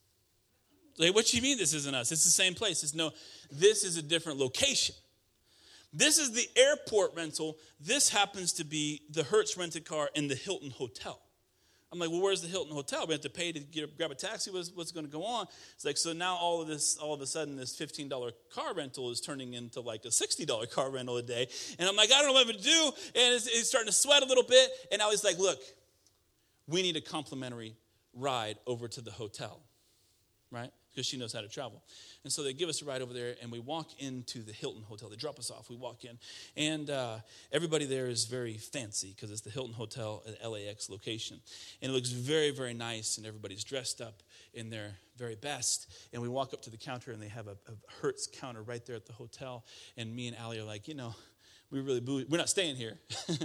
Like, 0.96 1.14
what 1.14 1.26
do 1.26 1.36
you 1.36 1.42
mean 1.42 1.58
this 1.58 1.74
isn't 1.74 1.94
us? 1.94 2.12
It's 2.12 2.24
the 2.24 2.30
same 2.30 2.54
place. 2.54 2.82
It's 2.82 2.94
no, 2.94 3.12
this 3.50 3.84
is 3.84 3.96
a 3.96 4.02
different 4.02 4.38
location. 4.38 4.94
This 5.92 6.18
is 6.18 6.32
the 6.32 6.46
airport 6.56 7.16
rental. 7.16 7.56
This 7.80 8.10
happens 8.10 8.52
to 8.54 8.64
be 8.64 9.02
the 9.10 9.22
Hertz 9.22 9.56
rented 9.56 9.84
car 9.84 10.10
in 10.14 10.28
the 10.28 10.34
Hilton 10.34 10.70
Hotel. 10.70 11.20
I'm 11.90 11.98
like, 11.98 12.10
well, 12.10 12.20
where's 12.20 12.42
the 12.42 12.48
Hilton 12.48 12.74
Hotel? 12.74 13.06
We 13.06 13.14
have 13.14 13.22
to 13.22 13.30
pay 13.30 13.50
to 13.50 13.60
get, 13.60 13.96
grab 13.96 14.10
a 14.10 14.14
taxi. 14.14 14.50
What's, 14.50 14.70
what's 14.74 14.92
going 14.92 15.06
to 15.06 15.12
go 15.12 15.24
on? 15.24 15.46
It's 15.74 15.86
like, 15.86 15.96
so 15.96 16.12
now 16.12 16.36
all 16.36 16.60
of 16.60 16.68
this, 16.68 16.98
all 16.98 17.14
of 17.14 17.20
a 17.22 17.26
sudden, 17.26 17.56
this 17.56 17.74
$15 17.78 18.10
car 18.52 18.74
rental 18.74 19.10
is 19.10 19.22
turning 19.22 19.54
into 19.54 19.80
like 19.80 20.04
a 20.04 20.08
$60 20.08 20.70
car 20.70 20.90
rental 20.90 21.16
a 21.16 21.22
day. 21.22 21.48
And 21.78 21.88
I'm 21.88 21.96
like, 21.96 22.12
I 22.12 22.18
don't 22.18 22.26
know 22.26 22.32
what 22.34 22.46
I'm 22.46 22.52
going 22.52 22.58
to 22.58 22.62
do. 22.62 22.84
And 23.14 23.34
it's, 23.34 23.46
it's 23.46 23.68
starting 23.68 23.88
to 23.88 23.96
sweat 23.96 24.22
a 24.22 24.26
little 24.26 24.44
bit. 24.44 24.68
And 24.92 25.00
I 25.00 25.06
was 25.06 25.24
like, 25.24 25.38
look, 25.38 25.58
we 26.66 26.82
need 26.82 26.96
a 26.96 27.00
complimentary 27.00 27.74
ride 28.12 28.58
over 28.66 28.86
to 28.88 29.00
the 29.00 29.10
hotel, 29.10 29.62
right? 30.50 30.70
Because 30.90 31.06
she 31.06 31.16
knows 31.16 31.32
how 31.32 31.40
to 31.40 31.48
travel. 31.48 31.82
And 32.24 32.32
so 32.32 32.42
they 32.42 32.52
give 32.52 32.68
us 32.68 32.82
a 32.82 32.84
ride 32.84 33.02
over 33.02 33.12
there, 33.12 33.36
and 33.40 33.52
we 33.52 33.60
walk 33.60 33.90
into 33.98 34.42
the 34.42 34.52
Hilton 34.52 34.82
Hotel. 34.82 35.08
They 35.08 35.16
drop 35.16 35.38
us 35.38 35.50
off. 35.50 35.70
We 35.70 35.76
walk 35.76 36.04
in, 36.04 36.18
and 36.56 36.90
uh, 36.90 37.18
everybody 37.52 37.84
there 37.84 38.06
is 38.06 38.24
very 38.24 38.54
fancy 38.54 39.14
because 39.14 39.30
it's 39.30 39.42
the 39.42 39.50
Hilton 39.50 39.74
Hotel 39.74 40.22
at 40.26 40.50
LAX 40.50 40.90
location. 40.90 41.40
And 41.80 41.92
it 41.92 41.94
looks 41.94 42.10
very, 42.10 42.50
very 42.50 42.74
nice, 42.74 43.16
and 43.16 43.26
everybody's 43.26 43.64
dressed 43.64 44.00
up 44.00 44.22
in 44.54 44.70
their 44.70 44.96
very 45.16 45.36
best. 45.36 45.92
And 46.12 46.22
we 46.22 46.28
walk 46.28 46.52
up 46.52 46.62
to 46.62 46.70
the 46.70 46.76
counter, 46.76 47.12
and 47.12 47.22
they 47.22 47.28
have 47.28 47.46
a, 47.46 47.52
a 47.52 48.00
Hertz 48.00 48.26
counter 48.26 48.62
right 48.62 48.84
there 48.84 48.96
at 48.96 49.06
the 49.06 49.12
hotel. 49.12 49.64
And 49.96 50.14
me 50.14 50.28
and 50.28 50.36
Allie 50.36 50.58
are 50.58 50.64
like, 50.64 50.88
you 50.88 50.94
know, 50.94 51.14
we 51.70 51.80
really 51.80 52.00
we're 52.28 52.38
not 52.38 52.48
staying 52.48 52.76
here. 52.76 52.98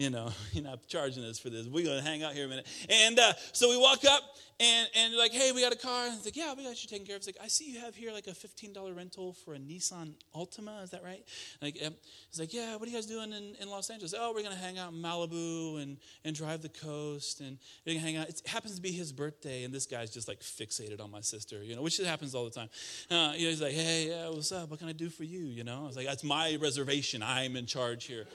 You 0.00 0.08
know 0.08 0.30
you're 0.52 0.64
not 0.64 0.86
charging 0.88 1.24
us 1.24 1.38
for 1.38 1.50
this. 1.50 1.66
We're 1.66 1.84
going 1.84 2.02
to 2.02 2.04
hang 2.04 2.22
out 2.22 2.32
here 2.32 2.46
a 2.46 2.48
minute. 2.48 2.66
And 2.88 3.18
uh, 3.18 3.34
so 3.52 3.68
we 3.68 3.76
walk 3.76 4.02
up 4.06 4.22
and 4.58 4.88
and 4.94 5.14
like 5.14 5.30
hey 5.30 5.52
we 5.52 5.60
got 5.60 5.74
a 5.74 5.78
car. 5.78 6.06
And 6.06 6.16
it's 6.16 6.24
like 6.24 6.36
yeah 6.36 6.54
we 6.56 6.64
got 6.64 6.82
you 6.82 6.88
taken 6.88 7.06
care 7.06 7.16
of. 7.16 7.20
It's 7.20 7.26
like 7.26 7.36
i 7.42 7.48
see 7.48 7.70
you 7.70 7.80
have 7.80 7.94
here 7.94 8.10
like 8.10 8.26
a 8.26 8.30
$15 8.30 8.96
rental 8.96 9.34
for 9.34 9.52
a 9.52 9.58
nissan 9.58 10.14
altima. 10.34 10.82
Is 10.82 10.90
that 10.90 11.04
right? 11.04 11.22
Like 11.60 11.76
it's 11.76 12.38
like 12.38 12.54
yeah 12.54 12.76
what 12.76 12.88
are 12.88 12.90
you 12.90 12.96
guys 12.96 13.04
doing 13.04 13.32
in, 13.32 13.56
in 13.60 13.68
los 13.68 13.90
angeles? 13.90 14.14
Oh 14.18 14.32
we're 14.34 14.42
going 14.42 14.54
to 14.54 14.62
hang 14.62 14.78
out 14.78 14.92
in 14.92 15.02
malibu 15.02 15.82
and 15.82 15.98
and 16.24 16.34
drive 16.34 16.62
the 16.62 16.70
coast 16.70 17.40
and 17.40 17.58
we're 17.84 17.92
going 17.92 18.00
to 18.00 18.06
hang 18.06 18.16
out. 18.16 18.30
It 18.30 18.40
happens 18.46 18.76
to 18.76 18.80
be 18.80 18.92
his 18.92 19.12
birthday 19.12 19.64
and 19.64 19.74
this 19.74 19.84
guy's 19.84 20.10
just 20.10 20.28
like 20.28 20.40
fixated 20.40 21.02
on 21.02 21.10
my 21.10 21.20
sister 21.20 21.62
you 21.62 21.76
know 21.76 21.82
which 21.82 21.98
happens 21.98 22.34
all 22.34 22.46
the 22.46 22.50
time. 22.50 22.70
Uh, 23.10 23.34
you 23.36 23.44
know, 23.44 23.50
he's 23.50 23.60
like 23.60 23.74
hey 23.74 24.08
yeah 24.08 24.30
what's 24.30 24.50
up? 24.50 24.70
What 24.70 24.78
can 24.78 24.88
i 24.88 24.92
do 24.92 25.10
for 25.10 25.24
you? 25.24 25.40
You 25.40 25.64
know? 25.64 25.82
I 25.82 25.86
was 25.88 25.96
like 25.96 26.06
that's 26.06 26.24
my 26.24 26.56
reservation. 26.58 27.22
I'm 27.22 27.56
in 27.60 27.66
charge 27.66 28.06
here 28.06 28.26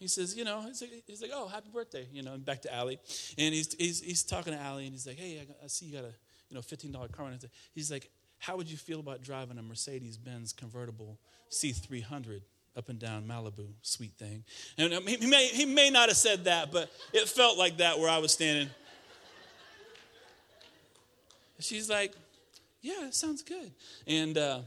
he 0.00 0.08
says, 0.08 0.34
you 0.34 0.44
know, 0.44 0.62
he's 0.62 0.80
like, 0.80 0.90
he's 1.06 1.20
like, 1.20 1.30
oh, 1.32 1.46
happy 1.46 1.68
birthday, 1.72 2.08
you 2.10 2.22
know, 2.22 2.32
and 2.32 2.42
back 2.42 2.62
to 2.62 2.74
Allie. 2.74 2.98
And 3.36 3.54
he's, 3.54 3.74
he's, 3.74 4.00
he's 4.00 4.22
talking 4.22 4.54
to 4.54 4.58
Allie, 4.58 4.84
and 4.84 4.94
he's 4.94 5.06
like, 5.06 5.18
hey, 5.18 5.38
I, 5.40 5.64
I 5.64 5.66
see 5.66 5.86
you 5.86 5.92
got 5.92 6.04
a, 6.04 6.14
you 6.48 6.54
know, 6.54 6.60
$15 6.60 7.12
car. 7.12 7.26
And 7.26 7.38
He's 7.74 7.92
like, 7.92 8.10
how 8.38 8.56
would 8.56 8.70
you 8.70 8.78
feel 8.78 8.98
about 8.98 9.22
driving 9.22 9.58
a 9.58 9.62
Mercedes-Benz 9.62 10.54
convertible 10.54 11.18
C300 11.50 12.40
up 12.76 12.88
and 12.88 12.98
down 12.98 13.26
Malibu? 13.26 13.66
Sweet 13.82 14.14
thing. 14.14 14.42
And 14.78 14.90
he, 15.06 15.16
he, 15.16 15.26
may, 15.26 15.48
he 15.48 15.66
may 15.66 15.90
not 15.90 16.08
have 16.08 16.16
said 16.16 16.44
that, 16.44 16.72
but 16.72 16.90
it 17.12 17.28
felt 17.28 17.58
like 17.58 17.76
that 17.76 17.98
where 17.98 18.08
I 18.08 18.18
was 18.18 18.32
standing. 18.32 18.70
She's 21.58 21.90
like, 21.90 22.14
yeah, 22.80 23.06
it 23.06 23.14
sounds 23.14 23.42
good. 23.42 23.70
And, 24.06 24.38
uh, 24.38 24.60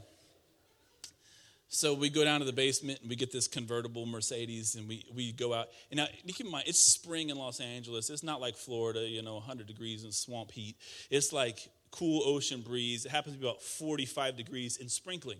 so 1.74 1.92
we 1.92 2.08
go 2.08 2.22
down 2.22 2.38
to 2.38 2.46
the 2.46 2.52
basement 2.52 3.00
and 3.00 3.10
we 3.10 3.16
get 3.16 3.32
this 3.32 3.48
convertible 3.48 4.06
Mercedes 4.06 4.76
and 4.76 4.88
we, 4.88 5.04
we 5.12 5.32
go 5.32 5.52
out. 5.52 5.70
And 5.90 5.98
now, 5.98 6.06
keep 6.24 6.46
in 6.46 6.52
mind, 6.52 6.68
it's 6.68 6.78
spring 6.78 7.30
in 7.30 7.36
Los 7.36 7.58
Angeles. 7.58 8.10
It's 8.10 8.22
not 8.22 8.40
like 8.40 8.56
Florida, 8.56 9.00
you 9.00 9.22
know, 9.22 9.34
100 9.34 9.66
degrees 9.66 10.04
and 10.04 10.14
swamp 10.14 10.52
heat. 10.52 10.76
It's 11.10 11.32
like 11.32 11.68
cool 11.90 12.22
ocean 12.24 12.60
breeze. 12.60 13.06
It 13.06 13.10
happens 13.10 13.34
to 13.34 13.40
be 13.40 13.48
about 13.48 13.60
45 13.60 14.36
degrees 14.36 14.78
and 14.80 14.88
sprinkling. 14.88 15.38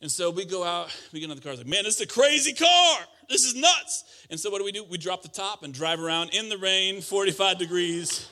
And 0.00 0.10
so 0.10 0.28
we 0.28 0.44
go 0.44 0.64
out, 0.64 0.88
we 1.12 1.20
get 1.20 1.30
in 1.30 1.36
the 1.36 1.42
car, 1.42 1.52
it's 1.52 1.60
like, 1.60 1.70
man, 1.70 1.84
this 1.84 1.94
is 1.94 2.00
a 2.00 2.06
crazy 2.08 2.52
car. 2.52 2.98
This 3.28 3.44
is 3.44 3.54
nuts. 3.54 4.26
And 4.30 4.40
so 4.40 4.50
what 4.50 4.58
do 4.58 4.64
we 4.64 4.72
do? 4.72 4.82
We 4.82 4.98
drop 4.98 5.22
the 5.22 5.28
top 5.28 5.62
and 5.62 5.72
drive 5.72 6.00
around 6.00 6.30
in 6.34 6.48
the 6.48 6.58
rain, 6.58 7.00
45 7.00 7.58
degrees. 7.58 8.28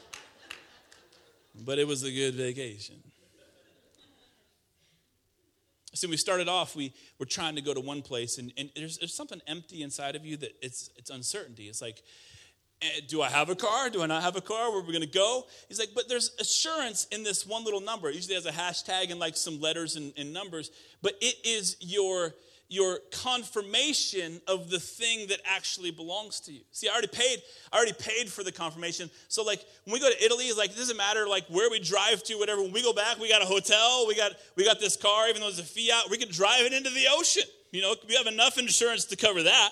But 1.64 1.78
it 1.78 1.86
was 1.86 2.02
a 2.02 2.10
good 2.10 2.34
vacation. 2.34 2.96
See, 5.96 6.06
we 6.06 6.16
started 6.16 6.48
off, 6.48 6.76
we 6.76 6.92
were 7.18 7.26
trying 7.26 7.56
to 7.56 7.62
go 7.62 7.72
to 7.72 7.80
one 7.80 8.02
place, 8.02 8.38
and, 8.38 8.52
and 8.58 8.70
there's, 8.76 8.98
there's 8.98 9.14
something 9.14 9.40
empty 9.46 9.82
inside 9.82 10.14
of 10.14 10.24
you 10.24 10.36
that 10.38 10.50
it's, 10.60 10.90
it's 10.96 11.10
uncertainty. 11.10 11.64
It's 11.64 11.80
like, 11.80 12.02
eh, 12.82 13.00
do 13.08 13.22
I 13.22 13.28
have 13.28 13.48
a 13.48 13.56
car? 13.56 13.88
Do 13.88 14.02
I 14.02 14.06
not 14.06 14.22
have 14.22 14.36
a 14.36 14.40
car? 14.40 14.70
Where 14.70 14.80
are 14.80 14.84
we 14.84 14.92
going 14.92 15.00
to 15.00 15.06
go? 15.06 15.44
He's 15.68 15.78
like, 15.78 15.90
but 15.94 16.08
there's 16.08 16.32
assurance 16.38 17.06
in 17.10 17.22
this 17.22 17.46
one 17.46 17.64
little 17.64 17.80
number. 17.80 18.08
It 18.10 18.14
usually 18.14 18.34
has 18.34 18.46
a 18.46 18.52
hashtag 18.52 19.10
and 19.10 19.18
like 19.18 19.36
some 19.36 19.60
letters 19.60 19.96
and, 19.96 20.12
and 20.16 20.32
numbers, 20.32 20.70
but 21.02 21.14
it 21.20 21.36
is 21.44 21.76
your 21.80 22.34
your 22.68 22.98
confirmation 23.12 24.40
of 24.48 24.70
the 24.70 24.80
thing 24.80 25.28
that 25.28 25.40
actually 25.44 25.90
belongs 25.90 26.40
to 26.40 26.52
you. 26.52 26.62
See, 26.72 26.88
I 26.88 26.92
already 26.92 27.08
paid, 27.08 27.40
I 27.72 27.76
already 27.76 27.92
paid 27.92 28.28
for 28.28 28.42
the 28.42 28.50
confirmation. 28.50 29.08
So 29.28 29.44
like 29.44 29.64
when 29.84 29.94
we 29.94 30.00
go 30.00 30.10
to 30.10 30.24
Italy, 30.24 30.46
it's 30.46 30.58
like 30.58 30.70
it 30.70 30.76
doesn't 30.76 30.96
matter 30.96 31.28
like 31.28 31.46
where 31.46 31.70
we 31.70 31.78
drive 31.78 32.22
to, 32.24 32.34
whatever. 32.38 32.62
When 32.62 32.72
we 32.72 32.82
go 32.82 32.92
back, 32.92 33.18
we 33.18 33.28
got 33.28 33.42
a 33.42 33.46
hotel, 33.46 34.06
we 34.08 34.16
got 34.16 34.32
we 34.56 34.64
got 34.64 34.80
this 34.80 34.96
car, 34.96 35.28
even 35.28 35.42
though 35.42 35.48
it's 35.48 35.60
a 35.60 35.62
fiat, 35.62 36.10
we 36.10 36.18
can 36.18 36.30
drive 36.30 36.62
it 36.62 36.72
into 36.72 36.90
the 36.90 37.06
ocean. 37.10 37.44
You 37.70 37.82
know, 37.82 37.94
we 38.08 38.14
have 38.16 38.26
enough 38.26 38.58
insurance 38.58 39.04
to 39.06 39.16
cover 39.16 39.42
that. 39.44 39.70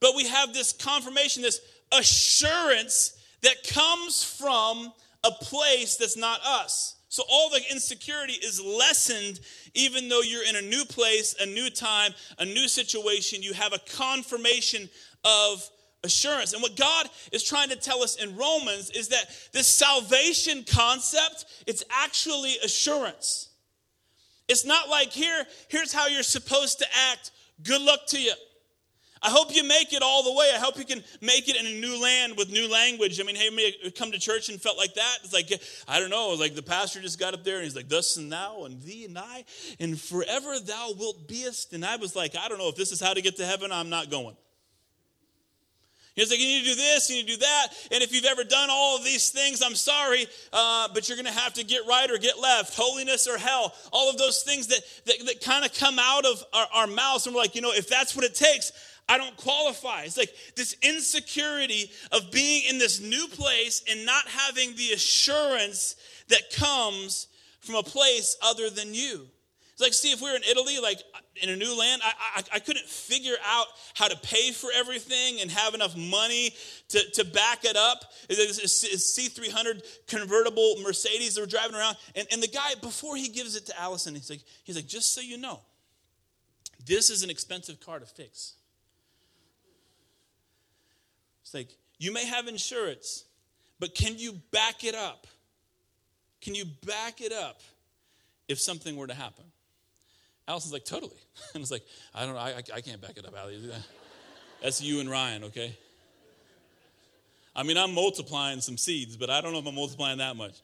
But 0.00 0.14
we 0.16 0.26
have 0.26 0.52
this 0.52 0.72
confirmation, 0.72 1.42
this 1.42 1.60
assurance 1.92 3.16
that 3.42 3.56
comes 3.68 4.24
from 4.24 4.92
a 5.24 5.30
place 5.30 5.96
that's 5.96 6.16
not 6.16 6.40
us. 6.44 6.95
So 7.16 7.22
all 7.30 7.48
the 7.48 7.62
insecurity 7.70 8.34
is 8.34 8.60
lessened 8.60 9.40
even 9.72 10.10
though 10.10 10.20
you're 10.20 10.46
in 10.46 10.56
a 10.56 10.60
new 10.60 10.84
place, 10.84 11.34
a 11.40 11.46
new 11.46 11.70
time, 11.70 12.12
a 12.38 12.44
new 12.44 12.68
situation. 12.68 13.42
You 13.42 13.54
have 13.54 13.72
a 13.72 13.78
confirmation 13.96 14.90
of 15.24 15.66
assurance. 16.04 16.52
And 16.52 16.60
what 16.60 16.76
God 16.76 17.08
is 17.32 17.42
trying 17.42 17.70
to 17.70 17.76
tell 17.76 18.02
us 18.02 18.16
in 18.22 18.36
Romans 18.36 18.90
is 18.90 19.08
that 19.08 19.30
this 19.54 19.66
salvation 19.66 20.62
concept, 20.70 21.46
it's 21.66 21.82
actually 21.88 22.58
assurance. 22.62 23.48
It's 24.46 24.66
not 24.66 24.90
like 24.90 25.10
here, 25.10 25.46
here's 25.68 25.94
how 25.94 26.08
you're 26.08 26.22
supposed 26.22 26.80
to 26.80 26.86
act. 27.10 27.30
Good 27.62 27.80
luck 27.80 28.00
to 28.08 28.20
you. 28.20 28.34
I 29.26 29.30
hope 29.30 29.52
you 29.52 29.64
make 29.64 29.92
it 29.92 30.02
all 30.02 30.22
the 30.22 30.32
way. 30.32 30.52
I 30.54 30.58
hope 30.58 30.78
you 30.78 30.84
can 30.84 31.02
make 31.20 31.48
it 31.48 31.56
in 31.56 31.66
a 31.66 31.80
new 31.80 32.00
land 32.00 32.34
with 32.36 32.48
new 32.48 32.70
language. 32.70 33.20
I 33.20 33.24
mean, 33.24 33.34
hey, 33.34 33.50
may 33.50 33.74
come 33.98 34.12
to 34.12 34.20
church 34.20 34.48
and 34.50 34.62
felt 34.62 34.78
like 34.78 34.94
that. 34.94 35.18
It's 35.24 35.32
like, 35.32 35.50
I 35.88 35.98
don't 35.98 36.10
know, 36.10 36.36
like 36.38 36.54
the 36.54 36.62
pastor 36.62 37.00
just 37.00 37.18
got 37.18 37.34
up 37.34 37.42
there 37.42 37.56
and 37.56 37.64
he's 37.64 37.74
like, 37.74 37.88
thus 37.88 38.16
and 38.18 38.30
thou 38.30 38.66
and 38.66 38.80
thee 38.82 39.04
and 39.04 39.18
I, 39.18 39.44
and 39.80 40.00
forever 40.00 40.60
thou 40.60 40.92
wilt 40.96 41.26
beest. 41.26 41.72
And 41.72 41.84
I 41.84 41.96
was 41.96 42.14
like, 42.14 42.36
I 42.36 42.48
don't 42.48 42.58
know 42.58 42.68
if 42.68 42.76
this 42.76 42.92
is 42.92 43.00
how 43.00 43.14
to 43.14 43.20
get 43.20 43.36
to 43.38 43.44
heaven, 43.44 43.72
I'm 43.72 43.90
not 43.90 44.12
going. 44.12 44.36
He's 46.14 46.30
like, 46.30 46.38
you 46.38 46.46
need 46.46 46.60
to 46.60 46.70
do 46.70 46.76
this, 46.76 47.10
you 47.10 47.16
need 47.16 47.26
to 47.26 47.34
do 47.34 47.40
that. 47.40 47.68
And 47.90 48.02
if 48.04 48.14
you've 48.14 48.24
ever 48.26 48.44
done 48.44 48.68
all 48.70 48.96
of 48.96 49.04
these 49.04 49.30
things, 49.30 49.60
I'm 49.60 49.74
sorry, 49.74 50.26
uh, 50.52 50.88
but 50.94 51.08
you're 51.08 51.16
going 51.16 51.26
to 51.26 51.40
have 51.40 51.52
to 51.54 51.64
get 51.64 51.82
right 51.86 52.08
or 52.08 52.16
get 52.16 52.38
left, 52.40 52.74
holiness 52.76 53.26
or 53.26 53.36
hell. 53.36 53.74
All 53.92 54.08
of 54.08 54.16
those 54.18 54.42
things 54.42 54.68
that, 54.68 54.80
that, 55.04 55.16
that 55.26 55.40
kind 55.42 55.64
of 55.64 55.74
come 55.74 55.98
out 55.98 56.24
of 56.24 56.42
our, 56.54 56.66
our 56.72 56.86
mouths. 56.86 57.26
And 57.26 57.34
we're 57.34 57.42
like, 57.42 57.54
you 57.54 57.60
know, 57.60 57.72
if 57.72 57.88
that's 57.88 58.16
what 58.16 58.24
it 58.24 58.34
takes, 58.34 58.72
I 59.08 59.18
don't 59.18 59.36
qualify. 59.36 60.02
It's 60.02 60.16
like 60.16 60.34
this 60.56 60.76
insecurity 60.82 61.90
of 62.10 62.30
being 62.32 62.64
in 62.68 62.78
this 62.78 63.00
new 63.00 63.28
place 63.28 63.84
and 63.88 64.04
not 64.04 64.26
having 64.26 64.74
the 64.74 64.92
assurance 64.92 65.96
that 66.28 66.50
comes 66.56 67.28
from 67.60 67.76
a 67.76 67.82
place 67.82 68.36
other 68.42 68.68
than 68.68 68.94
you. 68.94 69.28
It's 69.72 69.82
like, 69.82 69.92
see, 69.92 70.10
if 70.10 70.22
we 70.22 70.30
were 70.30 70.36
in 70.36 70.42
Italy, 70.50 70.78
like 70.80 71.02
in 71.42 71.50
a 71.50 71.56
new 71.56 71.78
land, 71.78 72.00
I, 72.02 72.12
I, 72.36 72.42
I, 72.54 72.58
couldn't 72.60 72.86
figure 72.86 73.34
out 73.44 73.66
how 73.92 74.08
to 74.08 74.16
pay 74.16 74.50
for 74.50 74.70
everything 74.74 75.42
and 75.42 75.50
have 75.50 75.74
enough 75.74 75.94
money 75.94 76.54
to, 76.88 77.10
to 77.10 77.24
back 77.26 77.66
it 77.66 77.76
up. 77.76 77.98
It's 78.30 78.58
a 78.58 78.96
C300 78.96 79.82
convertible 80.06 80.76
Mercedes 80.82 81.38
were 81.38 81.44
driving 81.44 81.76
around. 81.76 81.98
And, 82.14 82.26
and 82.32 82.42
the 82.42 82.48
guy, 82.48 82.70
before 82.80 83.16
he 83.16 83.28
gives 83.28 83.54
it 83.54 83.66
to 83.66 83.78
Allison, 83.78 84.14
he's 84.14 84.30
like, 84.30 84.40
he's 84.64 84.76
like, 84.76 84.86
just 84.86 85.14
so 85.14 85.20
you 85.20 85.36
know, 85.36 85.60
this 86.86 87.10
is 87.10 87.22
an 87.22 87.28
expensive 87.28 87.78
car 87.78 87.98
to 87.98 88.06
fix. 88.06 88.54
It's 91.46 91.54
like, 91.54 91.68
you 91.96 92.12
may 92.12 92.26
have 92.26 92.48
insurance, 92.48 93.24
but 93.78 93.94
can 93.94 94.18
you 94.18 94.32
back 94.50 94.82
it 94.82 94.96
up? 94.96 95.28
Can 96.40 96.56
you 96.56 96.64
back 96.84 97.20
it 97.20 97.32
up 97.32 97.60
if 98.48 98.58
something 98.58 98.96
were 98.96 99.06
to 99.06 99.14
happen? 99.14 99.44
Allison's 100.48 100.72
like, 100.72 100.84
totally. 100.84 101.20
And 101.54 101.62
it's 101.62 101.70
like, 101.70 101.84
I 102.12 102.26
don't 102.26 102.34
know, 102.34 102.40
I, 102.40 102.62
I 102.74 102.80
can't 102.80 103.00
back 103.00 103.16
it 103.16 103.24
up, 103.24 103.38
Allie. 103.38 103.60
That's 104.62 104.82
you 104.82 104.98
and 104.98 105.08
Ryan, 105.08 105.44
okay? 105.44 105.76
I 107.54 107.62
mean, 107.62 107.76
I'm 107.76 107.94
multiplying 107.94 108.60
some 108.60 108.76
seeds, 108.76 109.16
but 109.16 109.30
I 109.30 109.40
don't 109.40 109.52
know 109.52 109.60
if 109.60 109.66
I'm 109.66 109.74
multiplying 109.76 110.18
that 110.18 110.34
much. 110.34 110.54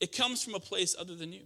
It 0.00 0.16
comes 0.16 0.42
from 0.42 0.54
a 0.54 0.60
place 0.60 0.96
other 0.98 1.14
than 1.14 1.30
you. 1.30 1.42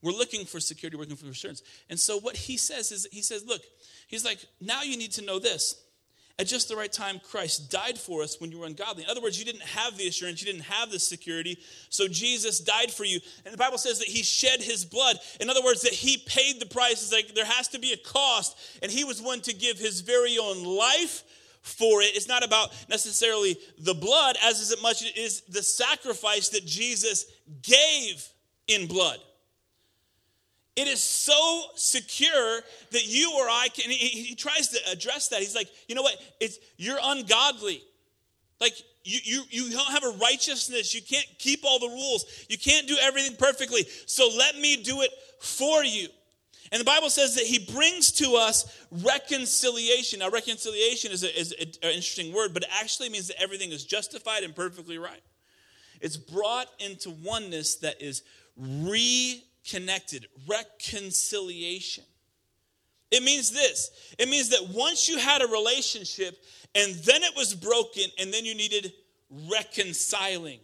We're 0.00 0.12
looking 0.12 0.46
for 0.46 0.58
security, 0.58 0.96
we're 0.96 1.02
looking 1.02 1.16
for 1.16 1.28
assurance. 1.28 1.62
And 1.90 2.00
so 2.00 2.18
what 2.18 2.34
he 2.34 2.56
says 2.56 2.92
is, 2.92 3.06
he 3.12 3.20
says, 3.20 3.44
look, 3.46 3.60
he's 4.06 4.24
like, 4.24 4.38
now 4.58 4.82
you 4.82 4.96
need 4.96 5.12
to 5.12 5.22
know 5.22 5.38
this 5.38 5.82
at 6.40 6.46
just 6.46 6.68
the 6.68 6.76
right 6.76 6.92
time, 6.92 7.20
Christ 7.30 7.68
died 7.68 7.98
for 7.98 8.22
us 8.22 8.40
when 8.40 8.52
you 8.52 8.60
were 8.60 8.66
ungodly. 8.66 9.02
In 9.02 9.10
other 9.10 9.20
words, 9.20 9.38
you 9.38 9.44
didn't 9.44 9.62
have 9.62 9.96
the 9.96 10.06
assurance, 10.06 10.40
you 10.40 10.50
didn't 10.50 10.66
have 10.66 10.90
the 10.90 11.00
security. 11.00 11.58
So 11.88 12.06
Jesus 12.06 12.60
died 12.60 12.92
for 12.92 13.04
you. 13.04 13.18
And 13.44 13.52
the 13.52 13.58
Bible 13.58 13.78
says 13.78 13.98
that 13.98 14.06
he 14.06 14.22
shed 14.22 14.62
his 14.62 14.84
blood. 14.84 15.16
In 15.40 15.50
other 15.50 15.64
words, 15.64 15.82
that 15.82 15.92
he 15.92 16.16
paid 16.16 16.60
the 16.60 16.66
price. 16.66 17.02
It's 17.02 17.12
like 17.12 17.34
there 17.34 17.44
has 17.44 17.66
to 17.68 17.80
be 17.80 17.92
a 17.92 17.96
cost. 17.96 18.56
And 18.82 18.92
he 18.92 19.02
was 19.02 19.20
one 19.20 19.40
to 19.42 19.52
give 19.52 19.78
his 19.78 20.00
very 20.00 20.38
own 20.38 20.62
life 20.62 21.24
for 21.62 22.02
it. 22.02 22.16
It's 22.16 22.28
not 22.28 22.44
about 22.44 22.70
necessarily 22.88 23.56
the 23.78 23.94
blood 23.94 24.36
as 24.44 24.60
is 24.60 24.70
it 24.70 24.80
much 24.80 25.02
it 25.02 25.16
is 25.18 25.42
the 25.48 25.62
sacrifice 25.62 26.50
that 26.50 26.64
Jesus 26.64 27.26
gave 27.62 28.26
in 28.68 28.86
blood. 28.86 29.18
It 30.78 30.86
is 30.86 31.02
so 31.02 31.62
secure 31.74 32.60
that 32.92 33.04
you 33.04 33.32
or 33.36 33.48
I 33.50 33.66
can. 33.74 33.90
He, 33.90 33.96
he, 33.96 34.34
tries 34.36 34.68
to 34.68 34.78
address 34.92 35.26
that. 35.30 35.40
He's 35.40 35.56
like, 35.56 35.68
you 35.88 35.96
know 35.96 36.02
what? 36.02 36.14
It's 36.38 36.60
you're 36.76 37.00
ungodly. 37.02 37.82
Like 38.60 38.74
you, 39.02 39.18
you, 39.24 39.42
you 39.50 39.70
don't 39.72 39.90
have 39.90 40.04
a 40.04 40.16
righteousness. 40.20 40.94
You 40.94 41.02
can't 41.02 41.26
keep 41.38 41.64
all 41.64 41.80
the 41.80 41.88
rules. 41.88 42.46
You 42.48 42.56
can't 42.56 42.86
do 42.86 42.96
everything 43.02 43.34
perfectly. 43.36 43.88
So 44.06 44.30
let 44.38 44.56
me 44.56 44.80
do 44.80 45.02
it 45.02 45.10
for 45.40 45.82
you. 45.82 46.06
And 46.70 46.80
the 46.80 46.84
Bible 46.84 47.10
says 47.10 47.34
that 47.34 47.44
he 47.44 47.58
brings 47.58 48.12
to 48.12 48.36
us 48.36 48.72
reconciliation. 48.92 50.20
Now, 50.20 50.30
reconciliation 50.30 51.10
is, 51.10 51.24
a, 51.24 51.40
is 51.40 51.50
an 51.50 51.90
interesting 51.90 52.32
word, 52.32 52.54
but 52.54 52.62
it 52.62 52.68
actually 52.80 53.08
means 53.08 53.26
that 53.26 53.42
everything 53.42 53.72
is 53.72 53.84
justified 53.84 54.44
and 54.44 54.54
perfectly 54.54 54.98
right. 54.98 55.22
It's 56.00 56.16
brought 56.16 56.68
into 56.78 57.10
oneness 57.10 57.76
that 57.76 58.00
is 58.00 58.22
re 58.56 59.42
connected, 59.70 60.26
reconciliation. 60.46 62.04
It 63.10 63.22
means 63.22 63.50
this 63.50 63.90
it 64.18 64.28
means 64.28 64.50
that 64.50 64.68
once 64.68 65.08
you 65.08 65.18
had 65.18 65.42
a 65.42 65.46
relationship 65.46 66.36
and 66.74 66.94
then 66.94 67.22
it 67.22 67.34
was 67.36 67.54
broken 67.54 68.04
and 68.18 68.32
then 68.32 68.44
you 68.44 68.54
needed 68.54 68.92
reconciling. 69.50 70.60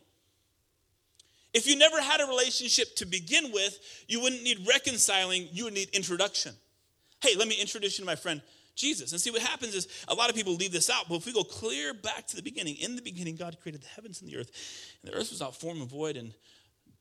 If 1.54 1.68
you 1.68 1.76
never 1.76 2.00
had 2.00 2.20
a 2.20 2.26
relationship 2.26 2.96
to 2.96 3.06
begin 3.06 3.52
with, 3.52 3.78
you 4.08 4.20
wouldn't 4.20 4.42
need 4.42 4.66
reconciling, 4.66 5.48
you 5.52 5.64
would 5.64 5.74
need 5.74 5.88
introduction. 5.90 6.52
Hey, 7.22 7.36
let 7.36 7.46
me 7.46 7.54
introduce 7.54 7.98
you 7.98 8.02
to 8.02 8.06
my 8.06 8.16
friend 8.16 8.42
Jesus. 8.74 9.12
And 9.12 9.20
see 9.20 9.30
what 9.30 9.40
happens 9.40 9.74
is 9.74 9.86
a 10.08 10.14
lot 10.14 10.28
of 10.30 10.36
people 10.36 10.54
leave 10.54 10.72
this 10.72 10.90
out, 10.90 11.08
but 11.08 11.16
if 11.16 11.26
we 11.26 11.32
go 11.32 11.44
clear 11.44 11.94
back 11.94 12.26
to 12.26 12.36
the 12.36 12.42
beginning, 12.42 12.76
in 12.76 12.96
the 12.96 13.02
beginning, 13.02 13.36
God 13.36 13.56
created 13.62 13.82
the 13.82 13.88
heavens 13.88 14.20
and 14.20 14.28
the 14.28 14.36
earth, 14.36 14.50
and 15.00 15.12
the 15.12 15.16
earth 15.16 15.30
was 15.30 15.38
without 15.38 15.54
form 15.54 15.80
and 15.80 15.88
void, 15.88 16.16
and 16.16 16.34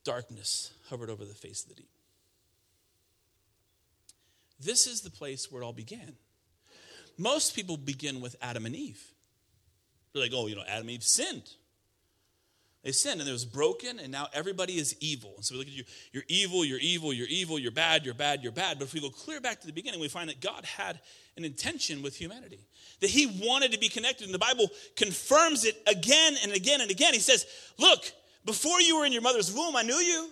darkness 0.04 0.72
hovered 0.89 1.10
over 1.10 1.26
the 1.26 1.34
face 1.34 1.63
of 1.63 1.70
the 1.70 1.76
deep. 1.76 1.89
This 4.60 4.88
is 4.88 5.02
the 5.02 5.10
place 5.10 5.52
where 5.52 5.62
it 5.62 5.66
all 5.66 5.74
began. 5.74 6.13
Most 7.18 7.56
people 7.56 7.78
begin 7.78 8.22
with 8.22 8.36
Adam 8.42 8.66
and 8.66 8.76
Eve. 8.76 9.02
They're 10.13 10.24
like, 10.24 10.32
oh, 10.34 10.48
you 10.48 10.56
know, 10.56 10.63
Adam 10.68 10.82
and 10.82 10.92
Eve 10.92 11.04
sinned. 11.04 11.50
They 12.84 12.92
sinned 12.92 13.22
and 13.22 13.30
it 13.30 13.32
was 13.32 13.46
broken, 13.46 13.98
and 14.00 14.12
now 14.12 14.28
everybody 14.34 14.78
is 14.78 14.96
evil. 15.00 15.34
And 15.38 15.46
so 15.46 15.56
we 15.56 15.60
look 15.60 15.68
at 15.68 15.74
you, 15.74 15.86
you're 16.12 16.24
evil, 16.28 16.66
you're 16.66 16.80
evil, 16.80 17.13
you're 17.13 17.28
evil, 17.30 17.58
you're 17.58 17.72
bad, 17.72 18.04
you're 18.04 18.13
bad, 18.13 18.44
you're 18.44 18.52
bad. 18.52 18.78
But 18.78 18.86
if 18.86 18.94
we 18.94 19.00
go 19.00 19.10
clear 19.10 19.39
back 19.39 19.62
to 19.62 19.68
the 19.68 19.74
beginning, 19.74 20.02
we 20.02 20.10
find 20.10 20.30
that 20.30 20.42
God 20.42 20.66
had 20.66 21.00
an 21.38 21.46
intention 21.46 22.02
with 22.02 22.18
humanity, 22.18 22.68
that 23.00 23.10
He 23.10 23.42
wanted 23.42 23.72
to 23.72 23.80
be 23.80 23.88
connected. 23.88 24.26
And 24.26 24.34
the 24.34 24.39
Bible 24.39 24.68
confirms 24.98 25.63
it 25.63 25.82
again 25.88 26.36
and 26.44 26.52
again 26.52 26.82
and 26.82 26.92
again. 26.92 27.13
He 27.13 27.22
says, 27.22 27.46
Look, 27.80 28.12
before 28.46 28.82
you 28.82 28.98
were 28.98 29.06
in 29.06 29.14
your 29.14 29.22
mother's 29.22 29.54
womb, 29.54 29.76
I 29.76 29.84
knew 29.84 29.96
you. 29.96 30.30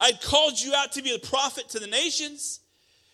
I 0.00 0.12
called 0.12 0.60
you 0.60 0.74
out 0.74 0.92
to 0.92 1.02
be 1.02 1.14
a 1.14 1.18
prophet 1.18 1.70
to 1.70 1.78
the 1.78 1.86
nations. 1.86 2.60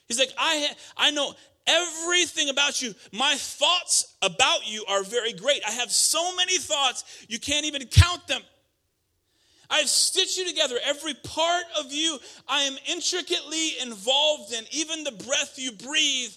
He's 0.08 0.18
like, 0.18 0.32
I, 0.36 0.68
I 0.96 1.10
know 1.12 1.34
everything 1.66 2.48
about 2.48 2.82
you. 2.82 2.94
My 3.12 3.34
thoughts 3.36 4.16
about 4.20 4.68
you 4.70 4.84
are 4.88 5.04
very 5.04 5.32
great. 5.32 5.62
I 5.66 5.70
have 5.72 5.92
so 5.92 6.34
many 6.34 6.58
thoughts, 6.58 7.24
you 7.28 7.38
can't 7.38 7.66
even 7.66 7.86
count 7.86 8.26
them. 8.26 8.42
I 9.70 9.78
have 9.78 9.88
stitched 9.88 10.36
you 10.36 10.46
together. 10.46 10.76
Every 10.84 11.14
part 11.14 11.64
of 11.78 11.90
you 11.92 12.18
I 12.46 12.62
am 12.62 12.76
intricately 12.86 13.78
involved 13.80 14.52
in. 14.52 14.64
Even 14.70 15.02
the 15.02 15.12
breath 15.12 15.54
you 15.56 15.72
breathe 15.72 16.32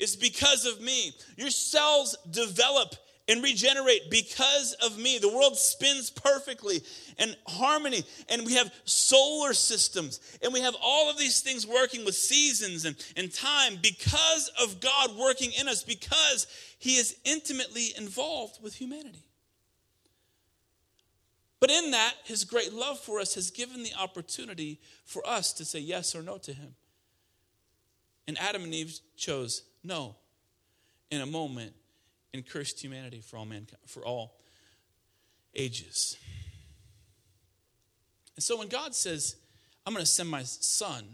is 0.00 0.16
because 0.16 0.66
of 0.66 0.80
me. 0.80 1.12
Your 1.36 1.50
cells 1.50 2.16
develop 2.28 2.96
and 3.30 3.44
regenerate 3.44 4.10
because 4.10 4.72
of 4.84 4.98
me. 4.98 5.18
The 5.18 5.28
world 5.28 5.56
spins 5.56 6.10
perfectly 6.10 6.82
and 7.16 7.36
harmony, 7.46 8.02
and 8.28 8.44
we 8.44 8.54
have 8.54 8.72
solar 8.84 9.54
systems, 9.54 10.20
and 10.42 10.52
we 10.52 10.60
have 10.60 10.74
all 10.82 11.08
of 11.08 11.16
these 11.16 11.40
things 11.40 11.66
working 11.66 12.04
with 12.04 12.16
seasons 12.16 12.84
and, 12.84 12.96
and 13.16 13.32
time 13.32 13.78
because 13.80 14.50
of 14.60 14.80
God 14.80 15.16
working 15.16 15.52
in 15.58 15.68
us, 15.68 15.84
because 15.84 16.48
He 16.78 16.96
is 16.96 17.16
intimately 17.24 17.94
involved 17.96 18.60
with 18.60 18.74
humanity. 18.74 19.24
But 21.60 21.70
in 21.70 21.92
that, 21.92 22.14
His 22.24 22.44
great 22.44 22.72
love 22.72 22.98
for 22.98 23.20
us 23.20 23.34
has 23.36 23.52
given 23.52 23.84
the 23.84 23.94
opportunity 23.94 24.80
for 25.04 25.24
us 25.24 25.52
to 25.54 25.64
say 25.64 25.78
yes 25.78 26.16
or 26.16 26.22
no 26.22 26.38
to 26.38 26.52
Him. 26.52 26.74
And 28.26 28.36
Adam 28.38 28.64
and 28.64 28.74
Eve 28.74 28.98
chose 29.16 29.62
no 29.84 30.16
in 31.12 31.20
a 31.20 31.26
moment 31.26 31.74
and 32.32 32.46
cursed 32.46 32.82
humanity 32.82 33.20
for 33.20 33.36
all 33.36 33.44
mankind, 33.44 33.80
for 33.86 34.04
all 34.04 34.36
ages. 35.54 36.16
And 38.36 38.42
so 38.42 38.56
when 38.58 38.68
God 38.68 38.94
says, 38.94 39.36
I'm 39.86 39.92
going 39.92 40.04
to 40.04 40.10
send 40.10 40.28
my 40.28 40.42
son, 40.44 41.04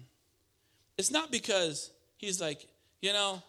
it's 0.98 1.10
not 1.10 1.30
because 1.30 1.90
he's 2.16 2.40
like, 2.40 2.66
you 3.00 3.12
know, 3.12 3.42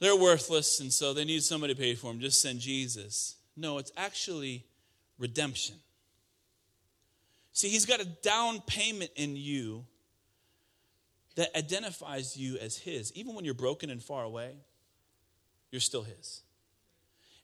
they're 0.00 0.16
worthless 0.16 0.80
and 0.80 0.92
so 0.92 1.12
they 1.12 1.24
need 1.24 1.42
somebody 1.42 1.74
to 1.74 1.80
pay 1.80 1.94
for 1.94 2.08
them. 2.08 2.20
Just 2.20 2.40
send 2.40 2.60
Jesus. 2.60 3.36
No, 3.56 3.78
it's 3.78 3.92
actually 3.96 4.64
redemption. 5.18 5.74
See, 7.52 7.68
he's 7.68 7.86
got 7.86 8.00
a 8.00 8.04
down 8.04 8.60
payment 8.60 9.10
in 9.16 9.34
you 9.34 9.84
that 11.34 11.56
identifies 11.56 12.36
you 12.36 12.56
as 12.58 12.78
his. 12.78 13.12
Even 13.14 13.34
when 13.34 13.44
you're 13.44 13.54
broken 13.54 13.90
and 13.90 14.02
far 14.02 14.22
away, 14.22 14.54
you're 15.70 15.80
still 15.80 16.02
his. 16.02 16.42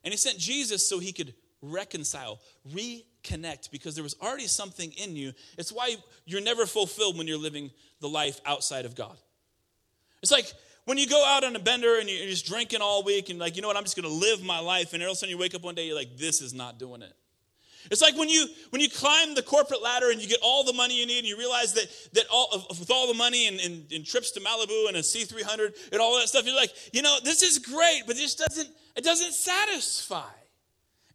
And 0.05 0.13
he 0.13 0.17
sent 0.17 0.37
Jesus 0.37 0.87
so 0.87 0.99
he 0.99 1.11
could 1.11 1.33
reconcile, 1.61 2.39
reconnect, 2.71 3.71
because 3.71 3.95
there 3.95 4.03
was 4.03 4.15
already 4.21 4.47
something 4.47 4.91
in 4.93 5.15
you. 5.15 5.33
It's 5.57 5.73
why 5.73 5.95
you're 6.25 6.41
never 6.41 6.65
fulfilled 6.65 7.17
when 7.17 7.27
you're 7.27 7.37
living 7.37 7.71
the 7.99 8.07
life 8.07 8.39
outside 8.45 8.85
of 8.85 8.95
God. 8.95 9.17
It's 10.21 10.31
like 10.31 10.53
when 10.85 10.97
you 10.97 11.07
go 11.07 11.25
out 11.25 11.43
on 11.43 11.55
a 11.55 11.59
bender 11.59 11.99
and 11.99 12.07
you're 12.07 12.27
just 12.27 12.45
drinking 12.45 12.81
all 12.81 13.03
week 13.03 13.29
and 13.29 13.39
like, 13.39 13.55
you 13.55 13.61
know 13.63 13.67
what, 13.67 13.77
I'm 13.77 13.83
just 13.83 13.95
gonna 13.95 14.07
live 14.07 14.43
my 14.43 14.59
life, 14.59 14.93
and 14.93 15.01
all 15.01 15.09
of 15.09 15.13
a 15.13 15.15
sudden 15.17 15.31
you 15.31 15.39
wake 15.39 15.55
up 15.55 15.63
one 15.63 15.75
day, 15.75 15.87
you're 15.87 15.95
like, 15.95 16.17
this 16.17 16.41
is 16.41 16.53
not 16.53 16.77
doing 16.77 17.01
it. 17.01 17.13
It's 17.91 18.01
like 18.01 18.17
when 18.17 18.29
you 18.29 18.47
when 18.71 18.81
you 18.81 18.89
climb 18.89 19.35
the 19.35 19.41
corporate 19.41 19.81
ladder 19.81 20.11
and 20.11 20.21
you 20.21 20.27
get 20.27 20.39
all 20.41 20.63
the 20.63 20.73
money 20.73 20.99
you 20.99 21.05
need 21.05 21.19
and 21.19 21.27
you 21.27 21.37
realize 21.37 21.73
that 21.73 21.87
that 22.13 22.25
all 22.31 22.65
with 22.69 22.89
all 22.91 23.07
the 23.07 23.13
money 23.13 23.47
and, 23.47 23.59
and, 23.59 23.91
and 23.91 24.05
trips 24.05 24.31
to 24.31 24.39
Malibu 24.39 24.87
and 24.87 24.97
a 24.97 25.01
C300 25.01 25.91
and 25.91 26.01
all 26.01 26.17
that 26.19 26.27
stuff, 26.27 26.45
you're 26.45 26.55
like, 26.55 26.71
you 26.93 27.01
know, 27.01 27.17
this 27.23 27.43
is 27.43 27.59
great, 27.59 28.03
but 28.07 28.15
this 28.15 28.35
doesn't 28.35 28.69
it 28.95 29.03
doesn't 29.03 29.33
satisfy. 29.33 30.23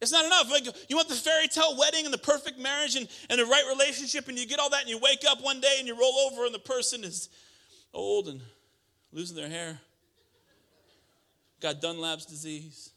It's 0.01 0.11
not 0.11 0.25
enough. 0.25 0.49
Like 0.49 0.65
you 0.89 0.95
want 0.95 1.09
the 1.09 1.15
fairy 1.15 1.47
tale 1.47 1.77
wedding 1.77 2.05
and 2.05 2.13
the 2.13 2.19
perfect 2.19 2.57
marriage 2.57 2.95
and, 2.95 3.07
and 3.29 3.39
the 3.39 3.45
right 3.45 3.63
relationship, 3.69 4.27
and 4.27 4.37
you 4.37 4.47
get 4.47 4.59
all 4.59 4.69
that, 4.71 4.81
and 4.81 4.89
you 4.89 4.97
wake 4.97 5.23
up 5.29 5.41
one 5.41 5.61
day 5.61 5.75
and 5.77 5.87
you 5.87 5.97
roll 5.97 6.13
over, 6.31 6.45
and 6.45 6.53
the 6.53 6.59
person 6.59 7.03
is 7.03 7.29
old 7.93 8.27
and 8.27 8.41
losing 9.11 9.35
their 9.35 9.49
hair, 9.49 9.79
got 11.59 11.81
Dunlap's 11.81 12.25
disease. 12.25 12.90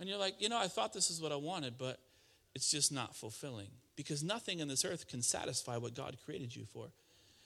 And 0.00 0.08
you're 0.08 0.18
like, 0.18 0.40
you 0.40 0.48
know, 0.48 0.58
I 0.58 0.66
thought 0.66 0.94
this 0.94 1.10
is 1.10 1.20
what 1.20 1.30
I 1.30 1.36
wanted, 1.36 1.76
but 1.76 2.00
it's 2.54 2.70
just 2.70 2.90
not 2.90 3.14
fulfilling 3.14 3.68
because 3.96 4.22
nothing 4.22 4.58
in 4.58 4.66
this 4.66 4.84
earth 4.84 5.06
can 5.06 5.20
satisfy 5.20 5.76
what 5.76 5.94
God 5.94 6.16
created 6.24 6.56
you 6.56 6.64
for. 6.64 6.86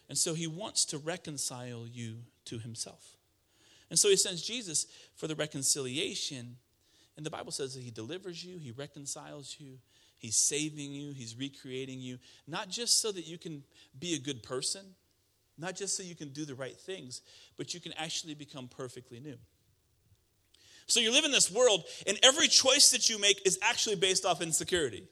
And 0.08 0.16
so 0.16 0.34
he 0.34 0.46
wants 0.46 0.84
to 0.86 0.98
reconcile 0.98 1.86
you 1.86 2.18
to 2.44 2.58
himself. 2.58 3.16
And 3.90 3.98
so 3.98 4.08
he 4.08 4.16
sends 4.16 4.40
Jesus 4.40 4.86
for 5.16 5.26
the 5.26 5.34
reconciliation. 5.34 6.56
And 7.16 7.26
the 7.26 7.30
Bible 7.30 7.52
says 7.52 7.74
that 7.74 7.82
he 7.82 7.90
delivers 7.90 8.44
you, 8.44 8.58
he 8.58 8.70
reconciles 8.70 9.56
you, 9.58 9.78
he's 10.18 10.36
saving 10.36 10.92
you, 10.92 11.12
he's 11.12 11.36
recreating 11.36 12.00
you, 12.00 12.18
not 12.46 12.68
just 12.68 13.00
so 13.00 13.10
that 13.12 13.26
you 13.26 13.36
can 13.36 13.64
be 13.98 14.14
a 14.14 14.18
good 14.18 14.42
person, 14.42 14.82
not 15.58 15.74
just 15.74 15.96
so 15.96 16.02
you 16.02 16.14
can 16.14 16.28
do 16.28 16.44
the 16.44 16.54
right 16.54 16.76
things, 16.76 17.20
but 17.56 17.74
you 17.74 17.80
can 17.80 17.92
actually 17.94 18.34
become 18.34 18.68
perfectly 18.68 19.20
new. 19.20 19.38
So 20.86 21.00
you 21.00 21.10
live 21.10 21.24
in 21.24 21.32
this 21.32 21.50
world, 21.50 21.84
and 22.06 22.18
every 22.22 22.48
choice 22.48 22.90
that 22.90 23.08
you 23.08 23.18
make 23.18 23.46
is 23.46 23.58
actually 23.62 23.96
based 23.96 24.24
off 24.24 24.42
insecurity. 24.42 25.04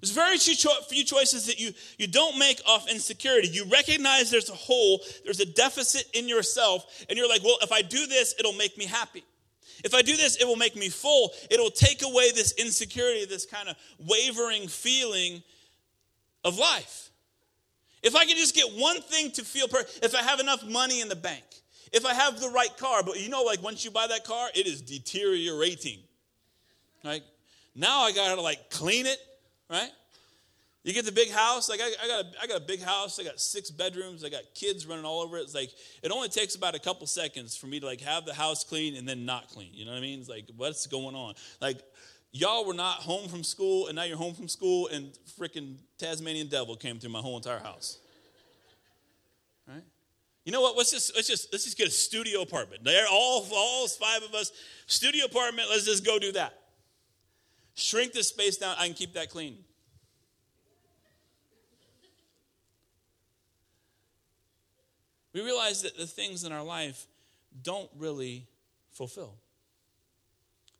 There's 0.00 0.12
very 0.12 0.38
few 0.38 1.04
choices 1.04 1.46
that 1.46 1.58
you, 1.58 1.72
you 1.98 2.06
don't 2.06 2.38
make 2.38 2.60
off 2.66 2.88
insecurity. 2.88 3.48
You 3.48 3.64
recognize 3.64 4.30
there's 4.30 4.48
a 4.48 4.54
hole, 4.54 5.00
there's 5.24 5.40
a 5.40 5.46
deficit 5.46 6.04
in 6.14 6.28
yourself, 6.28 7.04
and 7.08 7.18
you're 7.18 7.28
like, 7.28 7.42
well, 7.42 7.58
if 7.62 7.72
I 7.72 7.82
do 7.82 8.06
this, 8.06 8.34
it'll 8.38 8.52
make 8.52 8.78
me 8.78 8.86
happy. 8.86 9.24
If 9.84 9.94
I 9.94 10.02
do 10.02 10.16
this, 10.16 10.36
it 10.36 10.46
will 10.46 10.56
make 10.56 10.76
me 10.76 10.88
full. 10.88 11.32
It'll 11.50 11.70
take 11.70 12.02
away 12.02 12.30
this 12.32 12.52
insecurity, 12.52 13.26
this 13.26 13.44
kind 13.44 13.68
of 13.68 13.76
wavering 13.98 14.68
feeling 14.68 15.42
of 16.44 16.58
life. 16.58 17.10
If 18.02 18.14
I 18.14 18.24
can 18.24 18.36
just 18.36 18.54
get 18.54 18.66
one 18.72 19.00
thing 19.02 19.32
to 19.32 19.44
feel 19.44 19.66
perfect, 19.68 20.04
if 20.04 20.14
I 20.14 20.22
have 20.22 20.40
enough 20.40 20.64
money 20.64 21.00
in 21.00 21.08
the 21.08 21.16
bank, 21.16 21.44
if 21.92 22.04
I 22.04 22.14
have 22.14 22.40
the 22.40 22.48
right 22.48 22.74
car, 22.76 23.02
but 23.02 23.20
you 23.20 23.28
know, 23.28 23.42
like 23.42 23.62
once 23.62 23.84
you 23.84 23.90
buy 23.90 24.06
that 24.06 24.24
car, 24.24 24.48
it 24.54 24.66
is 24.66 24.80
deteriorating. 24.82 26.00
Right? 27.04 27.22
now 27.78 28.00
I 28.00 28.12
gotta 28.12 28.40
like 28.40 28.70
clean 28.70 29.06
it, 29.06 29.18
right? 29.70 29.90
You 30.84 30.92
get 30.92 31.04
the 31.04 31.12
big 31.12 31.30
house, 31.30 31.68
like 31.68 31.80
I, 31.80 31.90
I, 32.02 32.08
got 32.08 32.24
a, 32.24 32.42
I 32.42 32.46
got 32.46 32.56
a 32.58 32.64
big 32.64 32.80
house, 32.80 33.20
I 33.20 33.24
got 33.24 33.38
six 33.40 33.70
bedrooms, 33.70 34.24
I 34.24 34.30
got 34.30 34.42
kids 34.54 34.86
running 34.86 35.04
all 35.04 35.20
over 35.20 35.36
it. 35.38 35.42
It's 35.42 35.54
like 35.54 35.70
it 36.02 36.10
only 36.10 36.28
takes 36.28 36.54
about 36.54 36.74
a 36.74 36.78
couple 36.78 37.06
seconds 37.06 37.56
for 37.56 37.66
me 37.66 37.78
to 37.80 37.86
like 37.86 38.00
have 38.00 38.24
the 38.24 38.34
house 38.34 38.64
clean 38.64 38.96
and 38.96 39.08
then 39.08 39.24
not 39.24 39.48
clean. 39.48 39.70
You 39.72 39.84
know 39.84 39.92
what 39.92 39.98
I 39.98 40.00
mean? 40.00 40.18
It's 40.18 40.28
like 40.28 40.46
what's 40.56 40.86
going 40.86 41.14
on? 41.14 41.34
Like 41.60 41.78
y'all 42.32 42.64
were 42.64 42.74
not 42.74 42.96
home 42.96 43.28
from 43.28 43.44
school 43.44 43.86
and 43.86 43.96
now 43.96 44.04
you're 44.04 44.16
home 44.16 44.34
from 44.34 44.48
school 44.48 44.88
and 44.88 45.16
freaking 45.38 45.76
Tasmanian 45.98 46.48
devil 46.48 46.74
came 46.74 46.98
through 46.98 47.10
my 47.10 47.20
whole 47.20 47.36
entire 47.36 47.60
house. 47.60 47.98
Right? 49.68 49.82
You 50.48 50.52
know 50.52 50.62
what? 50.62 50.78
Let's 50.78 50.90
just 50.90 51.14
let's 51.14 51.28
just 51.28 51.52
let's 51.52 51.64
just 51.64 51.76
get 51.76 51.88
a 51.88 51.90
studio 51.90 52.40
apartment. 52.40 52.82
There, 52.82 53.04
all 53.12 53.46
all 53.52 53.86
five 53.86 54.22
of 54.22 54.32
us, 54.32 54.50
studio 54.86 55.26
apartment. 55.26 55.68
Let's 55.68 55.84
just 55.84 56.06
go 56.06 56.18
do 56.18 56.32
that. 56.32 56.54
Shrink 57.74 58.14
the 58.14 58.22
space 58.22 58.56
down. 58.56 58.74
I 58.78 58.86
can 58.86 58.94
keep 58.94 59.12
that 59.12 59.28
clean. 59.28 59.58
We 65.34 65.42
realize 65.42 65.82
that 65.82 65.98
the 65.98 66.06
things 66.06 66.44
in 66.44 66.52
our 66.52 66.64
life 66.64 67.06
don't 67.62 67.90
really 67.98 68.46
fulfill. 68.90 69.34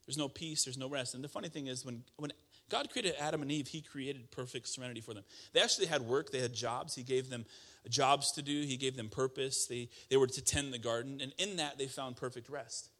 There's 0.06 0.16
no 0.16 0.30
peace, 0.30 0.64
there's 0.64 0.78
no 0.78 0.88
rest. 0.88 1.14
And 1.14 1.22
the 1.22 1.28
funny 1.28 1.50
thing 1.50 1.66
is, 1.66 1.84
when, 1.84 2.04
when 2.16 2.32
God 2.70 2.88
created 2.88 3.16
Adam 3.20 3.42
and 3.42 3.52
Eve, 3.52 3.68
He 3.68 3.82
created 3.82 4.30
perfect 4.30 4.68
serenity 4.68 5.02
for 5.02 5.12
them. 5.12 5.24
They 5.52 5.60
actually 5.60 5.88
had 5.88 6.00
work, 6.00 6.32
they 6.32 6.40
had 6.40 6.54
jobs. 6.54 6.94
He 6.94 7.02
gave 7.02 7.28
them 7.28 7.44
jobs 7.88 8.32
to 8.32 8.42
do, 8.42 8.62
He 8.62 8.76
gave 8.76 8.96
them 8.96 9.08
purpose. 9.08 9.66
They, 9.66 9.88
they 10.10 10.16
were 10.16 10.26
to 10.26 10.42
tend 10.42 10.72
the 10.72 10.78
garden, 10.78 11.20
and 11.22 11.32
in 11.38 11.56
that, 11.56 11.78
they 11.78 11.86
found 11.86 12.16
perfect 12.16 12.48
rest. 12.48 12.90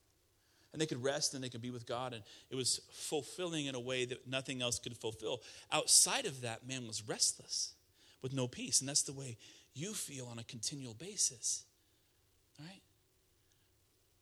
And 0.73 0.83
they 0.83 0.87
could 0.87 1.03
rest 1.03 1.33
and 1.33 1.43
they 1.43 1.49
could 1.49 1.63
be 1.63 1.71
with 1.71 1.87
God, 1.87 2.13
and 2.13 2.23
it 2.51 2.55
was 2.55 2.81
fulfilling 2.93 3.67
in 3.67 3.75
a 3.75 3.81
way 3.81 4.05
that 4.05 4.29
nothing 4.29 4.61
else 4.61 4.79
could 4.79 4.97
fulfill. 4.97 5.43
Outside 5.73 6.27
of 6.27 6.43
that, 6.43 6.69
man 6.69 6.87
was 6.87 7.03
restless 7.09 7.73
with 8.21 8.35
no 8.35 8.47
peace, 8.47 8.81
and 8.81 8.89
that's 8.89 9.03
the 9.03 9.13
way 9.13 9.39
you 9.75 9.95
feel 9.95 10.27
on 10.27 10.39
a 10.39 10.45
continual 10.45 10.95
basis. 10.95 11.65
Right? 12.59 12.83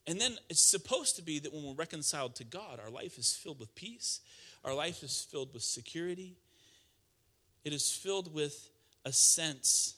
And 0.07 0.21
then 0.21 0.37
it's 0.49 0.62
supposed 0.62 1.16
to 1.16 1.23
be 1.23 1.40
that 1.40 1.53
when 1.53 1.64
we're 1.64 1.75
reconciled 1.75 2.37
to 2.37 2.45
God, 2.45 2.79
our 2.79 2.90
life 2.90 3.19
is 3.19 3.33
filled 3.33 3.59
with 3.59 3.75
peace, 3.75 4.21
our 4.64 4.75
life 4.75 5.03
is 5.03 5.27
filled 5.29 5.53
with 5.53 5.62
security, 5.62 6.37
it 7.64 7.73
is 7.73 7.90
filled 7.90 8.33
with 8.33 8.71
a 9.05 9.12
sense 9.12 9.96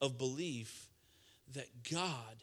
of 0.00 0.18
belief 0.18 0.88
that 1.54 1.68
God 1.90 2.42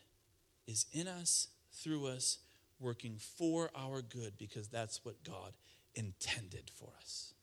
is 0.67 0.85
in 0.91 1.07
us, 1.07 1.47
through 1.71 2.07
us, 2.07 2.39
working 2.79 3.17
for 3.17 3.69
our 3.75 4.01
good 4.01 4.33
because 4.37 4.67
that's 4.67 5.03
what 5.03 5.23
God 5.23 5.53
intended 5.95 6.69
for 6.75 6.89
us. 7.01 7.33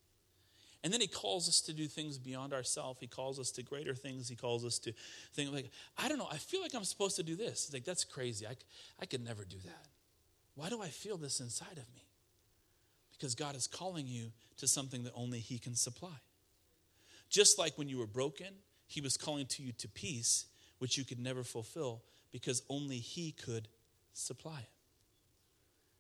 And 0.85 0.93
then 0.93 1.01
he 1.01 1.07
calls 1.07 1.49
us 1.49 1.63
to 1.63 1.73
do 1.73 1.87
things 1.87 2.19
beyond 2.19 2.53
ourselves. 2.53 3.01
He 3.01 3.07
calls 3.07 3.41
us 3.41 3.51
to 3.53 3.63
greater 3.63 3.95
things. 3.95 4.29
He 4.29 4.37
calls 4.37 4.67
us 4.67 4.79
to 4.81 4.93
think 5.33 5.51
like, 5.51 5.71
I 5.97 6.09
don't 6.09 6.19
know, 6.19 6.29
I 6.31 6.37
feel 6.37 6.61
like 6.61 6.75
I'm 6.75 6.85
supposed 6.85 7.17
to 7.17 7.23
do 7.23 7.37
this. 7.37 7.65
It's 7.65 7.73
like, 7.73 7.85
that's 7.85 8.05
crazy. 8.05 8.47
I, 8.47 8.55
I 9.01 9.07
could 9.07 9.25
never 9.25 9.45
do 9.45 9.57
that. 9.65 9.87
Why 10.55 10.69
do 10.69 10.83
I 10.83 10.89
feel 10.89 11.17
this 11.17 11.41
inside 11.41 11.79
of 11.79 11.95
me? 11.95 12.05
Because 13.13 13.35
God 13.35 13.57
is 13.57 13.67
calling 13.67 14.07
you 14.07 14.31
to 14.59 14.69
something 14.69 15.05
that 15.05 15.13
only 15.15 15.39
He 15.41 15.59
can 15.59 15.75
supply. 15.75 16.21
Just 17.31 17.59
like 17.59 17.79
when 17.79 17.89
you 17.89 17.97
were 17.97 18.07
broken 18.07 18.49
he 18.95 19.01
was 19.01 19.17
calling 19.17 19.47
to 19.47 19.63
you 19.65 19.73
to 19.73 19.89
peace, 19.89 20.47
which 20.79 20.97
you 20.97 21.05
could 21.05 21.19
never 21.19 21.43
fulfill 21.43 22.03
because 22.31 22.63
only 22.69 22.99
He 22.99 23.33
could 23.33 23.67
supply 24.13 24.61
it. 24.61 24.71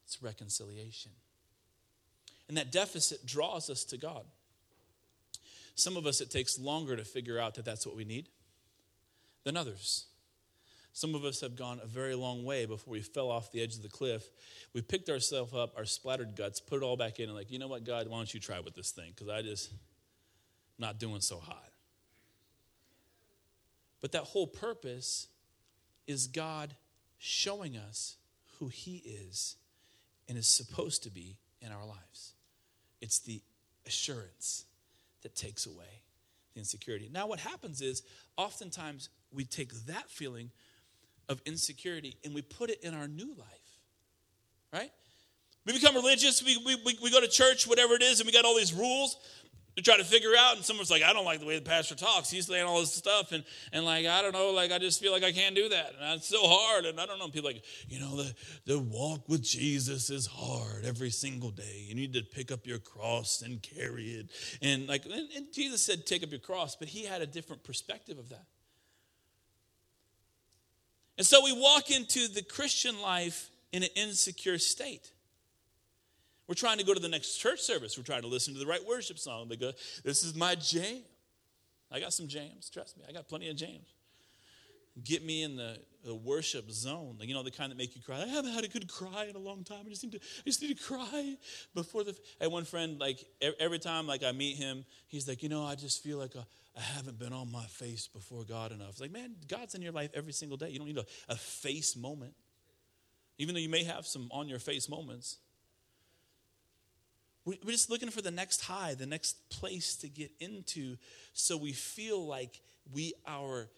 It's 0.04 0.22
reconciliation. 0.22 1.10
And 2.46 2.56
that 2.56 2.70
deficit 2.70 3.26
draws 3.26 3.68
us 3.68 3.82
to 3.86 3.96
God. 3.96 4.22
Some 5.74 5.96
of 5.96 6.06
us, 6.06 6.20
it 6.20 6.30
takes 6.30 6.56
longer 6.56 6.94
to 6.94 7.04
figure 7.04 7.36
out 7.36 7.56
that 7.56 7.64
that's 7.64 7.84
what 7.84 7.96
we 7.96 8.04
need 8.04 8.28
than 9.42 9.56
others. 9.56 10.04
Some 10.92 11.16
of 11.16 11.24
us 11.24 11.40
have 11.40 11.56
gone 11.56 11.80
a 11.82 11.86
very 11.88 12.14
long 12.14 12.44
way 12.44 12.64
before 12.64 12.92
we 12.92 13.00
fell 13.00 13.28
off 13.28 13.50
the 13.50 13.60
edge 13.60 13.74
of 13.74 13.82
the 13.82 13.88
cliff. 13.88 14.22
We 14.72 14.82
picked 14.82 15.08
ourselves 15.08 15.52
up, 15.52 15.76
our 15.76 15.84
splattered 15.84 16.36
guts, 16.36 16.60
put 16.60 16.76
it 16.76 16.84
all 16.84 16.96
back 16.96 17.18
in, 17.18 17.24
and 17.24 17.34
like, 17.34 17.50
you 17.50 17.58
know 17.58 17.66
what, 17.66 17.82
God, 17.82 18.06
why 18.06 18.18
don't 18.18 18.32
you 18.32 18.38
try 18.38 18.60
with 18.60 18.76
this 18.76 18.92
thing? 18.92 19.10
Because 19.12 19.28
I 19.28 19.42
just 19.42 19.72
I'm 19.72 19.78
not 20.78 21.00
doing 21.00 21.20
so 21.20 21.38
hot. 21.38 21.73
But 24.04 24.12
that 24.12 24.24
whole 24.24 24.46
purpose 24.46 25.28
is 26.06 26.26
God 26.26 26.74
showing 27.16 27.74
us 27.74 28.18
who 28.58 28.68
He 28.68 28.96
is 28.96 29.56
and 30.28 30.36
is 30.36 30.46
supposed 30.46 31.04
to 31.04 31.10
be 31.10 31.38
in 31.62 31.72
our 31.72 31.86
lives. 31.86 32.34
It's 33.00 33.18
the 33.20 33.40
assurance 33.86 34.66
that 35.22 35.34
takes 35.34 35.64
away 35.64 36.02
the 36.52 36.60
insecurity. 36.60 37.08
Now, 37.10 37.26
what 37.26 37.40
happens 37.40 37.80
is 37.80 38.02
oftentimes 38.36 39.08
we 39.32 39.46
take 39.46 39.72
that 39.86 40.10
feeling 40.10 40.50
of 41.30 41.40
insecurity 41.46 42.18
and 42.26 42.34
we 42.34 42.42
put 42.42 42.68
it 42.68 42.80
in 42.82 42.92
our 42.92 43.08
new 43.08 43.34
life, 43.38 43.78
right? 44.70 44.90
We 45.64 45.72
become 45.72 45.94
religious, 45.94 46.44
we, 46.44 46.58
we, 46.58 46.98
we 47.02 47.10
go 47.10 47.22
to 47.22 47.28
church, 47.28 47.66
whatever 47.66 47.94
it 47.94 48.02
is, 48.02 48.20
and 48.20 48.26
we 48.26 48.34
got 48.34 48.44
all 48.44 48.54
these 48.54 48.74
rules 48.74 49.16
to 49.76 49.82
try 49.82 49.96
to 49.96 50.04
figure 50.04 50.30
out 50.38 50.56
and 50.56 50.64
someone's 50.64 50.90
like 50.90 51.02
i 51.02 51.12
don't 51.12 51.24
like 51.24 51.40
the 51.40 51.46
way 51.46 51.58
the 51.58 51.64
pastor 51.64 51.94
talks. 51.94 52.30
He's 52.30 52.46
saying 52.46 52.64
all 52.64 52.80
this 52.80 52.92
stuff 52.92 53.32
and, 53.32 53.44
and 53.72 53.84
like 53.84 54.06
i 54.06 54.22
don't 54.22 54.32
know 54.32 54.50
like 54.50 54.72
i 54.72 54.78
just 54.78 55.00
feel 55.00 55.12
like 55.12 55.24
i 55.24 55.32
can't 55.32 55.54
do 55.54 55.68
that 55.68 55.92
and 56.00 56.18
it's 56.18 56.28
so 56.28 56.40
hard 56.42 56.84
and 56.84 57.00
i 57.00 57.06
don't 57.06 57.18
know. 57.18 57.28
People 57.28 57.50
like 57.50 57.62
you 57.88 58.00
know 58.00 58.16
the, 58.16 58.34
the 58.66 58.78
walk 58.78 59.28
with 59.28 59.42
jesus 59.42 60.10
is 60.10 60.26
hard 60.26 60.84
every 60.84 61.10
single 61.10 61.50
day. 61.50 61.84
You 61.86 61.94
need 61.94 62.12
to 62.14 62.22
pick 62.22 62.52
up 62.52 62.66
your 62.66 62.78
cross 62.78 63.42
and 63.42 63.62
carry 63.62 64.04
it. 64.04 64.30
And 64.62 64.86
like 64.86 65.04
and, 65.04 65.28
and 65.36 65.52
jesus 65.52 65.82
said 65.82 66.06
take 66.06 66.22
up 66.22 66.30
your 66.30 66.40
cross 66.40 66.76
but 66.76 66.88
he 66.88 67.04
had 67.04 67.22
a 67.22 67.26
different 67.26 67.64
perspective 67.64 68.18
of 68.18 68.28
that. 68.28 68.46
And 71.16 71.26
so 71.26 71.44
we 71.44 71.52
walk 71.52 71.90
into 71.90 72.28
the 72.28 72.42
christian 72.42 73.00
life 73.00 73.50
in 73.72 73.82
an 73.82 73.90
insecure 73.96 74.58
state 74.58 75.10
We're 76.46 76.54
trying 76.54 76.78
to 76.78 76.84
go 76.84 76.92
to 76.92 77.00
the 77.00 77.08
next 77.08 77.36
church 77.36 77.60
service. 77.60 77.96
We're 77.96 78.04
trying 78.04 78.22
to 78.22 78.28
listen 78.28 78.52
to 78.54 78.60
the 78.60 78.66
right 78.66 78.84
worship 78.86 79.18
song. 79.18 79.48
They 79.48 79.56
go, 79.56 79.72
This 80.04 80.22
is 80.24 80.34
my 80.34 80.54
jam. 80.54 81.02
I 81.90 82.00
got 82.00 82.12
some 82.12 82.28
jams, 82.28 82.70
trust 82.70 82.98
me. 82.98 83.04
I 83.08 83.12
got 83.12 83.28
plenty 83.28 83.48
of 83.48 83.56
jams. 83.56 83.86
Get 85.02 85.24
me 85.24 85.42
in 85.42 85.56
the, 85.56 85.78
the 86.04 86.14
worship 86.14 86.70
zone, 86.70 87.18
you 87.20 87.34
know, 87.34 87.42
the 87.42 87.50
kind 87.50 87.72
that 87.72 87.78
make 87.78 87.96
you 87.96 88.02
cry. 88.02 88.22
I 88.22 88.26
haven't 88.26 88.52
had 88.52 88.62
a 88.62 88.68
good 88.68 88.88
cry 88.88 89.26
in 89.28 89.34
a 89.34 89.40
long 89.40 89.64
time. 89.64 89.80
I 89.86 89.88
just 89.88 90.04
need 90.04 90.12
to, 90.12 90.18
I 90.18 90.42
just 90.44 90.62
need 90.62 90.76
to 90.76 90.84
cry 90.84 91.36
before 91.74 92.04
the. 92.04 92.16
I 92.40 92.44
had 92.44 92.52
one 92.52 92.64
friend, 92.64 93.00
like 93.00 93.24
every 93.58 93.80
time, 93.80 94.06
like 94.06 94.22
I 94.22 94.32
meet 94.32 94.56
him, 94.56 94.84
he's 95.08 95.26
like, 95.26 95.42
you 95.42 95.48
know, 95.48 95.64
I 95.64 95.74
just 95.74 96.02
feel 96.02 96.18
like 96.18 96.32
I 96.36 96.80
haven't 96.80 97.18
been 97.18 97.32
on 97.32 97.50
my 97.50 97.64
face 97.64 98.06
before 98.06 98.44
God 98.44 98.70
enough. 98.70 98.90
It's 98.90 99.00
like, 99.00 99.12
man, 99.12 99.34
God's 99.48 99.74
in 99.74 99.82
your 99.82 99.92
life 99.92 100.10
every 100.14 100.32
single 100.32 100.56
day. 100.56 100.70
You 100.70 100.78
don't 100.78 100.88
need 100.88 100.98
a, 100.98 101.06
a 101.28 101.36
face 101.36 101.96
moment. 101.96 102.34
Even 103.38 103.54
though 103.54 103.60
you 103.60 103.68
may 103.68 103.84
have 103.84 104.06
some 104.06 104.28
on 104.30 104.48
your 104.48 104.60
face 104.60 104.88
moments, 104.88 105.38
we're 107.44 107.72
just 107.72 107.90
looking 107.90 108.10
for 108.10 108.22
the 108.22 108.30
next 108.30 108.62
high, 108.62 108.94
the 108.94 109.06
next 109.06 109.50
place 109.50 109.96
to 109.96 110.08
get 110.08 110.30
into 110.40 110.96
so 111.34 111.56
we 111.56 111.72
feel 111.72 112.26
like 112.26 112.60
we 112.92 113.12
are 113.26 113.68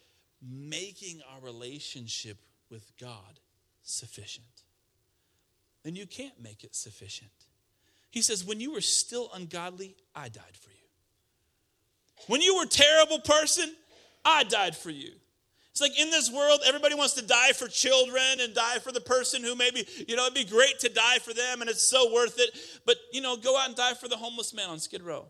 making 0.40 1.20
our 1.32 1.40
relationship 1.40 2.38
with 2.70 2.92
God 3.00 3.40
sufficient. 3.82 4.46
And 5.84 5.96
you 5.96 6.06
can't 6.06 6.40
make 6.42 6.64
it 6.64 6.74
sufficient. 6.74 7.30
He 8.10 8.22
says, 8.22 8.44
When 8.44 8.60
you 8.60 8.72
were 8.72 8.80
still 8.80 9.30
ungodly, 9.34 9.96
I 10.14 10.28
died 10.28 10.56
for 10.60 10.70
you. 10.70 10.76
When 12.28 12.40
you 12.40 12.56
were 12.56 12.64
a 12.64 12.68
terrible 12.68 13.20
person, 13.20 13.72
I 14.24 14.44
died 14.44 14.76
for 14.76 14.90
you. 14.90 15.12
It's 15.76 15.82
like 15.82 16.00
in 16.00 16.08
this 16.08 16.32
world, 16.32 16.60
everybody 16.64 16.94
wants 16.94 17.12
to 17.14 17.22
die 17.22 17.52
for 17.52 17.68
children 17.68 18.40
and 18.40 18.54
die 18.54 18.78
for 18.78 18.92
the 18.92 19.00
person 19.00 19.42
who 19.42 19.54
maybe, 19.54 19.86
you 20.08 20.16
know, 20.16 20.22
it'd 20.22 20.32
be 20.32 20.42
great 20.42 20.78
to 20.78 20.88
die 20.88 21.18
for 21.18 21.34
them 21.34 21.60
and 21.60 21.68
it's 21.68 21.82
so 21.82 22.14
worth 22.14 22.40
it. 22.40 22.48
But, 22.86 22.96
you 23.12 23.20
know, 23.20 23.36
go 23.36 23.58
out 23.58 23.66
and 23.66 23.76
die 23.76 23.92
for 23.92 24.08
the 24.08 24.16
homeless 24.16 24.54
man 24.54 24.70
on 24.70 24.78
Skid 24.78 25.02
Row. 25.02 25.26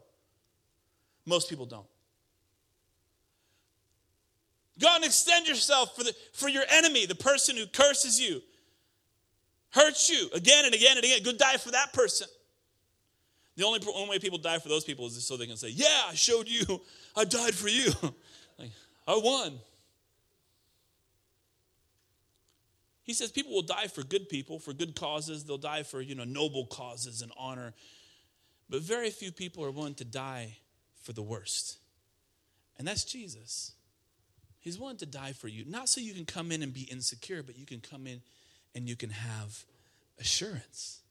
Most 1.24 1.50
people 1.50 1.66
don't. 1.66 1.88
Go 4.78 4.86
and 4.94 5.04
extend 5.04 5.48
yourself 5.48 5.96
for, 5.96 6.04
the, 6.04 6.14
for 6.32 6.48
your 6.48 6.62
enemy, 6.70 7.06
the 7.06 7.16
person 7.16 7.56
who 7.56 7.66
curses 7.66 8.20
you, 8.20 8.40
hurts 9.70 10.08
you 10.08 10.30
again 10.32 10.64
and 10.64 10.76
again 10.76 10.96
and 10.96 11.04
again. 11.04 11.24
Go 11.24 11.32
die 11.32 11.56
for 11.56 11.72
that 11.72 11.92
person. 11.92 12.28
The 13.56 13.64
only, 13.64 13.80
only 13.92 14.10
way 14.10 14.20
people 14.20 14.38
die 14.38 14.60
for 14.60 14.68
those 14.68 14.84
people 14.84 15.06
is 15.06 15.26
so 15.26 15.36
they 15.36 15.48
can 15.48 15.56
say, 15.56 15.70
Yeah, 15.70 16.02
I 16.08 16.14
showed 16.14 16.46
you, 16.46 16.82
I 17.16 17.24
died 17.24 17.56
for 17.56 17.66
you. 17.66 17.90
like, 18.60 18.70
I 19.08 19.20
won. 19.20 19.58
He 23.06 23.14
says 23.14 23.30
people 23.30 23.52
will 23.52 23.62
die 23.62 23.86
for 23.86 24.02
good 24.02 24.28
people, 24.28 24.58
for 24.58 24.72
good 24.72 24.96
causes. 24.96 25.44
They'll 25.44 25.58
die 25.58 25.84
for, 25.84 26.00
you 26.00 26.16
know, 26.16 26.24
noble 26.24 26.66
causes 26.66 27.22
and 27.22 27.30
honor. 27.38 27.72
But 28.68 28.82
very 28.82 29.10
few 29.10 29.30
people 29.30 29.64
are 29.64 29.70
willing 29.70 29.94
to 29.94 30.04
die 30.04 30.56
for 31.02 31.12
the 31.12 31.22
worst. 31.22 31.78
And 32.78 32.86
that's 32.86 33.04
Jesus. 33.04 33.72
He's 34.58 34.76
willing 34.76 34.96
to 34.96 35.06
die 35.06 35.32
for 35.32 35.46
you, 35.46 35.64
not 35.64 35.88
so 35.88 36.00
you 36.00 36.14
can 36.14 36.24
come 36.24 36.50
in 36.50 36.64
and 36.64 36.74
be 36.74 36.82
insecure, 36.82 37.44
but 37.44 37.56
you 37.56 37.64
can 37.64 37.80
come 37.80 38.08
in 38.08 38.22
and 38.74 38.88
you 38.88 38.96
can 38.96 39.10
have 39.10 39.64
assurance. 40.18 41.02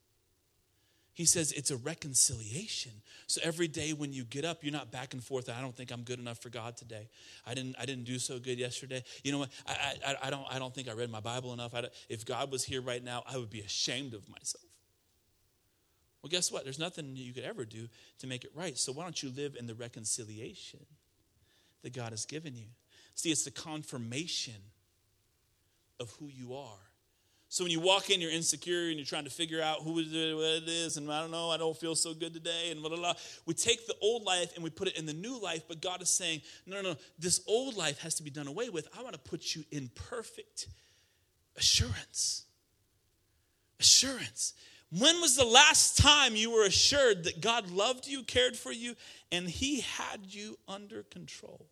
He 1.15 1.23
says 1.23 1.53
it's 1.53 1.71
a 1.71 1.77
reconciliation. 1.77 2.91
So 3.27 3.39
every 3.41 3.69
day 3.69 3.93
when 3.93 4.11
you 4.11 4.25
get 4.25 4.43
up, 4.43 4.63
you're 4.63 4.73
not 4.73 4.91
back 4.91 5.13
and 5.13 5.23
forth. 5.23 5.49
I 5.49 5.61
don't 5.61 5.75
think 5.75 5.89
I'm 5.91 6.03
good 6.03 6.19
enough 6.19 6.39
for 6.39 6.49
God 6.49 6.75
today. 6.75 7.07
I 7.47 7.53
didn't. 7.53 7.77
I 7.79 7.85
didn't 7.85 8.03
do 8.03 8.19
so 8.19 8.37
good 8.37 8.59
yesterday. 8.59 9.01
You 9.23 9.31
know 9.31 9.39
what? 9.39 9.49
I, 9.65 9.95
I, 10.05 10.15
I 10.23 10.29
don't. 10.29 10.45
I 10.51 10.59
don't 10.59 10.75
think 10.75 10.89
I 10.89 10.91
read 10.91 11.09
my 11.09 11.21
Bible 11.21 11.53
enough. 11.53 11.73
if 12.09 12.25
God 12.25 12.51
was 12.51 12.65
here 12.65 12.81
right 12.81 13.01
now, 13.01 13.23
I 13.25 13.37
would 13.37 13.49
be 13.49 13.61
ashamed 13.61 14.13
of 14.13 14.27
myself. 14.29 14.65
Well, 16.21 16.29
guess 16.29 16.51
what? 16.51 16.65
There's 16.65 16.79
nothing 16.79 17.15
you 17.15 17.31
could 17.31 17.45
ever 17.45 17.63
do 17.63 17.87
to 18.19 18.27
make 18.27 18.43
it 18.43 18.51
right. 18.53 18.77
So 18.77 18.91
why 18.91 19.03
don't 19.03 19.23
you 19.23 19.29
live 19.29 19.55
in 19.57 19.67
the 19.67 19.75
reconciliation 19.75 20.85
that 21.81 21.93
God 21.93 22.11
has 22.11 22.25
given 22.25 22.57
you? 22.57 22.67
See, 23.13 23.31
it's 23.31 23.45
the 23.45 23.51
confirmation 23.51 24.55
of 25.97 26.11
who 26.19 26.27
you 26.27 26.55
are. 26.55 26.89
So 27.55 27.63
when 27.63 27.71
you 27.71 27.79
walk 27.79 28.09
in, 28.09 28.19
you're 28.19 28.31
insecure 28.31 28.89
and 28.89 28.97
you're 28.97 29.05
trying 29.05 29.23
to 29.23 29.29
figure 29.29 29.61
out 29.61 29.81
who 29.81 29.97
it 29.99 30.07
is, 30.11 30.97
and 30.97 31.09
I 31.09 31.21
don't 31.21 31.31
know, 31.31 31.49
I 31.49 31.55
don't 31.55 31.77
feel 31.77 31.95
so 31.95 32.13
good 32.13 32.33
today, 32.33 32.69
and 32.69 32.81
blah, 32.81 32.89
blah, 32.89 32.97
blah. 32.97 33.13
We 33.45 33.53
take 33.53 33.87
the 33.87 33.95
old 34.01 34.23
life 34.23 34.51
and 34.55 34.63
we 34.63 34.69
put 34.69 34.89
it 34.89 34.97
in 34.97 35.05
the 35.05 35.13
new 35.13 35.39
life, 35.41 35.63
but 35.65 35.81
God 35.81 36.01
is 36.01 36.09
saying, 36.09 36.41
no, 36.65 36.81
no, 36.81 36.89
no, 36.89 36.95
this 37.17 37.39
old 37.47 37.77
life 37.77 37.99
has 37.99 38.15
to 38.15 38.23
be 38.23 38.29
done 38.29 38.47
away 38.47 38.67
with. 38.67 38.89
I 38.99 39.01
want 39.03 39.13
to 39.13 39.21
put 39.21 39.55
you 39.55 39.63
in 39.71 39.89
perfect 39.95 40.67
assurance. 41.55 42.43
Assurance. 43.79 44.53
When 44.91 45.21
was 45.21 45.37
the 45.37 45.45
last 45.45 45.97
time 45.97 46.35
you 46.35 46.51
were 46.51 46.65
assured 46.65 47.23
that 47.23 47.39
God 47.39 47.71
loved 47.71 48.05
you, 48.05 48.23
cared 48.23 48.57
for 48.57 48.73
you, 48.73 48.95
and 49.31 49.49
He 49.49 49.79
had 49.79 50.25
you 50.25 50.57
under 50.67 51.03
control? 51.03 51.67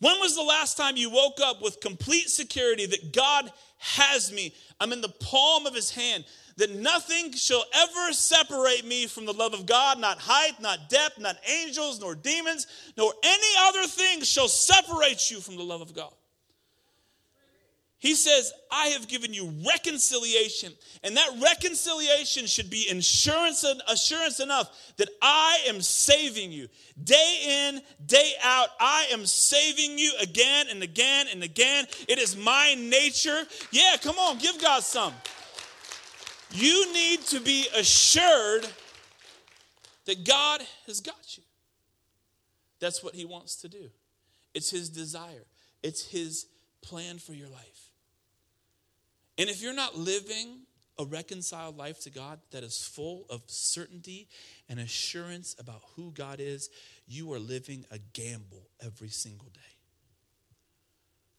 When 0.00 0.18
was 0.18 0.34
the 0.34 0.42
last 0.42 0.76
time 0.76 0.96
you 0.96 1.10
woke 1.10 1.40
up 1.42 1.62
with 1.62 1.80
complete 1.80 2.30
security 2.30 2.86
that 2.86 3.12
God 3.12 3.52
has 3.78 4.32
me? 4.32 4.54
I'm 4.80 4.92
in 4.92 5.02
the 5.02 5.10
palm 5.10 5.66
of 5.66 5.74
his 5.74 5.90
hand, 5.90 6.24
that 6.56 6.74
nothing 6.74 7.32
shall 7.32 7.64
ever 7.74 8.12
separate 8.12 8.86
me 8.86 9.06
from 9.06 9.26
the 9.26 9.32
love 9.32 9.52
of 9.52 9.66
God, 9.66 9.98
not 9.98 10.18
height, 10.18 10.58
not 10.60 10.88
depth, 10.88 11.18
not 11.18 11.36
angels, 11.46 12.00
nor 12.00 12.14
demons, 12.14 12.66
nor 12.96 13.12
any 13.22 13.48
other 13.60 13.86
thing 13.86 14.22
shall 14.22 14.48
separate 14.48 15.30
you 15.30 15.40
from 15.40 15.56
the 15.56 15.62
love 15.62 15.82
of 15.82 15.94
God. 15.94 16.12
He 18.00 18.14
says, 18.14 18.54
I 18.72 18.88
have 18.88 19.08
given 19.08 19.34
you 19.34 19.52
reconciliation. 19.66 20.72
And 21.04 21.18
that 21.18 21.30
reconciliation 21.42 22.46
should 22.46 22.70
be 22.70 22.88
insurance 22.88 23.62
assurance 23.88 24.40
enough 24.40 24.94
that 24.96 25.10
I 25.20 25.58
am 25.68 25.82
saving 25.82 26.50
you. 26.50 26.68
Day 27.04 27.68
in, 27.68 27.82
day 28.06 28.32
out, 28.42 28.68
I 28.80 29.06
am 29.12 29.26
saving 29.26 29.98
you 29.98 30.12
again 30.18 30.66
and 30.70 30.82
again 30.82 31.26
and 31.30 31.42
again. 31.42 31.86
It 32.08 32.18
is 32.18 32.38
my 32.38 32.74
nature. 32.78 33.42
Yeah, 33.70 33.96
come 34.02 34.18
on, 34.18 34.38
give 34.38 34.60
God 34.62 34.82
some. 34.82 35.12
You 36.52 36.90
need 36.94 37.20
to 37.26 37.40
be 37.40 37.66
assured 37.76 38.66
that 40.06 40.24
God 40.24 40.62
has 40.86 41.02
got 41.02 41.36
you. 41.36 41.42
That's 42.80 43.04
what 43.04 43.14
He 43.14 43.26
wants 43.26 43.56
to 43.56 43.68
do. 43.68 43.90
It's 44.54 44.70
His 44.70 44.88
desire, 44.88 45.44
it's 45.82 46.06
His 46.06 46.46
plan 46.82 47.18
for 47.18 47.34
your 47.34 47.48
life. 47.48 47.69
And 49.40 49.48
if 49.48 49.62
you're 49.62 49.72
not 49.72 49.96
living 49.96 50.66
a 50.98 51.04
reconciled 51.06 51.78
life 51.78 52.02
to 52.02 52.10
God 52.10 52.40
that 52.50 52.62
is 52.62 52.86
full 52.86 53.24
of 53.30 53.42
certainty 53.46 54.28
and 54.68 54.78
assurance 54.78 55.56
about 55.58 55.80
who 55.96 56.12
God 56.12 56.40
is, 56.40 56.68
you 57.08 57.32
are 57.32 57.38
living 57.38 57.86
a 57.90 57.98
gamble 58.12 58.68
every 58.84 59.08
single 59.08 59.48
day. 59.48 59.60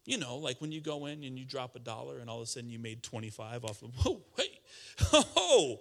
You 0.04 0.18
know, 0.18 0.38
like 0.38 0.60
when 0.62 0.72
you 0.72 0.82
go 0.82 1.06
in 1.06 1.24
and 1.24 1.38
you 1.38 1.46
drop 1.46 1.76
a 1.76 1.80
dollar 1.80 2.18
and 2.18 2.28
all 2.28 2.38
of 2.38 2.44
a 2.44 2.48
sudden 2.48 2.72
you 2.72 2.80
made 2.80 3.04
25 3.04 3.66
off 3.66 3.84
of, 3.84 3.92
whoa, 4.04 4.20
hey, 4.36 4.60
oh, 5.14 5.78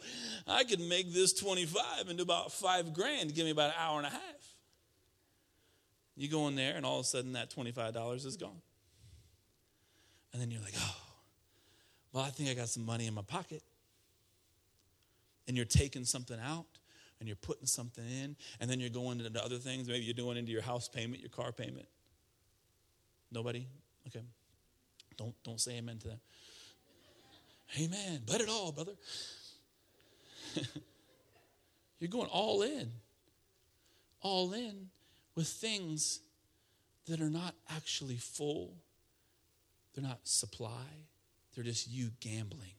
I 0.46 0.64
could 0.64 0.80
make 0.80 1.14
this 1.14 1.32
25 1.32 2.10
into 2.10 2.22
about 2.22 2.52
five 2.52 2.92
grand, 2.92 3.34
give 3.34 3.46
me 3.46 3.50
about 3.50 3.70
an 3.70 3.76
hour 3.78 3.96
and 3.96 4.06
a 4.06 4.10
half. 4.10 4.20
You 6.18 6.28
go 6.28 6.48
in 6.48 6.54
there 6.54 6.76
and 6.76 6.84
all 6.84 6.98
of 6.98 7.06
a 7.06 7.08
sudden 7.08 7.32
that 7.32 7.50
$25 7.50 8.26
is 8.26 8.36
gone. 8.36 8.60
And 10.34 10.42
then 10.42 10.50
you're 10.50 10.60
like, 10.60 10.74
oh, 10.76 11.09
well, 12.12 12.24
I 12.24 12.30
think 12.30 12.50
I 12.50 12.54
got 12.54 12.68
some 12.68 12.84
money 12.84 13.06
in 13.06 13.14
my 13.14 13.22
pocket. 13.22 13.62
And 15.46 15.56
you're 15.56 15.66
taking 15.66 16.04
something 16.04 16.38
out 16.38 16.66
and 17.18 17.28
you're 17.28 17.36
putting 17.36 17.66
something 17.66 18.04
in, 18.04 18.34
and 18.60 18.70
then 18.70 18.80
you're 18.80 18.88
going 18.88 19.20
into 19.20 19.44
other 19.44 19.58
things. 19.58 19.88
Maybe 19.88 20.04
you're 20.04 20.14
doing 20.14 20.38
into 20.38 20.50
your 20.52 20.62
house 20.62 20.88
payment, 20.88 21.20
your 21.20 21.28
car 21.28 21.52
payment. 21.52 21.86
Nobody? 23.30 23.66
Okay. 24.06 24.24
Don't, 25.18 25.34
don't 25.44 25.60
say 25.60 25.76
amen 25.76 25.98
to 25.98 26.08
that. 26.08 26.18
Amen. 27.78 28.22
But 28.26 28.40
it 28.40 28.48
all, 28.48 28.72
brother. 28.72 28.92
you're 32.00 32.08
going 32.08 32.28
all 32.28 32.62
in. 32.62 32.90
All 34.22 34.52
in 34.54 34.88
with 35.34 35.46
things 35.46 36.20
that 37.06 37.20
are 37.20 37.30
not 37.30 37.54
actually 37.70 38.16
full, 38.16 38.74
they're 39.94 40.04
not 40.04 40.20
supply, 40.24 40.86
they're 41.54 41.64
just 41.64 41.90
you 41.90 42.10
gambling 42.20 42.74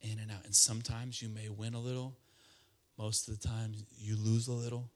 in 0.00 0.18
and 0.18 0.30
out. 0.30 0.44
And 0.44 0.54
sometimes 0.54 1.22
you 1.22 1.28
may 1.28 1.48
win 1.48 1.74
a 1.74 1.80
little, 1.80 2.16
most 2.98 3.28
of 3.28 3.38
the 3.38 3.48
time 3.48 3.72
you 3.96 4.16
lose 4.16 4.48
a 4.48 4.52
little, 4.52 4.90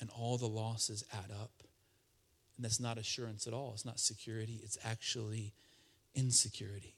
and 0.00 0.10
all 0.10 0.38
the 0.38 0.48
losses 0.48 1.04
add 1.12 1.30
up. 1.30 1.52
And 2.56 2.64
that's 2.64 2.80
not 2.80 2.98
assurance 2.98 3.46
at 3.46 3.52
all. 3.52 3.72
It's 3.74 3.86
not 3.86 3.98
security, 3.98 4.60
it's 4.62 4.78
actually 4.84 5.54
insecurity. 6.14 6.96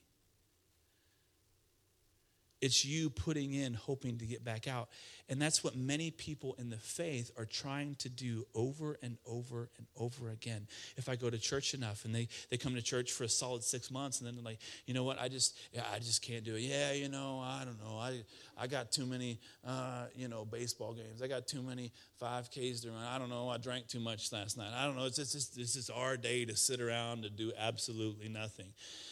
It's 2.63 2.85
you 2.85 3.09
putting 3.09 3.51
in, 3.51 3.73
hoping 3.73 4.19
to 4.19 4.25
get 4.25 4.45
back 4.45 4.69
out. 4.69 4.87
And 5.27 5.41
that's 5.41 5.65
what 5.65 5.75
many 5.75 6.11
people 6.11 6.55
in 6.57 6.69
the 6.69 6.77
faith 6.77 7.29
are 7.37 7.43
trying 7.43 7.95
to 7.95 8.07
do 8.07 8.45
over 8.55 8.97
and 9.03 9.17
over 9.25 9.69
and 9.77 9.85
over 9.97 10.29
again. 10.29 10.65
If 10.95 11.09
I 11.09 11.17
go 11.17 11.29
to 11.29 11.37
church 11.37 11.73
enough 11.73 12.05
and 12.05 12.15
they, 12.15 12.29
they 12.49 12.55
come 12.55 12.73
to 12.75 12.81
church 12.81 13.11
for 13.11 13.25
a 13.25 13.29
solid 13.29 13.63
six 13.63 13.91
months 13.91 14.19
and 14.19 14.27
then 14.27 14.35
they're 14.35 14.45
like, 14.45 14.59
you 14.85 14.93
know 14.93 15.03
what, 15.03 15.19
I 15.19 15.27
just, 15.27 15.57
yeah, 15.73 15.83
I 15.93 15.99
just 15.99 16.21
can't 16.21 16.45
do 16.45 16.55
it. 16.55 16.61
Yeah, 16.61 16.93
you 16.93 17.09
know, 17.09 17.41
I 17.43 17.65
don't 17.65 17.83
know. 17.83 17.97
I, 17.97 18.21
I 18.57 18.67
got 18.67 18.93
too 18.93 19.05
many, 19.05 19.41
uh, 19.67 20.05
you 20.15 20.29
know, 20.29 20.45
baseball 20.45 20.93
games. 20.93 21.21
I 21.21 21.27
got 21.27 21.45
too 21.45 21.61
many 21.61 21.91
5Ks 22.21 22.83
to 22.83 22.91
run. 22.91 23.03
I 23.03 23.17
don't 23.17 23.29
know. 23.29 23.49
I 23.49 23.57
drank 23.57 23.87
too 23.87 23.99
much 23.99 24.31
last 24.31 24.57
night. 24.57 24.71
I 24.73 24.85
don't 24.85 24.95
know. 24.95 25.03
It's 25.03 25.17
just, 25.17 25.57
it's 25.57 25.73
just 25.73 25.91
our 25.91 26.15
day 26.15 26.45
to 26.45 26.55
sit 26.55 26.79
around 26.79 27.25
and 27.25 27.35
do 27.35 27.51
absolutely 27.59 28.29
nothing. 28.29 28.67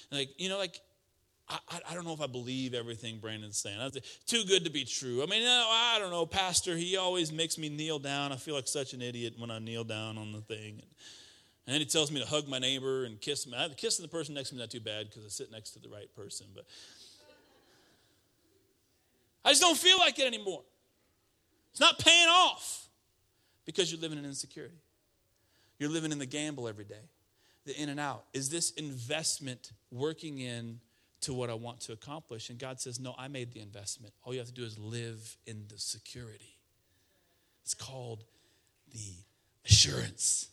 Like, 0.09 0.29
you 0.37 0.47
know, 0.47 0.57
like, 0.57 0.79
I, 1.51 1.79
I, 1.89 1.93
don't 1.93 2.05
know 2.05 2.13
if 2.13 2.21
I 2.21 2.27
believe 2.27 2.73
everything 2.73 3.19
Brandon's 3.19 3.57
saying. 3.57 3.77
too 4.25 4.43
good 4.45 4.63
to 4.63 4.71
be 4.71 4.85
true. 4.85 5.21
I 5.21 5.25
mean, 5.25 5.43
no, 5.43 5.67
I 5.69 5.97
don't 5.99 6.11
know. 6.11 6.25
Pastor, 6.25 6.77
he 6.77 6.95
always 6.95 7.31
makes 7.31 7.57
me 7.57 7.67
kneel 7.67 7.99
down. 7.99 8.31
I 8.31 8.37
feel 8.37 8.55
like 8.55 8.67
such 8.67 8.93
an 8.93 9.01
idiot 9.01 9.33
when 9.37 9.51
I 9.51 9.59
kneel 9.59 9.83
down 9.83 10.17
on 10.17 10.31
the 10.31 10.41
thing. 10.41 10.73
And, 10.73 10.87
and 11.67 11.73
then 11.73 11.79
he 11.79 11.85
tells 11.85 12.11
me 12.11 12.21
to 12.21 12.25
hug 12.25 12.47
my 12.47 12.59
neighbor 12.59 13.03
and 13.03 13.19
kiss 13.19 13.45
me. 13.45 13.53
Kissing 13.75 14.03
the 14.03 14.09
person 14.09 14.33
next 14.33 14.49
to 14.49 14.55
me 14.55 14.61
is 14.61 14.63
not 14.63 14.71
too 14.71 14.79
bad 14.79 15.09
because 15.09 15.25
I 15.25 15.29
sit 15.29 15.51
next 15.51 15.71
to 15.71 15.79
the 15.79 15.89
right 15.89 16.13
person. 16.15 16.47
But 16.55 16.65
I 19.43 19.49
just 19.49 19.61
don't 19.61 19.77
feel 19.77 19.99
like 19.99 20.17
it 20.19 20.25
anymore. 20.25 20.63
It's 21.71 21.79
not 21.79 21.99
paying 21.99 22.27
off 22.29 22.87
because 23.65 23.91
you're 23.91 24.01
living 24.01 24.17
in 24.17 24.25
insecurity. 24.25 24.77
You're 25.79 25.89
living 25.89 26.11
in 26.11 26.19
the 26.19 26.25
gamble 26.25 26.67
every 26.67 26.85
day, 26.85 27.09
the 27.65 27.75
in 27.81 27.89
and 27.89 27.99
out. 27.99 28.25
Is 28.33 28.49
this 28.49 28.71
investment 28.71 29.71
working 29.91 30.39
in 30.39 30.79
to 31.21 31.33
what 31.33 31.49
I 31.49 31.53
want 31.53 31.79
to 31.81 31.93
accomplish. 31.93 32.49
And 32.49 32.59
God 32.59 32.79
says, 32.79 32.99
No, 32.99 33.15
I 33.17 33.27
made 33.27 33.53
the 33.53 33.61
investment. 33.61 34.13
All 34.23 34.33
you 34.33 34.39
have 34.39 34.47
to 34.47 34.53
do 34.53 34.63
is 34.63 34.77
live 34.77 35.37
in 35.45 35.65
the 35.69 35.77
security. 35.77 36.57
It's 37.63 37.73
called 37.73 38.23
the 38.91 39.13
assurance. 39.65 40.49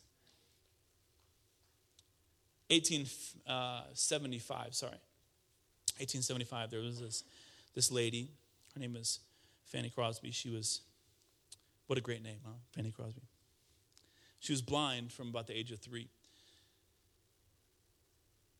1875, 2.68 4.66
uh, 4.66 4.70
sorry. 4.72 5.00
1875, 5.96 6.70
there 6.70 6.80
was 6.80 7.00
this, 7.00 7.24
this 7.74 7.90
lady. 7.90 8.30
Her 8.74 8.80
name 8.80 8.92
was 8.92 9.20
Fanny 9.64 9.88
Crosby. 9.88 10.30
She 10.30 10.50
was, 10.50 10.82
what 11.86 11.98
a 11.98 12.02
great 12.02 12.22
name, 12.22 12.36
huh? 12.44 12.52
Fanny 12.74 12.90
Crosby. 12.90 13.22
She 14.38 14.52
was 14.52 14.60
blind 14.60 15.12
from 15.12 15.28
about 15.28 15.46
the 15.46 15.56
age 15.56 15.72
of 15.72 15.80
three 15.80 16.08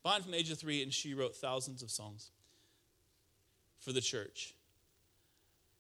blind 0.09 0.22
from 0.22 0.32
the 0.32 0.38
age 0.38 0.50
of 0.50 0.59
three, 0.59 0.82
and 0.82 0.90
she 0.90 1.12
wrote 1.12 1.36
thousands 1.36 1.82
of 1.82 1.90
songs 1.90 2.30
for 3.78 3.92
the 3.92 4.00
church. 4.00 4.54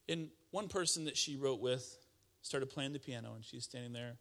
And 0.06 0.28
one 0.50 0.68
person 0.68 1.06
that 1.06 1.16
she 1.16 1.34
wrote 1.34 1.60
with 1.60 1.96
started 2.42 2.68
playing 2.68 2.92
the 2.92 2.98
piano, 2.98 3.32
and 3.34 3.42
she's 3.42 3.64
standing 3.64 3.94
there 3.94 4.18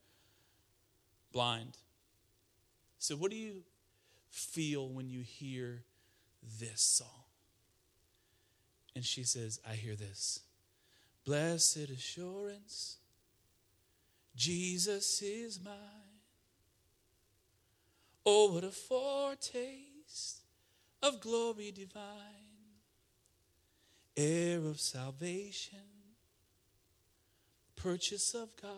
blind. 1.34 1.76
So, 3.00 3.18
what 3.18 3.32
do 3.32 3.38
you 3.38 3.64
feel 4.30 4.88
when 4.88 5.10
you 5.10 5.24
hear 5.24 5.84
this 6.58 6.80
song? 6.80 7.26
And 8.96 9.04
she 9.04 9.26
says, 9.26 9.60
I 9.70 9.74
hear 9.74 9.98
this 9.98 10.40
Blessed 11.26 11.90
assurance, 11.90 12.96
Jesus 14.38 15.22
is 15.22 15.60
mine. 15.62 15.76
Oh, 18.26 18.54
what 18.54 18.64
a 18.64 18.70
foretaste 18.70 19.97
of 21.02 21.22
glory 21.22 21.72
divine, 21.72 22.04
heir 24.16 24.60
of 24.60 24.80
salvation, 24.80 25.80
purchase 27.76 28.34
of 28.34 28.50
God, 28.62 28.72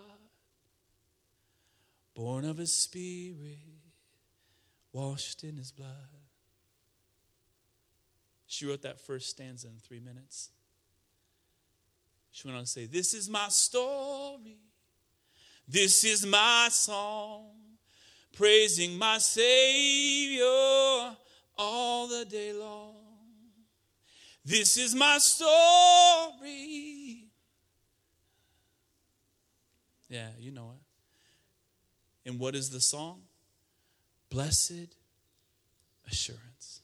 born 2.13 2.45
of 2.45 2.57
his 2.57 2.73
spirit, 2.73 3.57
washed 4.91 5.43
in 5.43 5.57
his 5.57 5.71
blood. 5.71 5.89
She 8.47 8.65
wrote 8.65 8.81
that 8.81 8.99
first 8.99 9.29
stanza 9.29 9.67
in 9.67 9.77
three 9.77 9.99
minutes. 9.99 10.49
She 12.31 12.47
went 12.47 12.57
on 12.57 12.63
to 12.63 12.69
say, 12.69 12.85
This 12.85 13.13
is 13.13 13.29
my 13.29 13.47
story. 13.49 14.57
This 15.67 16.03
is 16.03 16.25
my 16.25 16.67
song, 16.71 17.51
praising 18.35 18.97
my 18.97 19.17
Savior 19.17 20.45
all 21.57 22.07
the 22.07 22.25
day 22.25 22.53
long. 22.53 22.95
This 24.45 24.77
is 24.77 24.95
my 24.95 25.17
story. 25.17 27.25
Yeah, 30.09 30.29
you 30.39 30.51
know 30.51 30.71
it. 30.75 32.29
And 32.29 32.39
what 32.39 32.55
is 32.55 32.69
the 32.69 32.79
song? 32.79 33.21
Blessed 34.29 34.95
assurance, 36.07 36.81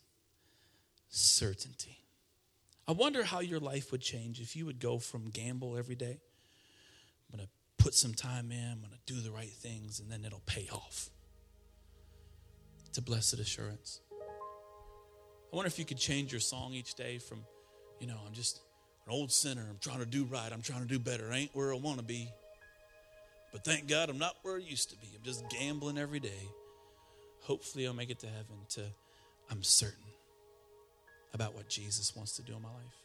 certainty. 1.09 1.99
I 2.87 2.91
wonder 2.91 3.23
how 3.23 3.39
your 3.39 3.59
life 3.59 3.91
would 3.91 4.01
change 4.01 4.39
if 4.39 4.55
you 4.55 4.65
would 4.65 4.79
go 4.79 4.99
from 4.99 5.29
gamble 5.29 5.77
every 5.77 5.95
day. 5.95 6.19
I'm 7.31 7.37
going 7.37 7.47
to 7.47 7.83
put 7.83 7.95
some 7.95 8.13
time 8.13 8.51
in, 8.51 8.71
I'm 8.71 8.79
going 8.79 8.91
to 8.91 9.13
do 9.13 9.21
the 9.21 9.31
right 9.31 9.49
things, 9.49 9.99
and 9.99 10.11
then 10.11 10.23
it'll 10.23 10.43
pay 10.45 10.67
off. 10.71 11.09
To 12.95 13.01
blessed 13.01 13.39
assurance. 13.39 13.99
I 15.51 15.55
wonder 15.55 15.67
if 15.67 15.77
you 15.77 15.83
could 15.83 15.97
change 15.97 16.31
your 16.31 16.39
song 16.39 16.73
each 16.73 16.95
day 16.95 17.17
from, 17.17 17.39
you 17.99 18.07
know, 18.07 18.15
I'm 18.25 18.31
just 18.31 18.61
an 19.05 19.11
old 19.11 19.33
sinner. 19.33 19.67
I'm 19.69 19.79
trying 19.81 19.99
to 19.99 20.05
do 20.05 20.23
right. 20.23 20.49
I'm 20.49 20.61
trying 20.61 20.79
to 20.79 20.87
do 20.87 20.97
better. 20.97 21.29
I 21.29 21.39
ain't 21.39 21.53
where 21.53 21.73
I 21.73 21.77
want 21.77 21.97
to 21.97 22.05
be. 22.05 22.29
But 23.51 23.65
thank 23.65 23.89
God 23.89 24.09
I'm 24.09 24.17
not 24.17 24.37
where 24.43 24.55
I 24.55 24.59
used 24.59 24.91
to 24.91 24.95
be. 24.95 25.07
I'm 25.13 25.23
just 25.23 25.43
gambling 25.49 25.97
every 25.97 26.21
day. 26.21 26.49
Hopefully 27.41 27.85
I'll 27.85 27.93
make 27.93 28.09
it 28.09 28.19
to 28.19 28.27
heaven 28.27 28.55
to 28.69 28.83
I'm 29.51 29.61
certain 29.61 30.05
about 31.33 31.53
what 31.53 31.67
Jesus 31.67 32.15
wants 32.15 32.37
to 32.37 32.43
do 32.43 32.55
in 32.55 32.61
my 32.61 32.69
life. 32.69 32.95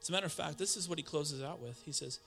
As 0.00 0.08
a 0.08 0.12
matter 0.12 0.24
of 0.24 0.32
fact, 0.32 0.56
this 0.56 0.74
is 0.74 0.88
what 0.88 0.96
he 0.96 1.04
closes 1.04 1.42
out 1.42 1.60
with. 1.60 1.78
He 1.84 1.92
says, 1.92 2.18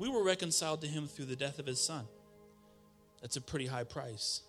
We 0.00 0.08
were 0.08 0.24
reconciled 0.24 0.80
to 0.80 0.88
him 0.88 1.06
through 1.06 1.26
the 1.26 1.36
death 1.36 1.60
of 1.60 1.66
his 1.66 1.80
son. 1.80 2.04
That's 3.20 3.36
a 3.36 3.40
pretty 3.40 3.66
high 3.66 3.84
price. 3.84 4.42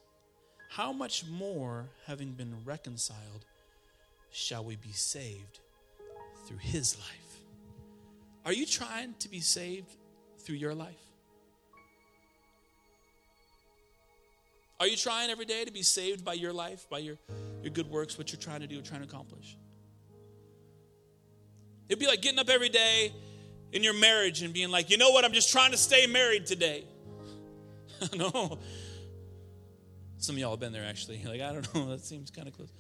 How 0.69 0.93
much 0.93 1.25
more, 1.25 1.85
having 2.05 2.31
been 2.31 2.55
reconciled, 2.65 3.45
shall 4.31 4.63
we 4.63 4.75
be 4.75 4.91
saved 4.91 5.59
through 6.49 6.57
his 6.57 6.97
life. 6.97 7.39
Are 8.45 8.53
you 8.53 8.65
trying 8.65 9.13
to 9.19 9.29
be 9.29 9.39
saved 9.39 9.95
through 10.39 10.55
your 10.55 10.73
life? 10.73 10.95
Are 14.79 14.87
you 14.87 14.95
trying 14.95 15.29
every 15.29 15.45
day 15.45 15.65
to 15.65 15.71
be 15.71 15.83
saved 15.83 16.23
by 16.23 16.33
your 16.33 16.53
life, 16.53 16.89
by 16.89 16.99
your, 16.99 17.17
your 17.61 17.71
good 17.71 17.89
works, 17.89 18.17
what 18.17 18.31
you're 18.31 18.39
trying 18.39 18.61
to 18.61 18.67
do, 18.67 18.81
trying 18.81 19.01
to 19.01 19.07
accomplish? 19.07 19.57
It'd 21.89 21.99
be 21.99 22.07
like 22.07 22.21
getting 22.21 22.39
up 22.39 22.49
every 22.49 22.69
day 22.69 23.11
in 23.71 23.83
your 23.83 23.93
marriage 23.93 24.41
and 24.41 24.53
being 24.53 24.71
like, 24.71 24.89
you 24.89 24.97
know 24.97 25.11
what, 25.11 25.25
I'm 25.25 25.33
just 25.33 25.51
trying 25.51 25.71
to 25.71 25.77
stay 25.77 26.07
married 26.07 26.45
today. 26.45 26.85
no. 28.15 28.57
Some 30.19 30.35
of 30.35 30.39
y'all 30.39 30.51
have 30.51 30.59
been 30.59 30.73
there 30.73 30.85
actually. 30.85 31.23
Like, 31.25 31.41
I 31.41 31.53
don't 31.53 31.73
know, 31.73 31.89
that 31.89 32.05
seems 32.05 32.29
kind 32.29 32.47
of 32.47 32.53
close. 32.53 32.71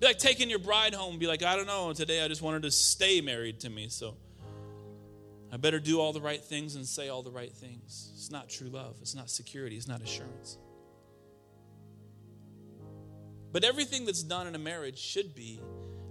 Be 0.00 0.06
like 0.06 0.18
taking 0.18 0.48
your 0.48 0.58
bride 0.58 0.94
home, 0.94 1.18
be 1.18 1.26
like, 1.26 1.42
I 1.42 1.56
don't 1.56 1.66
know, 1.66 1.92
today 1.92 2.24
I 2.24 2.28
just 2.28 2.42
wanted 2.42 2.62
to 2.62 2.70
stay 2.70 3.20
married 3.20 3.60
to 3.60 3.70
me, 3.70 3.88
so 3.88 4.16
I 5.52 5.56
better 5.56 5.80
do 5.80 6.00
all 6.00 6.12
the 6.12 6.20
right 6.20 6.42
things 6.42 6.76
and 6.76 6.86
say 6.86 7.08
all 7.08 7.22
the 7.22 7.32
right 7.32 7.52
things. 7.52 8.12
It's 8.14 8.30
not 8.30 8.48
true 8.48 8.68
love, 8.68 8.96
it's 9.00 9.14
not 9.14 9.28
security, 9.28 9.76
it's 9.76 9.88
not 9.88 10.00
assurance. 10.00 10.58
But 13.50 13.64
everything 13.64 14.04
that's 14.04 14.22
done 14.22 14.46
in 14.46 14.54
a 14.54 14.58
marriage 14.58 14.98
should 14.98 15.34
be 15.34 15.60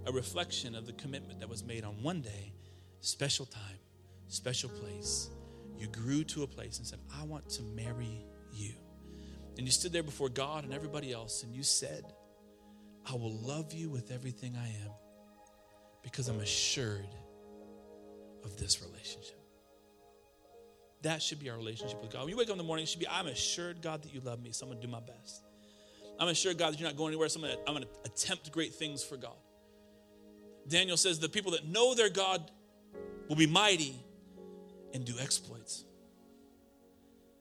a 0.06 0.12
reflection 0.12 0.74
of 0.74 0.86
the 0.86 0.92
commitment 0.92 1.40
that 1.40 1.48
was 1.48 1.64
made 1.64 1.84
on 1.84 2.02
one 2.02 2.20
day, 2.20 2.52
special 3.00 3.46
time, 3.46 3.78
special 4.28 4.68
place. 4.68 5.30
You 5.78 5.86
grew 5.86 6.24
to 6.24 6.42
a 6.42 6.46
place 6.46 6.78
and 6.78 6.86
said, 6.86 6.98
I 7.18 7.22
want 7.24 7.48
to 7.50 7.62
marry 7.62 8.26
you. 8.58 8.74
And 9.56 9.66
you 9.66 9.72
stood 9.72 9.92
there 9.92 10.02
before 10.02 10.28
God 10.28 10.64
and 10.64 10.72
everybody 10.72 11.12
else 11.12 11.42
and 11.42 11.54
you 11.54 11.62
said, 11.62 12.04
I 13.10 13.14
will 13.14 13.32
love 13.32 13.72
you 13.72 13.90
with 13.90 14.10
everything 14.10 14.56
I 14.56 14.68
am 14.68 14.90
because 16.02 16.28
I'm 16.28 16.40
assured 16.40 17.08
of 18.44 18.56
this 18.56 18.82
relationship. 18.82 19.40
That 21.02 21.22
should 21.22 21.38
be 21.38 21.48
our 21.48 21.56
relationship 21.56 22.00
with 22.02 22.12
God. 22.12 22.22
When 22.22 22.30
you 22.30 22.36
wake 22.36 22.48
up 22.48 22.52
in 22.52 22.58
the 22.58 22.64
morning, 22.64 22.82
it 22.84 22.88
should 22.88 23.00
be 23.00 23.08
I'm 23.08 23.28
assured, 23.28 23.82
God, 23.82 24.02
that 24.02 24.12
you 24.12 24.20
love 24.20 24.42
me, 24.42 24.52
so 24.52 24.66
I'm 24.66 24.72
to 24.72 24.80
do 24.80 24.88
my 24.88 25.00
best. 25.00 25.42
I'm 26.18 26.28
assured, 26.28 26.58
God, 26.58 26.72
that 26.72 26.80
you're 26.80 26.88
not 26.88 26.96
going 26.96 27.10
anywhere, 27.10 27.28
so 27.28 27.40
I'm 27.40 27.48
to, 27.48 27.58
I'm 27.68 27.76
to 27.76 27.88
attempt 28.04 28.50
great 28.50 28.74
things 28.74 29.04
for 29.04 29.16
God. 29.16 29.36
Daniel 30.66 30.96
says 30.96 31.18
the 31.18 31.28
people 31.28 31.52
that 31.52 31.66
know 31.66 31.94
their 31.94 32.10
God 32.10 32.50
will 33.28 33.36
be 33.36 33.46
mighty 33.46 33.94
and 34.92 35.04
do 35.04 35.14
exploits. 35.20 35.84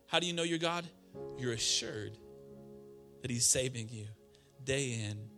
How 0.07 0.19
do 0.19 0.27
you 0.27 0.33
know 0.33 0.43
your 0.43 0.59
God? 0.59 0.85
You're 1.37 1.53
assured 1.53 2.17
that 3.21 3.31
He's 3.31 3.45
saving 3.45 3.89
you 3.89 4.07
day 4.63 5.07
in 5.09 5.29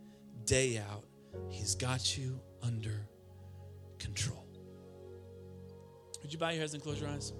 day 0.44 0.78
out. 0.78 1.04
He's 1.48 1.74
got 1.74 2.16
you 2.16 2.40
under 2.62 3.06
control. 3.98 4.46
Would 6.22 6.32
you 6.32 6.38
bow 6.38 6.50
your 6.50 6.60
heads 6.60 6.74
and 6.74 6.82
close 6.82 7.00
your 7.00 7.10
eyes? 7.10 7.32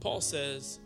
Paul 0.00 0.20
says 0.20 0.80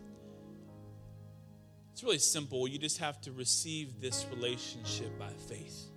it's 1.91 2.03
really 2.03 2.19
simple. 2.19 2.67
You 2.67 2.77
just 2.77 2.99
have 2.99 3.19
to 3.21 3.31
receive 3.31 3.99
this 3.99 4.27
relationship 4.31 5.17
by 5.17 5.31
faith. 5.49 5.89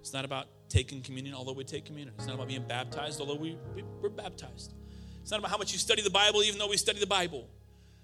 It's 0.00 0.12
not 0.12 0.26
about 0.26 0.46
taking 0.68 1.00
communion, 1.00 1.34
although 1.34 1.54
we 1.54 1.64
take 1.64 1.86
communion. 1.86 2.14
It's 2.18 2.26
not 2.26 2.34
about 2.34 2.48
being 2.48 2.66
baptized, 2.68 3.20
although 3.20 3.36
we, 3.36 3.56
we, 3.74 3.82
we're 4.02 4.10
baptized. 4.10 4.74
It's 5.26 5.32
not 5.32 5.40
about 5.40 5.50
how 5.50 5.58
much 5.58 5.72
you 5.72 5.78
study 5.80 6.02
the 6.02 6.10
Bible, 6.10 6.44
even 6.44 6.56
though 6.56 6.68
we 6.68 6.76
study 6.76 7.00
the 7.00 7.06
Bible. 7.08 7.48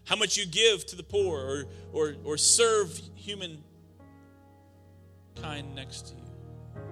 How 0.06 0.16
much 0.16 0.36
you 0.36 0.44
give 0.44 0.84
to 0.86 0.96
the 0.96 1.04
poor 1.04 1.38
or, 1.38 1.66
or, 1.92 2.14
or 2.24 2.36
serve 2.36 3.00
human 3.14 3.62
kind 5.40 5.72
next 5.72 6.08
to 6.08 6.14
you. 6.16 6.82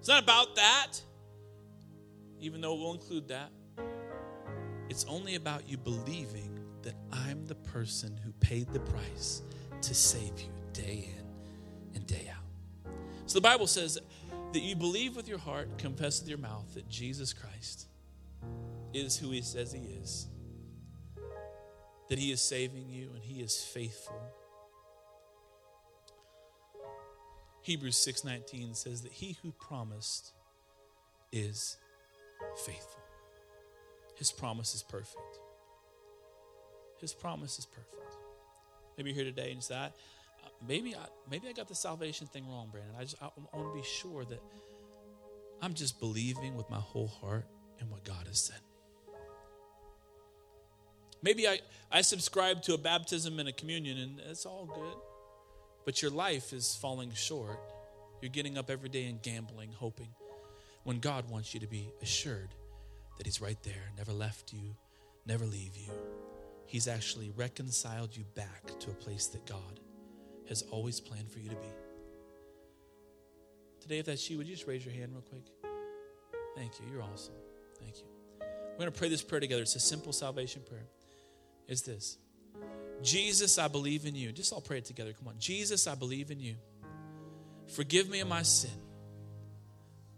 It's 0.00 0.08
not 0.08 0.24
about 0.24 0.56
that, 0.56 0.88
even 2.40 2.60
though 2.60 2.74
it 2.74 2.78
will 2.80 2.94
include 2.94 3.28
that. 3.28 3.52
It's 4.88 5.04
only 5.04 5.36
about 5.36 5.68
you 5.68 5.76
believing 5.76 6.58
that 6.82 6.96
I'm 7.12 7.46
the 7.46 7.54
person 7.54 8.18
who 8.24 8.32
paid 8.40 8.66
the 8.72 8.80
price 8.80 9.42
to 9.82 9.94
save 9.94 10.40
you 10.40 10.50
day 10.72 11.10
in 11.16 11.94
and 11.94 12.04
day 12.08 12.28
out. 12.28 12.92
So 13.26 13.34
the 13.34 13.42
Bible 13.42 13.68
says 13.68 14.00
that 14.52 14.60
you 14.62 14.74
believe 14.74 15.14
with 15.14 15.28
your 15.28 15.38
heart, 15.38 15.78
confess 15.78 16.18
with 16.18 16.28
your 16.28 16.38
mouth 16.38 16.74
that 16.74 16.88
Jesus 16.88 17.32
Christ 17.32 17.86
is 18.92 19.16
who 19.16 19.30
he 19.30 19.42
says 19.42 19.72
he 19.72 19.80
is, 19.80 20.28
that 22.08 22.18
he 22.18 22.32
is 22.32 22.40
saving 22.40 22.88
you 22.88 23.10
and 23.14 23.22
he 23.22 23.40
is 23.40 23.62
faithful. 23.62 24.20
Hebrews 27.62 27.96
6:19 27.96 28.74
says 28.74 29.02
that 29.02 29.12
he 29.12 29.36
who 29.42 29.52
promised 29.52 30.32
is 31.32 31.76
faithful. 32.64 33.02
His 34.16 34.32
promise 34.32 34.74
is 34.74 34.82
perfect. 34.82 35.38
His 37.00 37.14
promise 37.14 37.58
is 37.58 37.66
perfect. 37.66 38.16
Maybe 38.96 39.10
you're 39.10 39.22
here 39.22 39.24
today 39.24 39.48
and 39.48 39.56
you 39.56 39.60
say, 39.60 39.90
maybe 40.66 40.94
I, 40.94 41.06
maybe 41.30 41.48
I 41.48 41.52
got 41.52 41.68
the 41.68 41.74
salvation 41.74 42.26
thing 42.26 42.48
wrong, 42.48 42.68
Brandon. 42.72 42.94
I 42.98 43.02
just 43.02 43.22
I, 43.22 43.28
want 43.54 43.72
to 43.72 43.74
be 43.74 43.86
sure 43.86 44.24
that 44.24 44.42
I'm 45.62 45.74
just 45.74 46.00
believing 46.00 46.56
with 46.56 46.68
my 46.70 46.78
whole 46.78 47.06
heart 47.06 47.46
in 47.80 47.90
what 47.90 48.04
God 48.04 48.26
has 48.26 48.40
said. 48.40 48.60
Maybe 51.22 51.48
I, 51.48 51.60
I 51.90 52.02
subscribe 52.02 52.62
to 52.62 52.74
a 52.74 52.78
baptism 52.78 53.38
and 53.38 53.48
a 53.48 53.52
communion, 53.52 53.98
and 53.98 54.20
it's 54.30 54.46
all 54.46 54.66
good, 54.66 54.96
but 55.84 56.00
your 56.00 56.10
life 56.10 56.52
is 56.52 56.76
falling 56.76 57.12
short. 57.12 57.58
You're 58.20 58.30
getting 58.30 58.58
up 58.58 58.70
every 58.70 58.88
day 58.88 59.06
and 59.06 59.20
gambling, 59.20 59.72
hoping, 59.72 60.08
when 60.84 61.00
God 61.00 61.28
wants 61.28 61.54
you 61.54 61.60
to 61.60 61.66
be 61.66 61.92
assured 62.02 62.54
that 63.16 63.26
He's 63.26 63.40
right 63.40 63.60
there, 63.62 63.92
never 63.96 64.12
left 64.12 64.52
you, 64.52 64.76
never 65.26 65.44
leave 65.44 65.76
you. 65.76 65.92
He's 66.66 66.86
actually 66.86 67.30
reconciled 67.30 68.16
you 68.16 68.24
back 68.34 68.78
to 68.80 68.90
a 68.90 68.94
place 68.94 69.26
that 69.28 69.46
God 69.46 69.80
has 70.48 70.62
always 70.70 71.00
planned 71.00 71.30
for 71.30 71.38
you 71.38 71.48
to 71.48 71.56
be. 71.56 71.72
Today, 73.80 73.98
if 73.98 74.06
that's 74.06 74.28
you, 74.28 74.38
would 74.38 74.46
you 74.46 74.54
just 74.54 74.66
raise 74.66 74.84
your 74.84 74.94
hand 74.94 75.12
real 75.12 75.22
quick? 75.22 75.44
Thank 76.56 76.78
you. 76.78 76.86
You're 76.92 77.02
awesome. 77.02 77.34
Thank 77.80 77.98
you. 77.98 78.04
We're 78.40 78.78
going 78.78 78.92
to 78.92 78.98
pray 78.98 79.08
this 79.08 79.22
prayer 79.22 79.40
together. 79.40 79.62
It's 79.62 79.76
a 79.76 79.80
simple 79.80 80.12
salvation 80.12 80.62
prayer. 80.68 80.86
It's 81.68 81.82
this 81.82 82.18
Jesus, 83.02 83.58
I 83.58 83.68
believe 83.68 84.06
in 84.06 84.14
you. 84.14 84.32
Just 84.32 84.52
all 84.52 84.60
pray 84.60 84.78
it 84.78 84.84
together. 84.84 85.12
Come 85.12 85.28
on. 85.28 85.34
Jesus, 85.38 85.86
I 85.86 85.94
believe 85.94 86.30
in 86.30 86.40
you. 86.40 86.56
Forgive 87.68 88.08
me 88.08 88.20
of 88.20 88.28
my 88.28 88.42
sin. 88.42 88.70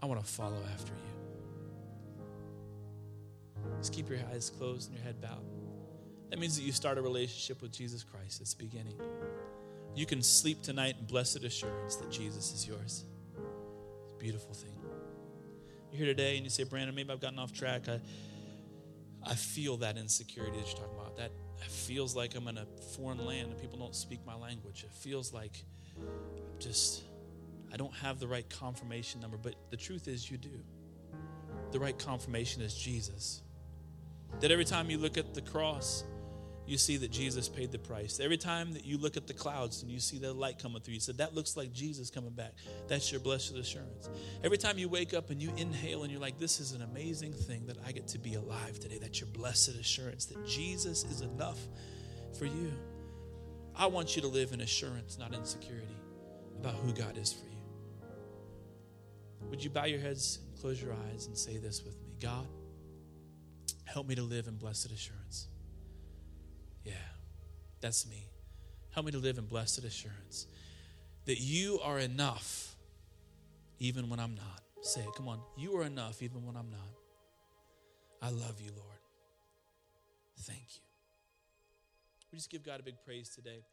I 0.03 0.07
want 0.07 0.21
to 0.21 0.27
follow 0.27 0.63
after 0.73 0.93
you. 0.93 1.11
Just 3.79 3.93
keep 3.93 4.09
your 4.09 4.19
eyes 4.33 4.51
closed 4.57 4.89
and 4.89 4.97
your 4.97 5.05
head 5.05 5.21
bowed. 5.21 5.45
That 6.31 6.39
means 6.39 6.57
that 6.57 6.63
you 6.63 6.73
start 6.73 6.97
a 6.97 7.03
relationship 7.03 7.61
with 7.61 7.73
Jesus 7.73 8.05
Christ. 8.05 8.41
It's 8.41 8.55
beginning. 8.55 8.95
You 9.95 10.07
can 10.07 10.23
sleep 10.23 10.63
tonight 10.63 10.95
in 11.01 11.07
blessed 11.07 11.45
assurance 11.45 11.97
that 11.97 12.11
Jesus 12.11 12.53
is 12.55 12.67
yours. 12.67 13.05
It's 14.05 14.15
a 14.15 14.19
beautiful 14.19 14.55
thing. 14.55 14.77
You're 15.91 15.99
here 15.99 16.07
today 16.07 16.37
and 16.37 16.45
you 16.45 16.51
say, 16.51 16.63
Brandon, 16.63 16.95
maybe 16.95 17.11
I've 17.13 17.21
gotten 17.21 17.39
off 17.39 17.53
track. 17.53 17.89
I, 17.89 18.01
I 19.27 19.35
feel 19.35 19.79
that 19.79 19.99
insecurity 19.99 20.57
that 20.57 20.67
you're 20.67 20.77
talking 20.77 20.95
about. 20.95 21.00
That 21.21 21.33
feels 21.71 22.17
like 22.17 22.35
I'm 22.35 22.49
in 22.49 22.57
a 22.57 22.65
foreign 22.97 23.27
land 23.27 23.51
and 23.51 23.61
people 23.61 23.79
don't 23.79 23.95
speak 23.95 24.21
my 24.27 24.35
language. 24.35 24.85
It 24.85 24.93
feels 24.93 25.35
like 25.35 25.63
I'm 25.99 26.59
just, 26.59 27.03
I 27.71 27.77
don't 27.77 27.93
have 27.97 28.19
the 28.19 28.27
right 28.27 28.49
confirmation 28.49 29.21
number. 29.21 29.37
But 29.37 29.55
the 29.71 29.77
truth 29.77 30.09
is, 30.09 30.31
you 30.31 30.39
do. 30.39 30.65
The 31.73 31.79
right 31.79 31.99
confirmation 31.99 32.63
is 32.63 32.75
Jesus. 32.75 33.43
That 34.41 34.51
every 34.51 34.65
time 34.65 34.89
you 34.89 34.97
look 34.97 35.19
at 35.19 35.35
the 35.35 35.43
cross, 35.43 36.05
you 36.71 36.79
see 36.79 36.97
that 36.99 37.11
Jesus 37.11 37.49
paid 37.49 37.73
the 37.73 37.79
price. 37.79 38.21
Every 38.21 38.37
time 38.37 38.73
that 38.73 38.85
you 38.85 38.97
look 38.97 39.17
at 39.17 39.27
the 39.27 39.35
clouds 39.35 39.83
and 39.83 39.91
you 39.91 39.99
see 39.99 40.19
the 40.19 40.33
light 40.33 40.59
coming 40.59 40.81
through, 40.81 40.95
you 40.95 41.01
said, 41.01 41.19
That 41.19 41.35
looks 41.35 41.57
like 41.57 41.73
Jesus 41.73 42.11
coming 42.11 42.31
back. 42.31 42.53
That's 42.89 43.11
your 43.11 43.21
blessed 43.21 43.57
assurance. 43.57 44.09
Every 44.45 44.59
time 44.59 44.79
you 44.79 44.89
wake 44.89 45.13
up 45.13 45.31
and 45.31 45.43
you 45.43 45.53
inhale 45.57 46.03
and 46.03 46.13
you're 46.13 46.21
like, 46.21 46.39
This 46.39 46.61
is 46.61 46.73
an 46.73 46.83
amazing 46.83 47.33
thing 47.33 47.67
that 47.67 47.77
I 47.87 47.93
get 47.93 48.07
to 48.09 48.19
be 48.19 48.35
alive 48.35 48.79
today. 48.79 48.99
That's 49.01 49.21
your 49.21 49.29
blessed 49.31 49.77
assurance 49.81 50.27
that 50.27 50.47
Jesus 50.47 51.05
is 51.05 51.23
enough 51.23 51.59
for 52.39 52.45
you. 52.45 52.73
I 53.75 53.87
want 53.87 54.15
you 54.17 54.23
to 54.23 54.29
live 54.29 54.53
in 54.53 54.61
assurance, 54.61 55.19
not 55.19 55.35
insecurity, 55.35 55.97
about 56.59 56.75
who 56.75 56.93
God 56.93 57.19
is 57.19 57.33
for 57.33 57.47
you. 57.47 57.51
Would 59.49 59.65
you 59.65 59.71
bow 59.71 59.87
your 59.87 60.01
heads 60.01 60.39
close 60.61 60.81
your 60.81 60.93
eyes 60.93 61.27
and 61.27 61.37
say 61.37 61.57
this 61.57 61.83
with 61.83 61.97
me 62.03 62.13
God, 62.21 62.47
help 63.85 64.07
me 64.07 64.15
to 64.15 64.23
live 64.23 64.47
in 64.47 64.57
blessed 64.57 64.93
assurance. 64.93 65.49
That's 67.81 68.09
me. 68.09 68.27
Help 68.91 69.07
me 69.07 69.13
to 69.13 69.19
live 69.19 69.39
in 69.39 69.47
blessed 69.47 69.85
assurance 69.85 70.47
that 71.27 71.41
you 71.41 71.81
are 71.83 71.99
enough 71.99 72.75
even 73.79 74.09
when 74.09 74.21
I'm 74.21 74.35
not. 74.35 74.63
Say 74.83 75.01
it, 75.01 75.15
come 75.17 75.29
on. 75.29 75.41
You 75.57 75.77
are 75.79 75.85
enough 75.85 76.23
even 76.23 76.45
when 76.45 76.57
I'm 76.57 76.71
not. 76.71 76.81
I 78.23 78.31
love 78.31 78.61
you, 78.61 78.71
Lord. 78.77 78.99
Thank 80.41 80.59
you. 80.59 80.83
We 82.33 82.39
just 82.39 82.51
give 82.51 82.65
God 82.65 82.81
a 82.81 82.83
big 82.83 82.97
praise 83.05 83.29
today. 83.29 83.65